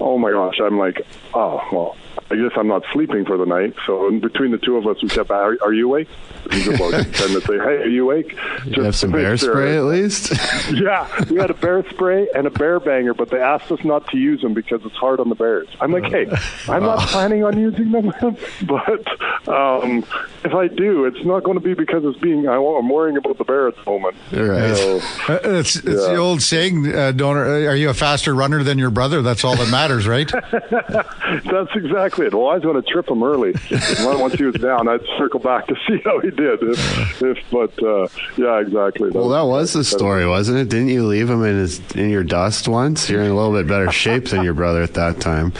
oh 0.00 0.18
my 0.18 0.32
gosh, 0.32 0.58
I'm 0.60 0.76
like, 0.78 1.06
oh 1.34 1.62
well. 1.72 1.96
I 2.30 2.36
guess 2.36 2.52
I'm 2.56 2.68
not 2.68 2.84
sleeping 2.92 3.24
for 3.24 3.36
the 3.36 3.46
night. 3.46 3.74
So 3.86 4.08
in 4.08 4.20
between 4.20 4.50
the 4.50 4.58
two 4.58 4.76
of 4.76 4.86
us, 4.86 5.02
we 5.02 5.08
kept, 5.08 5.30
are, 5.30 5.56
are 5.62 5.72
you 5.72 5.86
awake? 5.86 6.08
And 6.50 6.62
just 6.62 6.78
to 6.78 7.40
say, 7.40 7.54
hey, 7.54 7.58
are 7.58 7.88
you 7.88 8.04
awake? 8.04 8.36
You 8.64 8.82
have 8.82 8.94
some 8.96 9.12
bear 9.12 9.36
spray 9.36 9.76
at 9.76 9.84
least? 9.84 10.32
yeah, 10.72 11.06
we 11.30 11.36
had 11.36 11.50
a 11.50 11.54
bear 11.54 11.88
spray 11.90 12.28
and 12.34 12.46
a 12.46 12.50
bear 12.50 12.80
banger, 12.80 13.14
but 13.14 13.30
they 13.30 13.40
asked 13.40 13.70
us 13.70 13.82
not 13.84 14.06
to 14.08 14.18
use 14.18 14.40
them 14.40 14.54
because 14.54 14.84
it's 14.84 14.94
hard 14.96 15.20
on 15.20 15.28
the 15.28 15.34
bears. 15.34 15.68
I'm 15.80 15.92
like, 15.92 16.04
hey, 16.04 16.26
I'm 16.68 16.82
not 16.82 17.00
planning 17.08 17.44
on 17.44 17.58
using 17.58 17.90
them, 17.92 18.12
but 18.62 19.48
um, 19.48 20.04
if 20.44 20.54
I 20.54 20.68
do, 20.68 21.04
it's 21.06 21.24
not 21.24 21.42
going 21.44 21.58
to 21.58 21.64
be 21.64 21.74
because 21.74 22.04
it's 22.04 22.18
being. 22.18 22.48
I, 22.48 22.54
I'm 22.56 22.88
worrying 22.88 23.16
about 23.16 23.38
the 23.38 23.44
bear 23.44 23.68
at 23.68 23.76
the 23.76 23.90
moment. 23.90 24.16
Right. 24.32 24.76
So, 24.76 25.00
Uh, 25.28 25.38
It's, 25.58 25.76
it's 25.76 25.84
the 26.06 26.16
old 26.16 26.42
saying, 26.42 26.86
uh, 26.88 27.12
Doaner. 27.12 27.68
Are 27.68 27.76
you 27.76 27.90
a 27.90 27.94
faster 27.94 28.34
runner 28.34 28.62
than 28.62 28.78
your 28.78 28.90
brother? 28.90 29.22
That's 29.22 29.44
all 29.44 29.56
that 29.56 29.70
matters, 29.70 30.06
right? 30.06 30.30
that's 30.70 31.74
exactly 31.74 32.07
it. 32.16 32.34
Well, 32.34 32.48
I 32.48 32.54
was 32.54 32.62
going 32.62 32.80
to 32.80 32.88
trip 32.90 33.08
him 33.08 33.22
early. 33.22 33.54
Once 34.00 34.34
he 34.34 34.44
was 34.44 34.54
down, 34.54 34.88
I'd 34.88 35.04
circle 35.18 35.40
back 35.40 35.66
to 35.66 35.76
see 35.86 36.00
how 36.04 36.20
he 36.20 36.30
did. 36.30 36.62
If, 36.62 37.22
if 37.22 37.38
but 37.50 37.82
uh, 37.82 38.08
yeah, 38.36 38.60
exactly. 38.60 39.10
Well, 39.10 39.28
that 39.30 39.42
was 39.42 39.72
the 39.72 39.84
story, 39.84 40.26
wasn't 40.26 40.58
it? 40.58 40.68
Didn't 40.68 40.88
you 40.88 41.06
leave 41.06 41.28
him 41.28 41.44
in 41.44 41.56
his 41.56 41.80
in 41.92 42.10
your 42.10 42.24
dust 42.24 42.68
once? 42.68 43.08
You're 43.08 43.22
in 43.22 43.30
a 43.30 43.34
little 43.34 43.52
bit 43.52 43.66
better 43.66 43.90
shape 43.90 44.26
than 44.26 44.42
your 44.42 44.54
brother 44.54 44.82
at 44.82 44.94
that 44.94 45.20
time. 45.20 45.52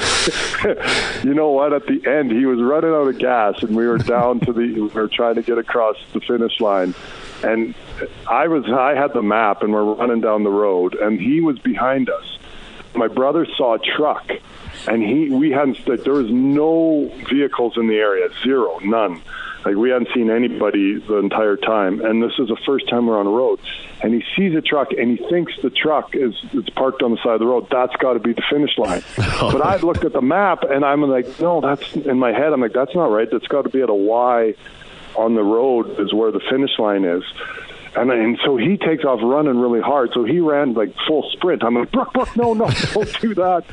you 1.24 1.34
know 1.34 1.50
what? 1.50 1.72
At 1.72 1.86
the 1.86 2.06
end, 2.08 2.30
he 2.30 2.46
was 2.46 2.60
running 2.60 2.90
out 2.90 3.08
of 3.08 3.18
gas, 3.18 3.62
and 3.62 3.76
we 3.76 3.86
were 3.86 3.98
down 3.98 4.40
to 4.40 4.52
the. 4.52 4.60
We 4.60 4.88
were 4.88 5.08
trying 5.08 5.36
to 5.36 5.42
get 5.42 5.58
across 5.58 5.96
the 6.12 6.20
finish 6.20 6.60
line, 6.60 6.94
and 7.42 7.74
I 8.28 8.48
was. 8.48 8.64
I 8.66 8.94
had 8.94 9.12
the 9.12 9.22
map, 9.22 9.62
and 9.62 9.72
we're 9.72 9.94
running 9.94 10.20
down 10.20 10.44
the 10.44 10.50
road, 10.50 10.94
and 10.94 11.20
he 11.20 11.40
was 11.40 11.58
behind 11.58 12.10
us. 12.10 12.38
My 12.94 13.08
brother 13.08 13.46
saw 13.56 13.74
a 13.74 13.78
truck, 13.78 14.30
and 14.86 15.02
he. 15.02 15.30
We 15.30 15.50
hadn't. 15.50 15.84
There 15.86 16.14
was 16.14 16.30
no 16.30 17.10
vehicles 17.30 17.76
in 17.76 17.88
the 17.88 17.96
area. 17.96 18.28
Zero. 18.42 18.78
None. 18.78 19.22
Like 19.64 19.74
we 19.76 19.90
hadn't 19.90 20.08
seen 20.14 20.30
anybody 20.30 20.98
the 20.98 21.16
entire 21.16 21.56
time, 21.56 22.00
and 22.00 22.22
this 22.22 22.32
is 22.38 22.48
the 22.48 22.56
first 22.64 22.88
time 22.88 23.06
we're 23.06 23.18
on 23.18 23.26
the 23.26 23.32
road. 23.32 23.58
And 24.02 24.14
he 24.14 24.22
sees 24.36 24.54
a 24.54 24.60
truck, 24.60 24.92
and 24.92 25.18
he 25.18 25.28
thinks 25.28 25.52
the 25.60 25.70
truck 25.70 26.14
is 26.14 26.34
it's 26.52 26.70
parked 26.70 27.02
on 27.02 27.10
the 27.10 27.16
side 27.18 27.34
of 27.34 27.40
the 27.40 27.46
road. 27.46 27.66
That's 27.70 27.94
got 27.96 28.12
to 28.12 28.20
be 28.20 28.32
the 28.32 28.44
finish 28.50 28.78
line. 28.78 29.02
Oh. 29.40 29.52
but 29.52 29.62
I 29.62 29.76
looked 29.76 30.04
at 30.04 30.12
the 30.12 30.22
map, 30.22 30.64
and 30.64 30.84
I'm 30.84 31.02
like, 31.02 31.38
no, 31.38 31.60
that's 31.60 31.94
in 31.94 32.18
my 32.18 32.32
head. 32.32 32.52
I'm 32.52 32.60
like, 32.60 32.72
that's 32.72 32.94
not 32.94 33.06
right. 33.06 33.28
That's 33.30 33.46
got 33.46 33.62
to 33.62 33.68
be 33.68 33.82
at 33.82 33.88
a 33.88 33.94
Y 33.94 34.54
on 35.14 35.34
the 35.34 35.42
road 35.42 36.00
is 36.00 36.12
where 36.12 36.32
the 36.32 36.40
finish 36.40 36.76
line 36.78 37.04
is. 37.04 37.22
And, 38.00 38.10
and 38.10 38.38
so 38.44 38.56
he 38.56 38.76
takes 38.76 39.04
off 39.04 39.20
running 39.22 39.58
really 39.58 39.80
hard. 39.80 40.10
So 40.14 40.24
he 40.24 40.40
ran 40.40 40.74
like 40.74 40.94
full 41.06 41.28
sprint. 41.32 41.64
I'm 41.64 41.74
like, 41.74 41.90
Brooke, 41.90 42.12
Brooke, 42.12 42.36
no, 42.36 42.54
no, 42.54 42.70
don't 42.92 43.20
do 43.20 43.34
that. 43.34 43.64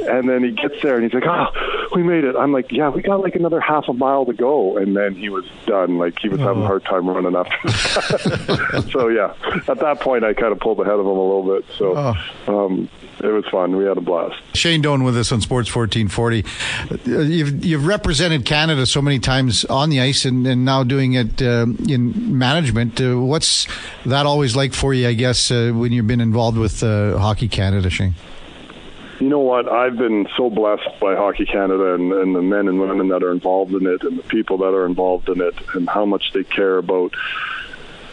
And 0.00 0.28
then 0.28 0.44
he 0.44 0.50
gets 0.50 0.82
there 0.82 0.96
and 0.96 1.04
he's 1.04 1.14
like, 1.14 1.26
ah, 1.26 1.50
we 1.94 2.02
made 2.02 2.24
it. 2.24 2.36
I'm 2.36 2.52
like, 2.52 2.70
yeah, 2.70 2.90
we 2.90 3.02
got 3.02 3.20
like 3.20 3.34
another 3.34 3.60
half 3.60 3.88
a 3.88 3.92
mile 3.92 4.26
to 4.26 4.34
go. 4.34 4.76
And 4.76 4.96
then 4.96 5.14
he 5.14 5.28
was 5.30 5.44
done. 5.64 5.98
Like 5.98 6.18
he 6.18 6.28
was 6.28 6.40
having 6.40 6.62
a 6.62 6.66
hard 6.66 6.84
time 6.84 7.08
running 7.08 7.34
after 7.34 7.56
that. 7.64 8.88
so 8.92 9.08
yeah, 9.08 9.34
at 9.68 9.78
that 9.78 10.00
point, 10.00 10.24
I 10.24 10.34
kind 10.34 10.52
of 10.52 10.60
pulled 10.60 10.80
ahead 10.80 10.94
of 10.94 11.00
him 11.00 11.06
a 11.06 11.10
little 11.10 11.54
bit. 11.56 11.64
So 11.76 11.96
um, 12.46 12.88
it 13.20 13.26
was 13.26 13.44
fun. 13.50 13.76
We 13.76 13.84
had 13.84 13.96
a 13.96 14.00
blast. 14.00 14.36
Shane 14.54 14.82
Doan 14.82 15.04
with 15.04 15.16
us 15.16 15.32
on 15.32 15.40
Sports 15.40 15.74
1440. 15.74 16.44
Uh, 17.16 17.20
You've, 17.22 17.64
you've 17.64 17.86
represented 17.86 18.44
Canada 18.44 18.86
so 18.86 19.00
many 19.00 19.18
times 19.18 19.64
on 19.64 19.90
the 19.90 20.00
ice 20.00 20.24
and, 20.24 20.46
and 20.46 20.64
now 20.64 20.84
doing 20.84 21.14
it 21.14 21.40
um 21.42 21.76
in 21.88 22.38
management. 22.38 23.00
Uh, 23.00 23.18
what's 23.20 23.66
that 24.04 24.26
always 24.26 24.54
like 24.54 24.74
for 24.74 24.92
you, 24.94 25.08
I 25.08 25.14
guess, 25.14 25.50
uh, 25.50 25.72
when 25.74 25.92
you've 25.92 26.06
been 26.06 26.20
involved 26.20 26.58
with 26.58 26.82
uh, 26.82 27.18
Hockey 27.18 27.48
Canada, 27.48 27.90
Shane? 27.90 28.14
You 29.20 29.30
know 29.30 29.38
what? 29.40 29.66
I've 29.66 29.96
been 29.96 30.28
so 30.36 30.50
blessed 30.50 31.00
by 31.00 31.16
Hockey 31.16 31.46
Canada 31.46 31.94
and, 31.94 32.12
and 32.12 32.36
the 32.36 32.42
men 32.42 32.68
and 32.68 32.78
women 32.78 33.08
that 33.08 33.22
are 33.22 33.32
involved 33.32 33.72
in 33.72 33.86
it 33.86 34.02
and 34.02 34.18
the 34.18 34.22
people 34.24 34.58
that 34.58 34.74
are 34.74 34.84
involved 34.84 35.30
in 35.30 35.40
it 35.40 35.54
and 35.74 35.88
how 35.88 36.04
much 36.04 36.32
they 36.34 36.44
care 36.44 36.76
about 36.76 37.14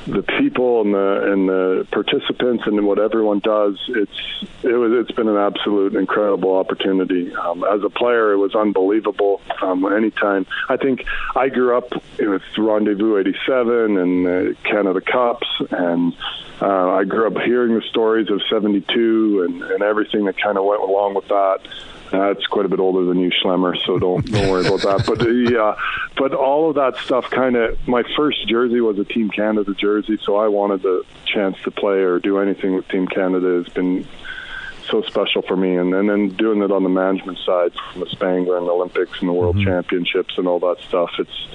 the 0.05 0.23
people 0.23 0.81
and 0.81 0.93
the 0.93 1.31
and 1.31 1.49
the 1.49 1.87
participants 1.91 2.63
and 2.65 2.85
what 2.85 2.99
everyone 2.99 3.39
does. 3.39 3.79
It's 3.87 4.45
it 4.63 4.73
was 4.73 4.91
it's 4.93 5.11
been 5.11 5.27
an 5.27 5.37
absolute 5.37 5.95
incredible 5.95 6.55
opportunity. 6.55 7.33
Um, 7.35 7.63
as 7.63 7.83
a 7.83 7.89
player, 7.89 8.33
it 8.33 8.37
was 8.37 8.55
unbelievable. 8.55 9.41
Um, 9.61 9.85
anytime 9.85 10.45
I 10.69 10.77
think 10.77 11.05
I 11.35 11.49
grew 11.49 11.77
up 11.77 11.93
with 12.19 12.41
Rendezvous 12.57 13.17
'87 13.17 13.97
and 13.97 14.63
Canada 14.63 15.01
Cups 15.01 15.47
and. 15.71 16.13
Uh, 16.61 16.91
I 16.91 17.03
grew 17.03 17.27
up 17.27 17.41
hearing 17.43 17.75
the 17.75 17.81
stories 17.89 18.29
of 18.29 18.39
'72 18.49 19.43
and, 19.43 19.63
and 19.63 19.83
everything 19.83 20.25
that 20.25 20.37
kind 20.37 20.57
of 20.57 20.63
went 20.63 20.81
along 20.81 21.15
with 21.15 21.27
that. 21.27 21.59
Uh, 22.11 22.31
it's 22.31 22.45
quite 22.47 22.65
a 22.65 22.69
bit 22.69 22.79
older 22.79 23.05
than 23.05 23.19
you, 23.19 23.31
Schlemmer, 23.31 23.75
so 23.85 23.97
don't 23.97 24.25
don't 24.31 24.49
worry 24.49 24.65
about 24.65 24.81
that. 24.81 25.05
But 25.05 25.21
uh, 25.21 25.29
yeah, 25.29 25.75
but 26.17 26.33
all 26.33 26.69
of 26.69 26.75
that 26.75 26.97
stuff 26.97 27.29
kind 27.29 27.55
of. 27.55 27.87
My 27.87 28.03
first 28.15 28.47
jersey 28.47 28.81
was 28.81 28.99
a 28.99 29.03
Team 29.03 29.29
Canada 29.29 29.73
jersey, 29.73 30.19
so 30.23 30.35
I 30.35 30.47
wanted 30.47 30.83
the 30.83 31.03
chance 31.25 31.57
to 31.63 31.71
play 31.71 31.99
or 31.99 32.19
do 32.19 32.39
anything 32.39 32.75
with 32.75 32.87
Team 32.87 33.07
Canada 33.07 33.63
has 33.63 33.73
been 33.73 34.07
so 34.89 35.01
special 35.03 35.41
for 35.41 35.55
me. 35.55 35.75
And, 35.75 35.93
and 35.93 36.09
then 36.09 36.29
doing 36.29 36.61
it 36.61 36.71
on 36.71 36.83
the 36.83 36.89
management 36.89 37.39
side, 37.39 37.73
from 37.91 38.01
the 38.01 38.09
Spengler 38.09 38.57
and 38.57 38.67
the 38.67 38.71
Olympics 38.71 39.19
and 39.19 39.29
the 39.29 39.33
World 39.33 39.59
Championships 39.59 40.37
and 40.37 40.47
all 40.47 40.59
that 40.59 40.77
stuff, 40.87 41.11
it's 41.17 41.47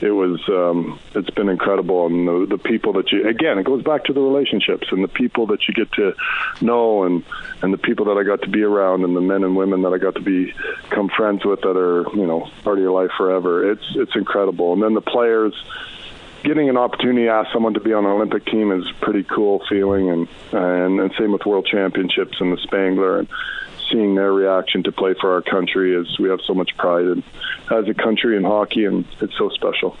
it 0.00 0.10
was 0.10 0.40
um, 0.48 0.98
it's 1.14 1.30
been 1.30 1.48
incredible. 1.48 2.06
And 2.06 2.28
the, 2.28 2.56
the 2.56 2.58
people 2.58 2.92
that 2.94 3.10
you 3.12 3.26
again 3.26 3.58
it 3.58 3.64
goes 3.64 3.82
back 3.82 4.04
to 4.04 4.12
the 4.12 4.20
relationships 4.20 4.88
and 4.90 5.02
the 5.02 5.08
people 5.08 5.46
that 5.46 5.66
you 5.68 5.74
get 5.74 5.90
to 5.92 6.14
know 6.60 7.04
and 7.04 7.24
and 7.62 7.72
the 7.72 7.78
people 7.78 8.06
that 8.06 8.18
I 8.18 8.22
got 8.22 8.42
to 8.42 8.48
be 8.48 8.62
around 8.62 9.04
and 9.04 9.16
the 9.16 9.20
men 9.20 9.42
and 9.44 9.56
women 9.56 9.82
that 9.82 9.92
I 9.92 9.98
got 9.98 10.14
to 10.16 10.20
be 10.20 10.52
become 10.88 11.08
friends 11.08 11.44
with 11.44 11.60
that 11.62 11.76
are 11.76 12.02
you 12.14 12.26
know 12.26 12.48
part 12.62 12.78
of 12.78 12.82
your 12.82 12.92
life 12.92 13.10
forever. 13.16 13.70
It's 13.70 13.86
it's 13.94 14.14
incredible. 14.14 14.72
And 14.72 14.82
then 14.82 14.94
the 14.94 15.00
players 15.00 15.54
getting 16.44 16.68
an 16.68 16.76
opportunity 16.76 17.24
to 17.24 17.30
ask 17.32 17.52
someone 17.52 17.74
to 17.74 17.80
be 17.80 17.92
on 17.92 18.04
an 18.04 18.10
Olympic 18.10 18.46
team 18.46 18.70
is 18.72 18.84
pretty 19.00 19.24
cool 19.24 19.62
feeling. 19.68 20.10
And 20.10 20.28
and, 20.52 21.00
and 21.00 21.12
same 21.18 21.32
with 21.32 21.46
World 21.46 21.66
Championships 21.66 22.40
and 22.40 22.52
the 22.52 22.58
Spengler. 22.58 23.20
And 23.20 23.28
seeing 23.90 24.14
their 24.14 24.32
reaction 24.32 24.82
to 24.84 24.92
play 24.92 25.14
for 25.20 25.34
our 25.34 25.42
country 25.42 25.94
is 25.94 26.18
we 26.18 26.28
have 26.28 26.40
so 26.46 26.54
much 26.54 26.76
pride 26.76 27.04
in, 27.06 27.22
as 27.70 27.88
a 27.88 27.94
country 27.94 28.36
in 28.36 28.44
hockey 28.44 28.84
and 28.84 29.04
it's 29.20 29.36
so 29.36 29.48
special. 29.50 29.96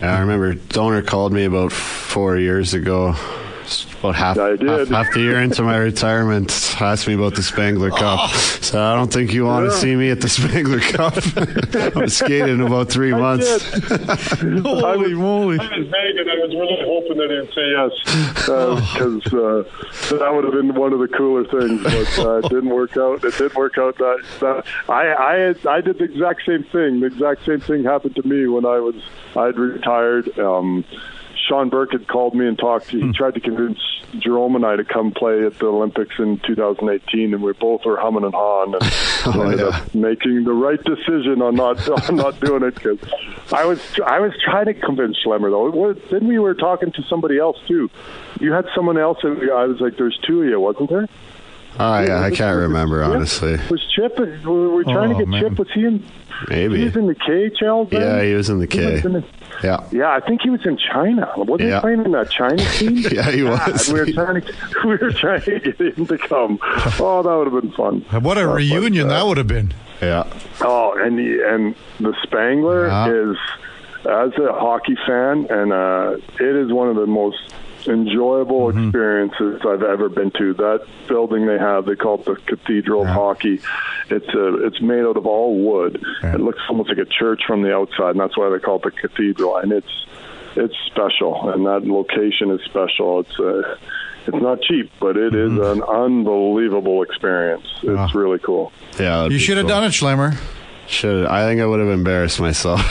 I 0.00 0.18
remember 0.20 0.54
Doaner 0.54 1.06
called 1.06 1.32
me 1.32 1.44
about 1.44 1.72
four 1.72 2.36
years 2.36 2.74
ago, 2.74 3.14
about 4.00 4.14
half, 4.14 4.38
I 4.38 4.56
did. 4.56 4.68
half, 4.68 4.88
half 4.88 5.12
the 5.14 5.20
year 5.20 5.40
into 5.40 5.62
my 5.62 5.76
retirement, 5.76 6.50
asked 6.80 7.06
me 7.06 7.14
about 7.14 7.34
the 7.34 7.42
Spengler 7.42 7.90
Cup. 7.90 8.30
So 8.30 8.82
I 8.82 8.94
don't 8.94 9.12
think 9.12 9.32
you 9.32 9.44
want 9.44 9.66
to 9.68 9.72
Yeah. 9.74 9.78
see 9.80 9.96
me 9.96 10.10
at 10.10 10.20
the 10.20 10.28
Spengler 10.28 10.80
Cup. 10.80 11.14
I'm 11.96 12.08
skating 12.08 12.48
in 12.54 12.60
about 12.60 12.88
three 12.90 13.12
months. 13.12 13.48
Holy 14.40 15.14
moly! 15.14 15.58
I 15.58 15.62
was 15.78 15.88
begging. 15.88 16.26
I 16.28 16.38
was 16.44 16.54
really 16.54 16.78
hoping 16.84 17.16
that 17.18 17.30
he'd 17.30 17.52
say 17.54 17.70
yes 17.70 17.92
because 18.44 19.26
uh, 19.32 20.16
that 20.18 20.34
would 20.34 20.44
have 20.44 20.52
been 20.54 20.74
one 20.74 20.92
of 20.92 20.98
the 21.00 21.08
cooler 21.08 21.44
things. 21.44 21.82
But 21.82 22.18
uh, 22.24 22.38
it 22.38 22.48
didn't 22.48 22.70
work 22.70 22.96
out. 22.96 23.24
It 23.24 23.36
didn't 23.36 23.54
work 23.56 23.78
out. 23.78 23.96
That, 23.98 24.22
that 24.40 24.64
I 24.88 25.54
I 25.66 25.76
I 25.76 25.80
did 25.80 25.98
the 25.98 26.04
exact 26.04 26.42
same 26.46 26.64
thing. 26.64 27.00
The 27.00 27.06
exact 27.06 27.44
same 27.46 27.60
thing 27.60 27.84
happened 27.84 28.16
to 28.16 28.26
me 28.26 28.46
when 28.46 28.64
I 28.66 28.78
was 28.80 28.96
I'd 29.36 29.56
retired. 29.58 30.38
Um, 30.38 30.84
Sean 31.48 31.68
Burke 31.68 31.92
had 31.92 32.08
called 32.08 32.34
me 32.34 32.46
and 32.46 32.58
talked. 32.58 32.88
He 32.88 33.00
hmm. 33.00 33.12
tried 33.12 33.34
to 33.34 33.40
convince 33.40 33.78
Jarome 34.14 34.56
and 34.56 34.64
I 34.64 34.76
to 34.76 34.84
come 34.84 35.12
play 35.12 35.44
at 35.44 35.58
the 35.58 35.66
Olympics 35.66 36.14
in 36.18 36.38
2018, 36.40 37.34
and 37.34 37.42
we 37.42 37.52
both 37.52 37.84
were 37.84 37.96
humming 37.96 38.24
and 38.24 38.34
hawing, 38.34 38.74
and 38.74 38.82
Oh, 39.26 39.42
ended 39.42 39.60
yeah. 39.60 39.66
up 39.66 39.94
making 39.94 40.44
the 40.44 40.52
right 40.52 40.82
decision 40.82 41.40
on 41.42 41.54
not 41.54 41.88
on 42.08 42.16
not 42.16 42.40
doing 42.40 42.62
it 42.62 42.74
because 42.74 42.98
I 43.52 43.64
was 43.64 43.80
I 44.06 44.20
was 44.20 44.32
trying 44.44 44.66
to 44.66 44.74
convince 44.74 45.16
Schlemmer 45.24 45.50
though. 45.50 45.66
It 45.66 45.74
was, 45.74 45.96
then 46.10 46.26
we 46.28 46.38
were 46.38 46.54
talking 46.54 46.92
to 46.92 47.02
somebody 47.08 47.38
else 47.38 47.58
too. 47.66 47.90
You 48.40 48.52
had 48.52 48.66
someone 48.74 48.98
else. 48.98 49.18
That, 49.22 49.50
I 49.54 49.64
was 49.64 49.80
like, 49.80 49.96
"There's 49.96 50.18
two 50.26 50.42
of 50.42 50.48
you, 50.48 50.60
wasn't 50.60 50.90
there?" 50.90 51.08
Oh 51.78 52.00
yeah, 52.00 52.20
I 52.20 52.30
can't 52.30 52.56
remember 52.56 53.02
honestly. 53.02 53.58
Was 53.70 53.84
Chip? 53.96 54.18
We 54.18 54.26
were 54.44 54.84
trying 54.84 55.10
Oh, 55.10 55.18
to 55.18 55.18
get 55.18 55.28
man. 55.28 55.42
Chip. 55.42 55.58
Was 55.58 55.68
he 55.74 55.84
in? 55.84 56.04
Maybe 56.48 56.78
He 56.78 56.84
was 56.84 56.96
in 56.96 57.06
the 57.06 57.14
KHL. 57.14 57.90
Then? 57.90 58.00
Yeah, 58.00 58.22
he 58.22 58.34
was 58.34 58.50
in 58.50 58.58
the 58.58 58.66
He 58.66 58.78
K. 58.78 59.22
was 59.56 59.64
in 59.64 59.70
the- 59.70 59.76
Yeah. 59.92 60.06
Yeah, 60.08 60.10
I 60.16 60.20
think 60.20 60.42
he 60.42 60.50
was 60.50 60.64
in 60.66 60.76
China. 60.76 61.30
Wasn't 61.36 61.60
Yeah. 61.68 61.76
he 61.76 61.80
playing 61.80 62.04
in 62.04 62.12
that 62.12 62.30
China 62.30 62.56
team? 62.78 62.96
Yeah, 62.98 63.30
he 63.30 63.42
God, 63.42 63.72
was. 63.72 63.92
we 63.92 64.00
were 64.00 64.06
trying 64.12 64.40
to 64.42 64.52
we 64.84 64.96
were 64.96 65.12
trying 65.12 65.40
to 65.42 65.60
get 65.60 65.80
him 65.98 66.06
to 66.06 66.18
come. 66.18 66.58
Oh, 67.00 67.22
that 67.22 67.34
would 67.36 67.52
have 67.52 67.62
been 67.62 67.72
fun. 67.72 68.04
What 68.22 68.38
a 68.38 68.42
Uh, 68.42 68.46
but, 68.46 68.54
reunion 68.56 69.06
uh, 69.10 69.14
that 69.14 69.26
would 69.26 69.38
have 69.38 69.46
been. 69.48 69.72
Yeah. 70.02 70.24
Oh, 70.60 70.92
and 70.98 71.18
the, 71.18 71.48
and 71.48 71.74
the 72.00 72.14
Spengler 72.22 72.88
Yeah. 72.88 73.08
is 73.32 73.36
as 74.06 74.32
a 74.38 74.52
hockey 74.52 74.96
fan, 75.06 75.46
and 75.48 75.72
uh, 75.72 76.16
it 76.38 76.56
is 76.56 76.70
one 76.72 76.88
of 76.88 76.96
the 76.96 77.06
most 77.06 77.38
enjoyable 77.88 78.68
Mm-hmm. 78.68 78.88
experiences 78.88 79.60
I've 79.66 79.82
ever 79.82 80.08
been 80.08 80.30
to. 80.32 80.54
That 80.54 80.86
building 81.08 81.46
they 81.46 81.58
have, 81.58 81.86
they 81.86 81.96
call 81.96 82.14
it 82.20 82.24
the 82.24 82.36
Cathedral 82.36 83.02
of 83.02 83.08
Hockey. 83.08 83.60
It's 84.10 84.28
a, 84.34 84.66
it's 84.66 84.80
made 84.80 85.04
out 85.04 85.16
of 85.16 85.26
all 85.26 85.58
wood. 85.58 86.02
Yeah. 86.22 86.34
It 86.34 86.40
looks 86.40 86.60
almost 86.68 86.88
like 86.88 86.98
a 86.98 87.04
church 87.04 87.42
from 87.46 87.62
the 87.62 87.74
outside, 87.74 88.10
and 88.10 88.20
that's 88.20 88.36
why 88.36 88.50
they 88.50 88.58
call 88.58 88.76
it 88.76 88.82
the 88.82 88.90
Cathedral. 88.90 89.56
And 89.58 89.72
it's 89.72 90.06
it's 90.56 90.74
special, 90.86 91.50
and 91.50 91.66
that 91.66 91.84
location 91.86 92.50
is 92.50 92.60
special. 92.64 93.20
It's 93.20 93.38
a 93.38 93.78
it's 94.26 94.36
not 94.42 94.62
cheap, 94.62 94.90
but 95.00 95.16
it 95.16 95.34
is 95.34 95.50
Mm-hmm. 95.52 95.82
an 95.82 95.82
unbelievable 95.82 97.02
experience. 97.02 97.66
It's 97.82 98.14
really 98.14 98.38
cool. 98.38 98.72
Yeah. 98.98 99.26
You 99.26 99.38
should 99.38 99.56
have 99.58 99.64
cool. 99.66 99.76
done 99.76 99.84
it, 99.84 99.88
Schlemmer. 99.92 100.36
Should 100.86 101.26
I 101.26 101.46
think 101.46 101.60
I 101.60 101.66
would 101.66 101.80
have 101.80 101.88
embarrassed 101.88 102.40
myself. 102.40 102.80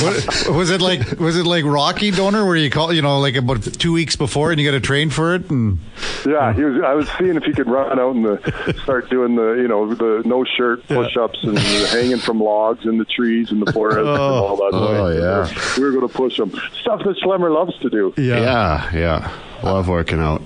What, 0.00 0.48
was 0.56 0.70
it 0.70 0.80
like? 0.80 1.18
Was 1.18 1.36
it 1.36 1.44
like 1.44 1.64
Rocky 1.64 2.10
Doaner, 2.10 2.46
where 2.46 2.56
you 2.56 2.70
call, 2.70 2.92
you 2.92 3.02
know, 3.02 3.18
like 3.20 3.34
about 3.36 3.62
two 3.62 3.92
weeks 3.92 4.16
before, 4.16 4.50
and 4.50 4.60
you 4.60 4.66
got 4.66 4.72
to 4.76 4.80
train 4.80 5.10
for 5.10 5.34
it? 5.34 5.50
And 5.50 5.78
Yeah, 6.26 6.52
he 6.52 6.62
was. 6.62 6.82
I 6.82 6.94
was 6.94 7.08
seeing 7.18 7.36
if 7.36 7.44
he 7.44 7.52
could 7.52 7.68
run 7.68 7.98
out 7.98 8.14
and 8.14 8.24
the, 8.24 8.78
start 8.82 9.10
doing 9.10 9.36
the, 9.36 9.52
you 9.52 9.68
know, 9.68 9.94
the 9.94 10.22
no 10.24 10.44
shirt 10.44 10.86
push-ups 10.86 11.38
and 11.42 11.58
hanging 11.58 12.18
from 12.18 12.40
logs 12.40 12.86
in 12.86 12.98
the 12.98 13.04
trees 13.04 13.50
in 13.50 13.60
the 13.60 13.72
forest 13.72 13.98
and 13.98 14.08
all 14.08 14.56
that. 14.56 14.70
Oh, 14.72 15.08
yeah. 15.08 15.76
we 15.76 15.84
were 15.84 15.92
going 15.92 16.08
to 16.08 16.14
push 16.14 16.38
him. 16.38 16.50
Stuff 16.80 17.02
that 17.04 17.16
Schlemmer 17.22 17.52
loves 17.52 17.76
to 17.80 17.90
do. 17.90 18.14
yeah, 18.16 18.90
yeah. 18.94 19.30
Love 19.62 19.88
working 19.88 20.20
out. 20.20 20.42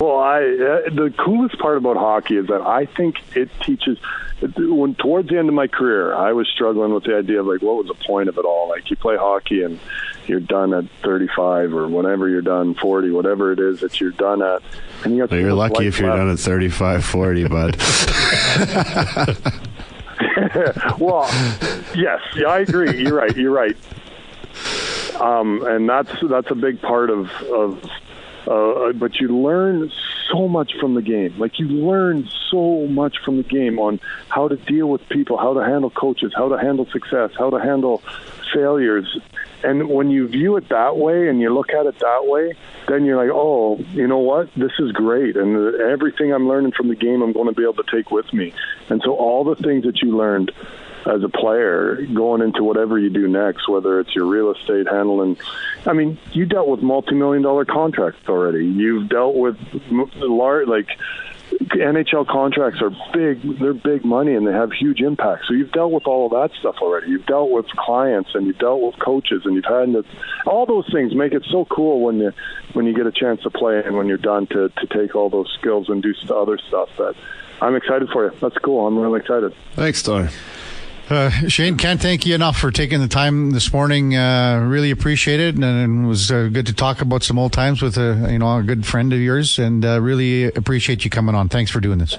Well, 0.00 0.18
I 0.18 0.38
uh, 0.40 0.90
the 0.90 1.14
coolest 1.18 1.58
part 1.58 1.76
about 1.76 1.96
hockey 1.96 2.36
is 2.36 2.46
that 2.48 2.62
I 2.62 2.86
think 2.86 3.16
it 3.36 3.50
teaches. 3.60 3.98
When 4.40 4.94
towards 4.96 5.28
the 5.28 5.38
end 5.38 5.48
of 5.48 5.54
my 5.54 5.68
career, 5.68 6.12
I 6.14 6.32
was 6.32 6.48
struggling 6.48 6.92
with 6.92 7.04
the 7.04 7.16
idea 7.16 7.40
of 7.40 7.46
like, 7.46 7.62
what 7.62 7.76
was 7.76 7.86
the 7.86 7.94
point 8.06 8.28
of 8.28 8.36
it 8.36 8.44
all? 8.44 8.68
Like, 8.68 8.90
you 8.90 8.96
play 8.96 9.16
hockey 9.16 9.62
and 9.62 9.78
you're 10.26 10.40
done 10.40 10.74
at 10.74 10.84
35 11.02 11.72
or 11.72 11.86
whenever 11.88 12.28
you're 12.28 12.42
done, 12.42 12.74
40, 12.74 13.10
whatever 13.10 13.52
it 13.52 13.58
is 13.60 13.80
that 13.80 14.00
you're 14.00 14.10
done 14.10 14.42
at, 14.42 14.60
and 15.04 15.14
you 15.14 15.22
got 15.22 15.30
So 15.30 15.36
so 15.36 15.40
you're 15.40 15.52
lucky 15.54 15.86
if 15.86 15.98
you're 16.00 16.08
left. 16.10 16.18
done 16.20 16.30
at 16.30 16.38
35, 16.38 17.04
40, 17.04 17.48
bud. 17.48 17.76
well, 20.98 21.28
yes, 21.94 22.20
yeah, 22.34 22.48
I 22.48 22.58
agree. 22.60 23.02
You're 23.02 23.14
right. 23.14 23.34
You're 23.36 23.52
right. 23.52 23.76
Um, 25.20 25.64
and 25.66 25.88
that's 25.88 26.10
that's 26.28 26.50
a 26.50 26.54
big 26.54 26.80
part 26.82 27.10
of 27.10 27.30
of. 27.42 27.82
Uh, 28.46 28.92
but 28.92 29.20
you 29.20 29.28
learn 29.28 29.90
so 30.30 30.48
much 30.48 30.74
from 30.78 30.94
the 30.94 31.02
game. 31.02 31.34
Like 31.38 31.58
you 31.58 31.68
learn 31.68 32.28
so 32.50 32.86
much 32.86 33.16
from 33.24 33.36
the 33.36 33.42
game 33.42 33.78
on 33.78 34.00
how 34.28 34.48
to 34.48 34.56
deal 34.56 34.88
with 34.88 35.08
people, 35.08 35.36
how 35.36 35.54
to 35.54 35.60
handle 35.60 35.90
coaches, 35.90 36.32
how 36.36 36.48
to 36.48 36.58
handle 36.58 36.86
success, 36.86 37.30
how 37.38 37.50
to 37.50 37.58
handle 37.58 38.02
failures. 38.52 39.18
And 39.62 39.88
when 39.88 40.10
you 40.10 40.28
view 40.28 40.56
it 40.56 40.68
that 40.68 40.96
way 40.96 41.28
and 41.28 41.40
you 41.40 41.52
look 41.52 41.70
at 41.70 41.86
it 41.86 41.98
that 42.00 42.26
way, 42.26 42.54
then 42.86 43.04
you're 43.04 43.16
like, 43.16 43.34
oh, 43.34 43.78
you 43.92 44.06
know 44.06 44.18
what? 44.18 44.52
This 44.54 44.72
is 44.78 44.92
great. 44.92 45.36
And 45.36 45.80
everything 45.80 46.32
I'm 46.32 46.46
learning 46.46 46.72
from 46.72 46.88
the 46.88 46.94
game, 46.94 47.22
I'm 47.22 47.32
going 47.32 47.46
to 47.46 47.54
be 47.54 47.62
able 47.62 47.82
to 47.82 47.90
take 47.90 48.10
with 48.10 48.30
me. 48.32 48.52
And 48.90 49.00
so 49.02 49.14
all 49.14 49.44
the 49.44 49.56
things 49.56 49.84
that 49.84 50.02
you 50.02 50.16
learned 50.16 50.52
as 51.06 51.22
a 51.22 51.28
player 51.28 52.06
going 52.06 52.42
into 52.42 52.62
whatever 52.62 52.98
you 52.98 53.10
do 53.10 53.28
next, 53.28 53.68
whether 53.68 54.00
it's 54.00 54.14
your 54.14 54.26
real 54.26 54.52
estate 54.52 54.86
handling. 54.88 55.36
I 55.86 55.92
mean, 55.92 56.18
you 56.32 56.46
dealt 56.46 56.68
with 56.68 56.80
multi-million 56.80 57.42
dollar 57.42 57.64
contracts 57.64 58.28
already. 58.28 58.66
You've 58.66 59.08
dealt 59.08 59.36
with 59.36 59.56
large, 59.90 60.66
like 60.66 60.88
NHL 61.60 62.26
contracts 62.26 62.80
are 62.80 62.90
big. 63.12 63.42
They're 63.58 63.74
big 63.74 64.04
money 64.04 64.34
and 64.34 64.46
they 64.46 64.52
have 64.52 64.72
huge 64.72 65.00
impact. 65.00 65.44
So 65.46 65.54
you've 65.54 65.72
dealt 65.72 65.92
with 65.92 66.06
all 66.06 66.26
of 66.26 66.32
that 66.32 66.56
stuff 66.58 66.76
already. 66.80 67.08
You've 67.08 67.26
dealt 67.26 67.50
with 67.50 67.66
clients 67.68 68.30
and 68.34 68.46
you've 68.46 68.58
dealt 68.58 68.80
with 68.80 68.98
coaches 68.98 69.42
and 69.44 69.54
you've 69.54 69.64
had 69.64 70.04
all 70.46 70.66
those 70.66 70.90
things 70.90 71.14
make 71.14 71.32
it 71.32 71.44
so 71.50 71.64
cool 71.66 72.00
when 72.00 72.18
you 72.18 72.32
when 72.72 72.86
you 72.86 72.94
get 72.94 73.06
a 73.06 73.12
chance 73.12 73.42
to 73.42 73.50
play 73.50 73.82
and 73.84 73.96
when 73.96 74.06
you're 74.06 74.16
done 74.16 74.46
to 74.48 74.68
to 74.70 74.86
take 74.86 75.14
all 75.14 75.28
those 75.30 75.52
skills 75.58 75.88
and 75.88 76.02
do 76.02 76.14
other 76.30 76.58
stuff. 76.58 76.88
That 76.96 77.14
I'm 77.60 77.76
excited 77.76 78.08
for 78.10 78.24
you. 78.24 78.32
That's 78.40 78.58
cool. 78.58 78.86
I'm 78.86 78.98
really 78.98 79.20
excited. 79.20 79.54
Thanks, 79.74 80.02
Doaner. 80.02 80.32
Uh, 81.08 81.28
Shane, 81.48 81.76
can't 81.76 82.00
thank 82.00 82.24
you 82.24 82.34
enough 82.34 82.56
for 82.56 82.70
taking 82.70 83.00
the 83.00 83.08
time 83.08 83.50
this 83.50 83.72
morning. 83.72 84.16
Uh, 84.16 84.64
really 84.66 84.90
appreciate 84.90 85.38
it, 85.38 85.54
and, 85.54 85.64
and 85.64 86.04
it 86.04 86.08
was 86.08 86.30
uh, 86.30 86.48
good 86.50 86.66
to 86.66 86.72
talk 86.72 87.02
about 87.02 87.22
some 87.22 87.38
old 87.38 87.52
times 87.52 87.82
with 87.82 87.98
a 87.98 88.28
you 88.30 88.38
know 88.38 88.56
a 88.56 88.62
good 88.62 88.86
friend 88.86 89.12
of 89.12 89.18
yours, 89.20 89.58
and 89.58 89.84
uh, 89.84 90.00
really 90.00 90.44
appreciate 90.44 91.04
you 91.04 91.10
coming 91.10 91.34
on. 91.34 91.50
Thanks 91.50 91.70
for 91.70 91.80
doing 91.80 91.98
this. 91.98 92.16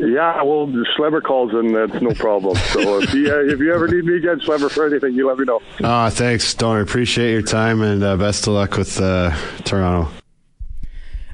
Yeah, 0.00 0.42
well, 0.42 0.66
Schlemmer 0.96 1.22
calls 1.22 1.52
and 1.52 1.74
that's 1.74 2.00
no 2.00 2.12
problem. 2.14 2.56
So 2.56 3.02
if 3.02 3.12
you, 3.12 3.30
uh, 3.30 3.52
if 3.52 3.58
you 3.58 3.72
ever 3.74 3.86
need 3.86 4.04
me 4.04 4.16
again, 4.16 4.40
Schlemmer, 4.40 4.70
for 4.70 4.86
anything, 4.86 5.12
you 5.12 5.28
let 5.28 5.38
me 5.38 5.44
know. 5.44 5.60
Ah, 5.84 6.08
thanks, 6.08 6.54
Doaner. 6.54 6.82
Appreciate 6.82 7.32
your 7.32 7.42
time 7.42 7.82
and 7.82 8.02
uh, 8.02 8.16
best 8.16 8.46
of 8.46 8.54
luck 8.54 8.78
with 8.78 8.98
uh, 8.98 9.36
Toronto. 9.64 10.10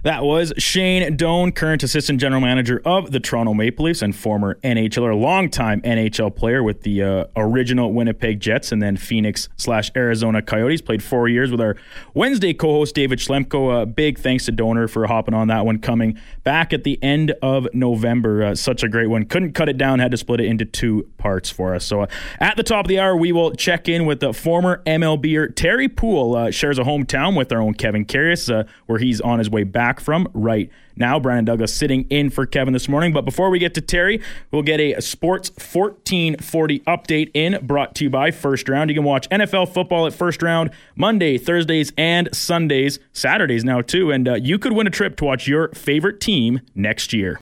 That 0.07 0.23
was 0.23 0.53
Shane 0.57 1.17
Doan, 1.17 1.51
current 1.51 1.83
assistant 1.83 2.21
general 2.21 2.41
manager 2.41 2.81
of 2.85 3.11
the 3.11 3.19
Toronto 3.19 3.55
Maple 3.55 3.87
Leafs 3.87 4.03
and 4.03 4.15
former 4.15 4.55
NHLer, 4.63 5.21
longtime 5.21 5.81
NHL 5.81 6.37
player 6.37 6.63
with 6.63 6.83
the 6.83 7.03
uh, 7.03 7.25
original 7.35 7.93
Winnipeg 7.93 8.39
Jets 8.39 8.71
and 8.71 8.81
then 8.81 8.97
Phoenix 8.97 9.49
slash 9.57 9.91
Arizona 9.97 10.43
Coyotes. 10.43 10.81
Played 10.81 11.03
four 11.03 11.27
years 11.27 11.51
with 11.51 11.61
our 11.61 11.75
Wednesday 12.15 12.55
co-host 12.55 12.95
David 12.95 13.19
Schlemko. 13.19 13.83
Uh, 13.83 13.85
big 13.85 14.17
thanks 14.17 14.45
to 14.45 14.53
Doaner 14.53 14.89
for 14.89 15.09
hopping 15.09 15.35
on 15.35 15.49
that 15.49 15.67
one. 15.67 15.81
Coming 15.81 16.17
back 16.45 16.73
at 16.73 16.85
the 16.85 17.03
end 17.03 17.33
of 17.43 17.67
November, 17.75 18.45
uh, 18.45 18.55
such 18.55 18.85
a 18.85 18.89
great 18.89 19.09
one. 19.09 19.25
Couldn't 19.25 19.55
cut 19.55 19.69
it 19.69 19.77
down. 19.77 19.99
Had 19.99 20.13
to 20.13 20.17
split 20.17 20.41
it 20.41 20.47
into 20.47 20.65
two 20.65 21.11
parts 21.19 21.51
for 21.51 21.75
us. 21.75 21.85
So 21.85 22.03
uh, 22.03 22.07
at 22.39 22.57
the 22.57 22.63
top 22.63 22.85
of 22.85 22.89
the 22.89 23.01
hour, 23.01 23.17
we 23.17 23.33
will 23.33 23.57
check 23.57 23.89
in 23.89 24.07
with 24.07 24.21
the 24.21 24.33
former 24.33 24.85
MLBer 24.87 25.57
Terry 25.57 25.89
Puhl. 25.89 26.37
Uh, 26.37 26.53
shares 26.53 26.79
a 26.79 26.85
hometown 26.85 27.37
with 27.37 27.51
our 27.51 27.61
own 27.61 27.75
Kevin 27.75 28.05
Karius, 28.05 28.55
uh, 28.55 28.63
where 28.87 29.01
he's 29.01 29.21
on 29.21 29.41
his 29.41 29.51
way 29.51 29.65
back 29.65 29.96
from 30.01 30.29
right 30.33 30.71
now. 30.97 31.19
Brandon 31.19 31.45
Douglas 31.45 31.75
sitting 31.75 32.07
in 32.11 32.31
for 32.31 32.47
Kevin 32.47 32.73
this 32.73 32.89
morning. 32.89 33.13
But 33.13 33.25
before 33.25 33.51
we 33.51 33.59
get 33.59 33.75
to 33.75 33.81
Terry, 33.81 34.21
we'll 34.51 34.63
get 34.63 34.81
a 34.81 35.01
Sports 35.01 35.51
1440 35.51 36.81
update 36.81 37.31
in 37.35 37.65
brought 37.67 37.95
to 37.97 38.05
you 38.05 38.11
by 38.11 38.31
First 38.31 38.69
Round. 38.69 38.91
You 38.91 38.97
can 38.97 39.05
watch 39.05 39.29
NFL 39.31 39.73
football 39.73 40.07
at 40.07 40.13
First 40.15 40.43
Round 40.43 40.71
Monday, 40.95 41.39
Thursdays, 41.39 41.93
and 41.97 42.29
Sundays, 42.35 42.99
Saturdays 43.13 43.65
now 43.65 43.81
too. 43.81 44.11
And 44.11 44.29
uh, 44.29 44.35
you 44.35 44.59
could 44.59 44.73
win 44.73 44.87
a 44.87 44.91
trip 44.91 45.17
to 45.17 45.25
watch 45.25 45.47
your 45.47 45.69
favorite 45.69 46.21
team 46.21 46.61
next 46.75 47.13
year. 47.13 47.35